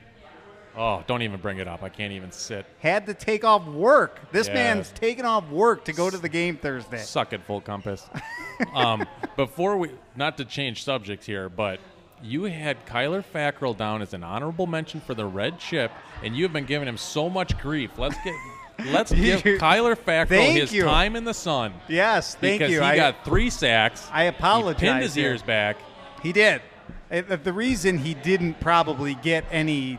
Oh, 0.81 1.05
don't 1.07 1.21
even 1.21 1.41
bring 1.41 1.59
it 1.59 1.69
up. 1.69 1.83
I 1.83 1.91
can't 1.91 2.13
even 2.13 2.33
sit. 2.33 2.65
had 2.79 3.05
to 3.07 3.13
take 3.15 3.45
off 3.45 3.67
work. 3.67 4.19
This 4.33 4.49
Yeah. 4.49 4.55
man's 4.55 4.91
taking 4.93 5.27
off 5.27 5.47
work 5.51 5.85
to 5.85 5.93
go 5.93 6.09
to 6.09 6.17
the 6.17 6.29
game 6.29 6.57
Thursday. 6.57 6.97
Suck 6.99 7.33
it, 7.35 7.43
full 7.43 7.61
compass. 7.61 8.09
um, 8.75 9.07
before 9.37 9.77
we, 9.77 9.91
not 10.17 10.37
to 10.39 10.45
change 10.47 10.83
subjects 10.83 11.27
here, 11.27 11.49
but 11.51 11.81
you 12.23 12.45
had 12.45 12.85
Kyler 12.87 13.23
Fackrell 13.23 13.77
down 13.77 14.01
as 14.01 14.15
an 14.15 14.23
honorable 14.25 14.67
mention 14.67 15.01
for 15.01 15.15
the 15.15 15.27
red 15.27 15.59
chip, 15.59 15.91
and 16.23 16.35
you 16.35 16.45
have 16.45 16.53
been 16.53 16.65
giving 16.67 16.89
him 16.89 16.97
so 16.97 17.29
much 17.29 17.59
grief. 17.59 17.91
Let's 17.99 18.17
get, 18.25 18.35
let's 18.87 19.13
give 19.13 19.43
Kyler 19.43 19.95
Fackrell 19.97 20.53
his 20.53 20.73
you. 20.73 20.85
time 20.85 21.15
in 21.15 21.25
the 21.25 21.35
sun 21.35 21.75
Yes, 21.89 22.35
thank 22.37 22.59
because 22.61 22.73
you. 22.73 22.81
he 22.81 22.87
I, 22.87 22.97
got 22.97 23.23
three 23.25 23.51
sacks. 23.51 24.09
I 24.13 24.25
apologize 24.25 24.81
He 24.81 24.87
pinned 24.87 25.03
his 25.03 25.15
here. 25.15 25.31
ears 25.33 25.43
back. 25.43 25.77
he 26.23 26.33
did. 26.33 26.63
Uh, 27.13 27.37
the 27.43 27.53
reason 27.53 27.99
he 27.99 28.15
didn't 28.15 28.61
probably 28.61 29.15
get 29.17 29.45
any, 29.51 29.99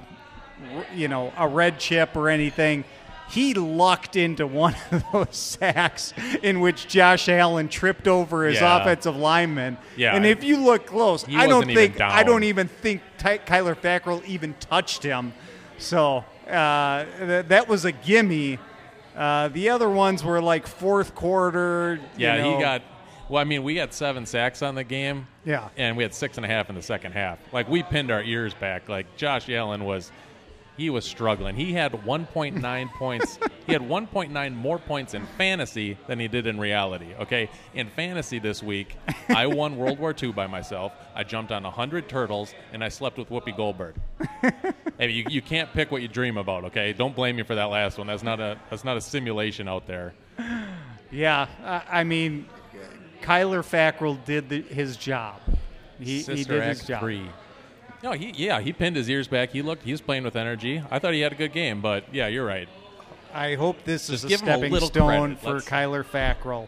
you 0.95 1.07
know, 1.07 1.33
a 1.37 1.47
red 1.47 1.79
chip 1.79 2.15
or 2.15 2.29
anything, 2.29 2.83
he 3.29 3.53
lucked 3.53 4.15
into 4.15 4.45
one 4.45 4.75
of 4.91 5.03
those 5.13 5.35
sacks 5.37 6.13
in 6.43 6.59
which 6.59 6.87
Josh 6.87 7.29
Allen 7.29 7.69
tripped 7.69 8.07
over 8.07 8.45
his 8.45 8.59
Yeah. 8.59 8.81
offensive 8.81 9.15
lineman. 9.15 9.77
Yeah. 9.95 10.15
And 10.15 10.25
if 10.25 10.43
you 10.43 10.57
look 10.57 10.85
close, 10.87 11.25
I 11.29 11.47
don't 11.47 11.65
think 11.65 12.01
I 12.01 12.23
don't 12.23 12.43
even 12.43 12.67
think 12.67 13.01
Ty- 13.17 13.39
Kyler 13.39 13.75
Fackrell 13.75 14.23
even 14.25 14.53
touched 14.59 15.03
him. 15.03 15.33
So 15.77 16.25
uh, 16.49 17.05
th- 17.19 17.45
that 17.47 17.67
was 17.67 17.85
a 17.85 17.91
gimme. 17.91 18.59
Uh, 19.15 19.47
the 19.49 19.69
other 19.69 19.89
ones 19.89 20.23
were 20.23 20.41
like 20.41 20.67
fourth 20.67 21.15
quarter. 21.15 21.99
you 22.17 22.25
Yeah, 22.25 22.37
know. 22.37 22.55
he 22.55 22.61
got. 22.61 22.81
Well, 23.29 23.39
I 23.41 23.45
mean, 23.45 23.63
we 23.63 23.75
got 23.75 23.93
seven 23.93 24.25
sacks 24.25 24.61
on 24.61 24.75
the 24.75 24.83
game. 24.83 25.27
Yeah. 25.45 25.69
and 25.77 25.95
we 25.97 26.03
had 26.03 26.13
six 26.13 26.35
and 26.37 26.45
a 26.45 26.49
half 26.49 26.69
in 26.69 26.75
the 26.75 26.81
second 26.81 27.13
half. 27.13 27.39
Like 27.53 27.67
we 27.69 27.81
pinned 27.81 28.11
our 28.11 28.21
ears 28.21 28.53
back. 28.53 28.89
Like 28.89 29.15
Josh 29.15 29.49
Allen 29.49 29.85
was, 29.85 30.11
he 30.81 30.89
was 30.89 31.05
struggling. 31.05 31.55
He 31.55 31.73
had 31.73 31.91
1.9 31.91 32.93
points. 32.97 33.37
He 33.67 33.73
had 33.73 33.83
1.9 33.83 34.55
more 34.55 34.79
points 34.79 35.13
in 35.13 35.27
fantasy 35.37 35.95
than 36.07 36.19
he 36.19 36.27
did 36.27 36.47
in 36.47 36.59
reality. 36.59 37.13
Okay, 37.19 37.51
in 37.75 37.87
fantasy 37.87 38.39
this 38.39 38.63
week, 38.63 38.97
I 39.29 39.45
won 39.45 39.77
World 39.77 39.99
War 39.99 40.15
II 40.19 40.31
by 40.31 40.47
myself. 40.47 40.93
I 41.13 41.23
jumped 41.23 41.51
on 41.51 41.63
100 41.63 42.09
turtles 42.09 42.55
and 42.73 42.83
I 42.83 42.89
slept 42.89 43.19
with 43.19 43.29
Whoopi 43.29 43.55
Goldberg. 43.55 43.93
hey, 44.97 45.11
you, 45.11 45.25
you 45.29 45.43
can't 45.43 45.71
pick 45.71 45.91
what 45.91 46.01
you 46.01 46.07
dream 46.07 46.37
about. 46.37 46.65
Okay, 46.65 46.93
don't 46.93 47.15
blame 47.15 47.35
me 47.35 47.43
for 47.43 47.53
that 47.53 47.65
last 47.65 47.99
one. 47.99 48.07
That's 48.07 48.23
not 48.23 48.39
a 48.39 48.57
that's 48.71 48.83
not 48.83 48.97
a 48.97 49.01
simulation 49.01 49.67
out 49.67 49.85
there. 49.85 50.13
Yeah, 51.11 51.47
I 51.63 51.99
I 51.99 52.03
mean, 52.03 52.47
Kyler 53.21 53.61
Fackrell 53.61 54.23
did 54.25 54.49
the, 54.49 54.61
his 54.63 54.97
job. 54.97 55.41
He, 55.99 56.21
he 56.23 56.43
did 56.43 56.63
his 56.63 56.83
job. 56.83 57.01
three. 57.01 57.29
No, 58.03 58.13
he 58.13 58.31
yeah 58.35 58.59
he 58.61 58.73
pinned 58.73 58.95
his 58.95 59.09
ears 59.09 59.27
back. 59.27 59.51
He 59.51 59.61
looked 59.61 59.83
he 59.83 59.91
was 59.91 60.01
playing 60.01 60.23
with 60.23 60.35
energy. 60.35 60.81
I 60.89 60.99
thought 60.99 61.13
he 61.13 61.21
had 61.21 61.31
a 61.31 61.35
good 61.35 61.53
game, 61.53 61.81
but 61.81 62.03
yeah, 62.13 62.27
you're 62.27 62.45
right. 62.45 62.67
I 63.33 63.55
hope 63.55 63.83
this 63.85 64.09
is 64.09 64.23
Just 64.23 64.25
a 64.25 64.27
give 64.27 64.41
a 64.41 64.43
stepping 64.43 64.71
little 64.73 64.87
stone 64.89 65.35
credit. 65.35 65.39
for 65.39 65.53
Let's- 65.53 65.65
Kyler 65.69 66.03
Fackrell. 66.03 66.67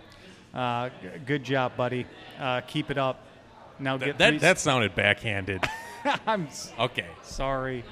Uh, 0.54 0.90
g- 1.02 1.08
good 1.26 1.44
job, 1.44 1.76
buddy. 1.76 2.06
Uh, 2.40 2.62
keep 2.62 2.90
it 2.92 2.98
up. 2.98 3.20
Now 3.80 3.98
get 3.98 4.18
that, 4.20 4.40
that 4.40 4.60
sounded 4.60 4.94
backhanded. 4.96 5.64
I'm 6.28 6.48
Okay, 6.80 7.08
sorry. 7.24 7.84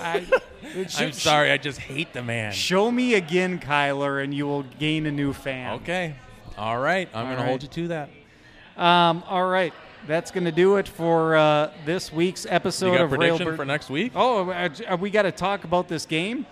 I, 0.00 0.26
should- 0.88 1.14
sorry. 1.14 1.50
I 1.52 1.56
just 1.56 1.78
hate 1.78 2.12
the 2.12 2.22
man. 2.22 2.52
Show 2.52 2.90
me 2.90 3.14
again, 3.14 3.58
Kyler, 3.60 4.22
and 4.22 4.34
you 4.34 4.46
will 4.46 4.64
gain 4.78 5.06
a 5.06 5.12
new 5.12 5.32
fan. 5.32 5.74
Okay, 5.74 6.14
all 6.58 6.78
right. 6.78 7.08
I'm 7.14 7.26
going 7.26 7.38
to 7.38 7.44
hold 7.44 7.62
you 7.62 7.68
to 7.68 7.88
that. 7.88 8.10
Um, 8.76 9.22
all 9.28 9.46
right. 9.46 9.72
That's 10.06 10.30
going 10.30 10.44
to 10.44 10.52
do 10.52 10.76
it 10.76 10.88
for 10.88 11.36
uh, 11.36 11.70
this 11.84 12.12
week's 12.12 12.46
episode 12.48 12.92
You 12.92 12.98
got 12.98 13.04
of 13.04 13.10
prediction 13.10 13.46
Railbird. 13.46 13.56
for 13.56 13.64
next 13.64 13.90
week? 13.90 14.12
Oh, 14.14 14.50
uh, 14.50 14.68
uh, 14.88 14.96
we 14.96 15.10
got 15.10 15.22
to 15.22 15.32
talk 15.32 15.64
about 15.64 15.88
this 15.88 16.06
game. 16.06 16.46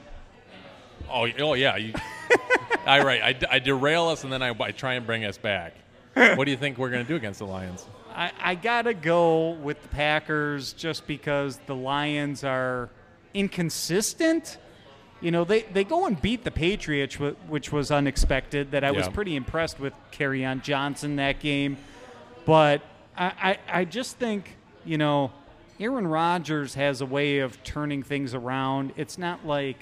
Oh, 1.10 1.26
oh 1.40 1.54
yeah. 1.54 1.76
You, 1.76 1.94
all 2.86 3.04
right. 3.04 3.22
I, 3.22 3.54
I 3.56 3.58
derail 3.58 4.08
us 4.08 4.24
and 4.24 4.32
then 4.32 4.42
I, 4.42 4.54
I 4.60 4.72
try 4.72 4.94
and 4.94 5.06
bring 5.06 5.24
us 5.24 5.38
back. 5.38 5.74
What 6.14 6.44
do 6.44 6.50
you 6.50 6.56
think 6.56 6.78
we're 6.78 6.90
going 6.90 7.04
to 7.04 7.08
do 7.08 7.16
against 7.16 7.38
the 7.38 7.46
Lions? 7.46 7.86
I, 8.18 8.32
I 8.40 8.54
gotta 8.56 8.94
go 8.94 9.50
with 9.50 9.80
the 9.80 9.88
Packers 9.88 10.72
just 10.72 11.06
because 11.06 11.60
the 11.66 11.76
Lions 11.76 12.42
are 12.42 12.90
inconsistent. 13.32 14.58
You 15.20 15.30
know, 15.30 15.44
they, 15.44 15.62
they 15.62 15.84
go 15.84 16.06
and 16.06 16.20
beat 16.20 16.42
the 16.42 16.50
Patriots, 16.50 17.14
which 17.14 17.70
was 17.70 17.92
unexpected. 17.92 18.72
That 18.72 18.82
I 18.82 18.90
was 18.90 19.08
pretty 19.08 19.36
impressed 19.36 19.78
with 19.78 19.92
on 20.20 20.62
Johnson 20.62 21.16
that 21.16 21.38
game. 21.38 21.76
But 22.44 22.82
I, 23.18 23.32
I, 23.42 23.80
I 23.80 23.84
just 23.84 24.16
think, 24.16 24.56
you 24.84 24.96
know, 24.96 25.32
Aaron 25.80 26.06
Rodgers 26.06 26.74
has 26.74 27.00
a 27.00 27.06
way 27.06 27.40
of 27.40 27.62
turning 27.64 28.02
things 28.02 28.32
around. 28.32 28.92
It's 28.96 29.18
not 29.18 29.44
like 29.44 29.76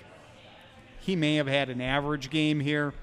he 1.00 1.16
may 1.16 1.36
have 1.36 1.46
had 1.46 1.68
an 1.68 1.80
average 1.80 2.30
game 2.30 2.60
here. 2.60 2.94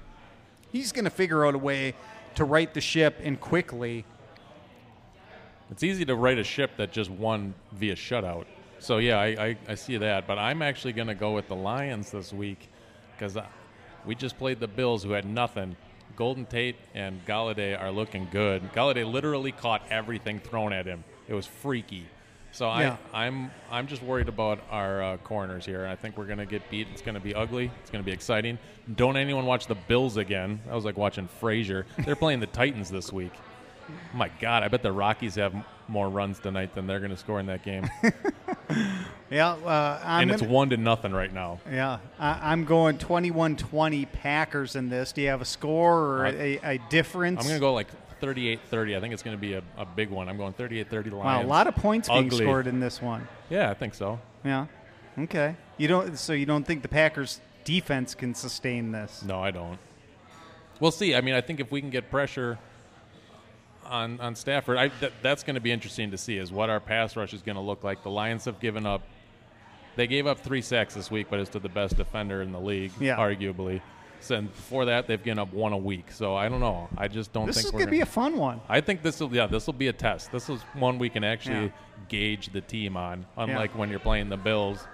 He's 0.72 0.92
going 0.92 1.04
to 1.04 1.10
figure 1.10 1.46
out 1.46 1.54
a 1.54 1.58
way 1.58 1.94
to 2.34 2.44
right 2.44 2.72
the 2.74 2.80
ship 2.80 3.20
and 3.22 3.40
quickly. 3.40 4.04
It's 5.70 5.82
easy 5.82 6.04
to 6.04 6.16
write 6.16 6.38
a 6.38 6.44
ship 6.44 6.72
that 6.76 6.92
just 6.92 7.10
won 7.10 7.54
via 7.72 7.94
shutout. 7.94 8.46
So 8.80 8.98
yeah, 8.98 9.18
I, 9.18 9.26
I, 9.26 9.58
I 9.68 9.74
see 9.76 9.96
that, 9.96 10.26
but 10.26 10.38
I'm 10.38 10.62
actually 10.62 10.92
going 10.92 11.08
to 11.08 11.14
go 11.14 11.32
with 11.32 11.48
the 11.48 11.56
Lions 11.56 12.10
this 12.10 12.32
week 12.32 12.68
because 13.16 13.36
uh, 13.36 13.46
we 14.04 14.14
just 14.14 14.36
played 14.36 14.60
the 14.60 14.68
Bills, 14.68 15.04
who 15.04 15.12
had 15.12 15.24
nothing. 15.24 15.76
Golden 16.16 16.46
Tate 16.46 16.76
and 16.94 17.24
Golladay 17.26 17.80
are 17.80 17.90
looking 17.90 18.28
good. 18.30 18.72
Golladay 18.72 19.10
literally 19.10 19.52
caught 19.52 19.82
everything 19.90 20.38
thrown 20.38 20.72
at 20.72 20.86
him. 20.86 21.04
It 21.28 21.34
was 21.34 21.46
freaky. 21.46 22.06
So 22.52 22.66
Yeah. 22.68 22.96
I, 23.12 23.26
I'm 23.26 23.50
I'm 23.70 23.88
just 23.88 24.00
worried 24.02 24.28
about 24.28 24.60
our 24.70 25.02
uh, 25.02 25.16
corners 25.18 25.66
here. 25.66 25.86
I 25.86 25.96
think 25.96 26.16
we're 26.16 26.26
going 26.26 26.38
to 26.38 26.46
get 26.46 26.70
beat. 26.70 26.86
It's 26.92 27.02
going 27.02 27.16
to 27.16 27.20
be 27.20 27.34
ugly. 27.34 27.70
It's 27.80 27.90
going 27.90 28.02
to 28.04 28.06
be 28.06 28.12
exciting. 28.12 28.58
Don't 28.94 29.16
anyone 29.16 29.44
watch 29.44 29.66
the 29.66 29.74
Bills 29.74 30.16
again. 30.16 30.60
I 30.70 30.74
was 30.76 30.84
like 30.84 30.96
watching 30.96 31.28
Frasier. 31.40 31.84
They're 32.04 32.14
playing 32.14 32.38
the 32.40 32.46
Titans 32.46 32.90
this 32.90 33.12
week. 33.12 33.32
My 34.14 34.30
God, 34.40 34.62
I 34.62 34.68
bet 34.68 34.82
the 34.82 34.92
Rockies 34.92 35.34
have 35.34 35.54
m- 35.54 35.64
more 35.88 36.08
runs 36.08 36.38
tonight 36.38 36.74
than 36.74 36.86
they're 36.86 37.00
going 37.00 37.10
to 37.10 37.16
score 37.16 37.40
in 37.40 37.46
that 37.46 37.64
game. 37.64 37.90
Yeah, 39.30 39.52
uh, 39.52 40.00
I'm 40.04 40.22
and 40.22 40.30
it's 40.30 40.42
gonna- 40.42 40.52
one 40.52 40.70
to 40.70 40.76
nothing 40.76 41.12
right 41.12 41.32
now. 41.32 41.58
Yeah, 41.70 41.98
I, 42.18 42.52
I'm 42.52 42.64
going 42.64 42.98
21-20 42.98 44.06
Packers 44.12 44.76
in 44.76 44.90
this. 44.90 45.12
Do 45.12 45.22
you 45.22 45.28
have 45.28 45.40
a 45.40 45.46
score 45.46 45.98
or 45.98 46.26
a, 46.26 46.60
a 46.62 46.78
difference? 46.90 47.40
I'm 47.40 47.46
going 47.46 47.56
to 47.56 47.60
go 47.60 47.72
like 47.72 47.88
38-30. 48.20 48.96
I 48.96 49.00
think 49.00 49.12
it's 49.14 49.22
going 49.22 49.36
to 49.36 49.40
be 49.40 49.54
a, 49.54 49.62
a 49.76 49.84
big 49.84 50.10
one. 50.10 50.28
I'm 50.28 50.36
going 50.36 50.52
38-30 50.52 50.92
Lions. 50.92 51.14
Wow, 51.14 51.42
a 51.42 51.46
lot 51.46 51.66
of 51.66 51.74
points 51.74 52.08
being 52.08 52.30
scored 52.30 52.66
in 52.66 52.80
this 52.80 53.00
one. 53.02 53.26
Yeah, 53.50 53.70
I 53.70 53.74
think 53.74 53.94
so. 53.94 54.20
Yeah. 54.44 54.66
Okay. 55.18 55.56
You 55.78 55.88
don't. 55.88 56.18
So 56.18 56.32
you 56.32 56.46
don't 56.46 56.64
think 56.66 56.82
the 56.82 56.88
Packers 56.88 57.40
defense 57.64 58.14
can 58.14 58.34
sustain 58.34 58.92
this? 58.92 59.22
No, 59.24 59.40
I 59.40 59.50
don't. 59.50 59.78
We'll 60.80 60.90
see. 60.90 61.14
I 61.14 61.20
mean, 61.20 61.34
I 61.34 61.40
think 61.40 61.60
if 61.60 61.70
we 61.70 61.80
can 61.80 61.90
get 61.90 62.10
pressure 62.10 62.58
on 63.86 64.20
on 64.20 64.34
Stafford, 64.34 64.78
I, 64.78 64.88
that, 65.00 65.12
that's 65.22 65.42
going 65.42 65.54
to 65.54 65.60
be 65.60 65.72
interesting 65.72 66.10
to 66.10 66.18
see. 66.18 66.36
Is 66.38 66.52
what 66.52 66.70
our 66.70 66.80
pass 66.80 67.16
rush 67.16 67.32
is 67.34 67.42
going 67.42 67.56
to 67.56 67.62
look 67.62 67.84
like. 67.84 68.02
The 68.02 68.10
Lions 68.10 68.44
have 68.46 68.60
given 68.60 68.86
up. 68.86 69.02
They 69.96 70.06
gave 70.06 70.26
up 70.26 70.40
three 70.40 70.62
sacks 70.62 70.94
this 70.94 71.10
week, 71.10 71.28
but 71.30 71.38
it's 71.38 71.50
to 71.50 71.60
the 71.60 71.68
best 71.68 71.96
defender 71.96 72.42
in 72.42 72.50
the 72.52 72.60
league, 72.60 72.90
Yeah. 72.98 73.16
arguably. 73.16 73.80
So, 74.20 74.36
and 74.36 74.50
before 74.50 74.86
that, 74.86 75.06
they've 75.06 75.22
given 75.22 75.38
up 75.38 75.52
one 75.52 75.72
a 75.72 75.78
week. 75.78 76.10
So 76.10 76.34
I 76.34 76.48
don't 76.48 76.60
know. 76.60 76.88
I 76.96 77.08
just 77.08 77.32
don't 77.32 77.46
This 77.46 77.56
think 77.56 77.66
is 77.66 77.70
going 77.72 77.84
to 77.84 77.90
be 77.90 78.00
a 78.00 78.06
fun 78.06 78.36
one. 78.38 78.60
I 78.68 78.80
think 78.80 79.02
this 79.02 79.20
will 79.20 79.32
yeah 79.34 79.46
this 79.46 79.66
will 79.66 79.74
be 79.74 79.88
a 79.88 79.92
test. 79.92 80.32
This 80.32 80.48
is 80.48 80.62
one 80.74 80.98
we 80.98 81.08
can 81.10 81.22
actually 81.24 81.66
Yeah. 81.66 81.70
gauge 82.08 82.48
the 82.52 82.60
team 82.62 82.96
on. 82.96 83.26
Unlike 83.36 83.76
when 83.78 83.90
you're 83.90 83.98
playing 84.00 84.30
the 84.30 84.36
Bills, 84.38 84.86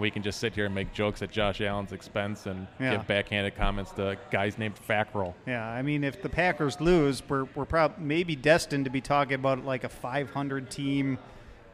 we 0.00 0.10
can 0.10 0.22
just 0.22 0.40
sit 0.40 0.54
here 0.54 0.66
and 0.66 0.74
make 0.74 0.92
jokes 0.92 1.22
at 1.22 1.30
Josh 1.30 1.60
Allen's 1.60 1.92
expense 1.92 2.46
and 2.46 2.66
Yeah. 2.80 2.92
give 2.96 3.06
backhanded 3.06 3.56
comments 3.56 3.92
to 3.92 4.16
guys 4.30 4.58
named 4.58 4.74
Fackrell. 4.88 5.34
Yeah, 5.46 5.66
I 5.68 5.82
mean, 5.82 6.02
if 6.04 6.22
the 6.22 6.28
Packers 6.28 6.80
lose, 6.80 7.22
we're 7.28 7.44
we're 7.54 7.64
prob- 7.64 7.98
maybe 7.98 8.34
destined 8.36 8.84
to 8.86 8.90
be 8.90 9.00
talking 9.00 9.34
about 9.34 9.64
like 9.64 9.84
a 9.84 9.88
500 9.88 10.70
team 10.70 11.18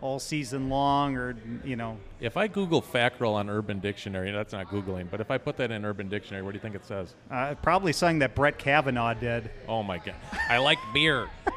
all 0.03 0.19
season 0.19 0.69
long, 0.69 1.17
or 1.17 1.35
you 1.65 1.75
know, 1.75 1.97
If 2.21 2.37
I 2.37 2.49
Google 2.49 2.83
Fackrell 2.83 3.33
on 3.33 3.49
Urban 3.49 3.79
Dictionary, 3.81 4.31
that's 4.31 4.53
not 4.53 4.69
Googling, 4.69 5.09
but 5.11 5.21
if 5.23 5.31
I 5.31 5.39
put 5.39 5.57
that 5.57 5.71
in 5.71 5.87
Urban 5.87 6.09
Dictionary, 6.11 6.43
what 6.45 6.51
do 6.53 6.57
you 6.57 6.61
think 6.61 6.75
it 6.75 6.85
says? 6.85 7.15
uh, 7.31 7.55
probably 7.63 7.93
something 7.95 8.19
that 8.19 8.35
Brett 8.35 8.59
Kavanaugh 8.59 9.15
did. 9.15 9.51
Oh 9.67 9.83
my 9.83 9.97
God. 9.99 10.15
I 10.51 10.59
like 10.59 10.79
beer. 10.93 11.29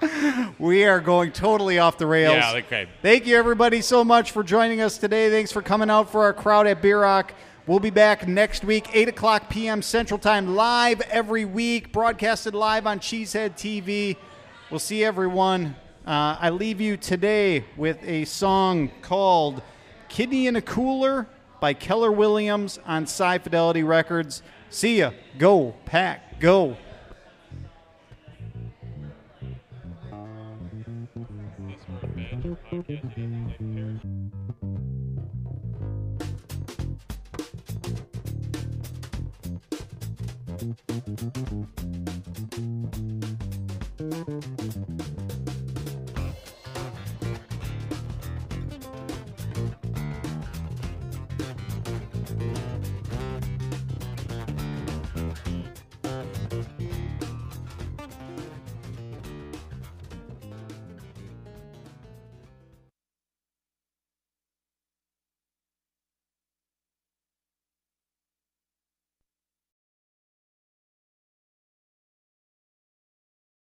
We 0.58 0.84
are 0.84 1.00
going 1.00 1.32
totally 1.32 1.78
off 1.78 1.98
the 1.98 2.06
rails. 2.06 2.34
Yeah, 2.36 2.54
okay. 2.58 2.88
Thank 3.02 3.26
you, 3.26 3.36
everybody, 3.36 3.80
so 3.80 4.04
much 4.04 4.32
for 4.32 4.42
joining 4.42 4.80
us 4.80 4.98
today. 4.98 5.30
Thanks 5.30 5.52
for 5.52 5.62
coming 5.62 5.88
out 5.90 6.10
for 6.10 6.22
our 6.22 6.32
crowd 6.32 6.66
at 6.66 6.82
Beer 6.82 7.00
Rock. 7.00 7.32
We'll 7.66 7.80
be 7.80 7.90
back 7.90 8.26
next 8.26 8.64
week, 8.64 8.88
8 8.92 9.08
o'clock 9.08 9.48
p.m. 9.48 9.80
Central 9.82 10.18
Time, 10.18 10.54
live 10.56 11.00
every 11.02 11.44
week, 11.44 11.92
broadcasted 11.92 12.54
live 12.54 12.86
on 12.86 12.98
Cheesehead 13.00 13.52
TV. 13.52 14.16
We'll 14.70 14.80
see 14.80 15.04
everyone. 15.04 15.76
Uh, 16.06 16.36
I 16.40 16.50
leave 16.50 16.80
you 16.80 16.96
today 16.96 17.64
with 17.76 18.02
a 18.02 18.24
song 18.24 18.90
called 19.02 19.62
Kidney 20.08 20.46
in 20.46 20.56
a 20.56 20.62
Cooler 20.62 21.26
by 21.60 21.74
Keller 21.74 22.10
Williams 22.10 22.78
on 22.86 23.04
Sci 23.04 23.38
Fidelity 23.38 23.82
Records. 23.82 24.42
See 24.70 24.98
ya. 24.98 25.12
Go, 25.38 25.74
Pack, 25.84 26.40
go. 26.40 26.76
Thank 32.88 33.16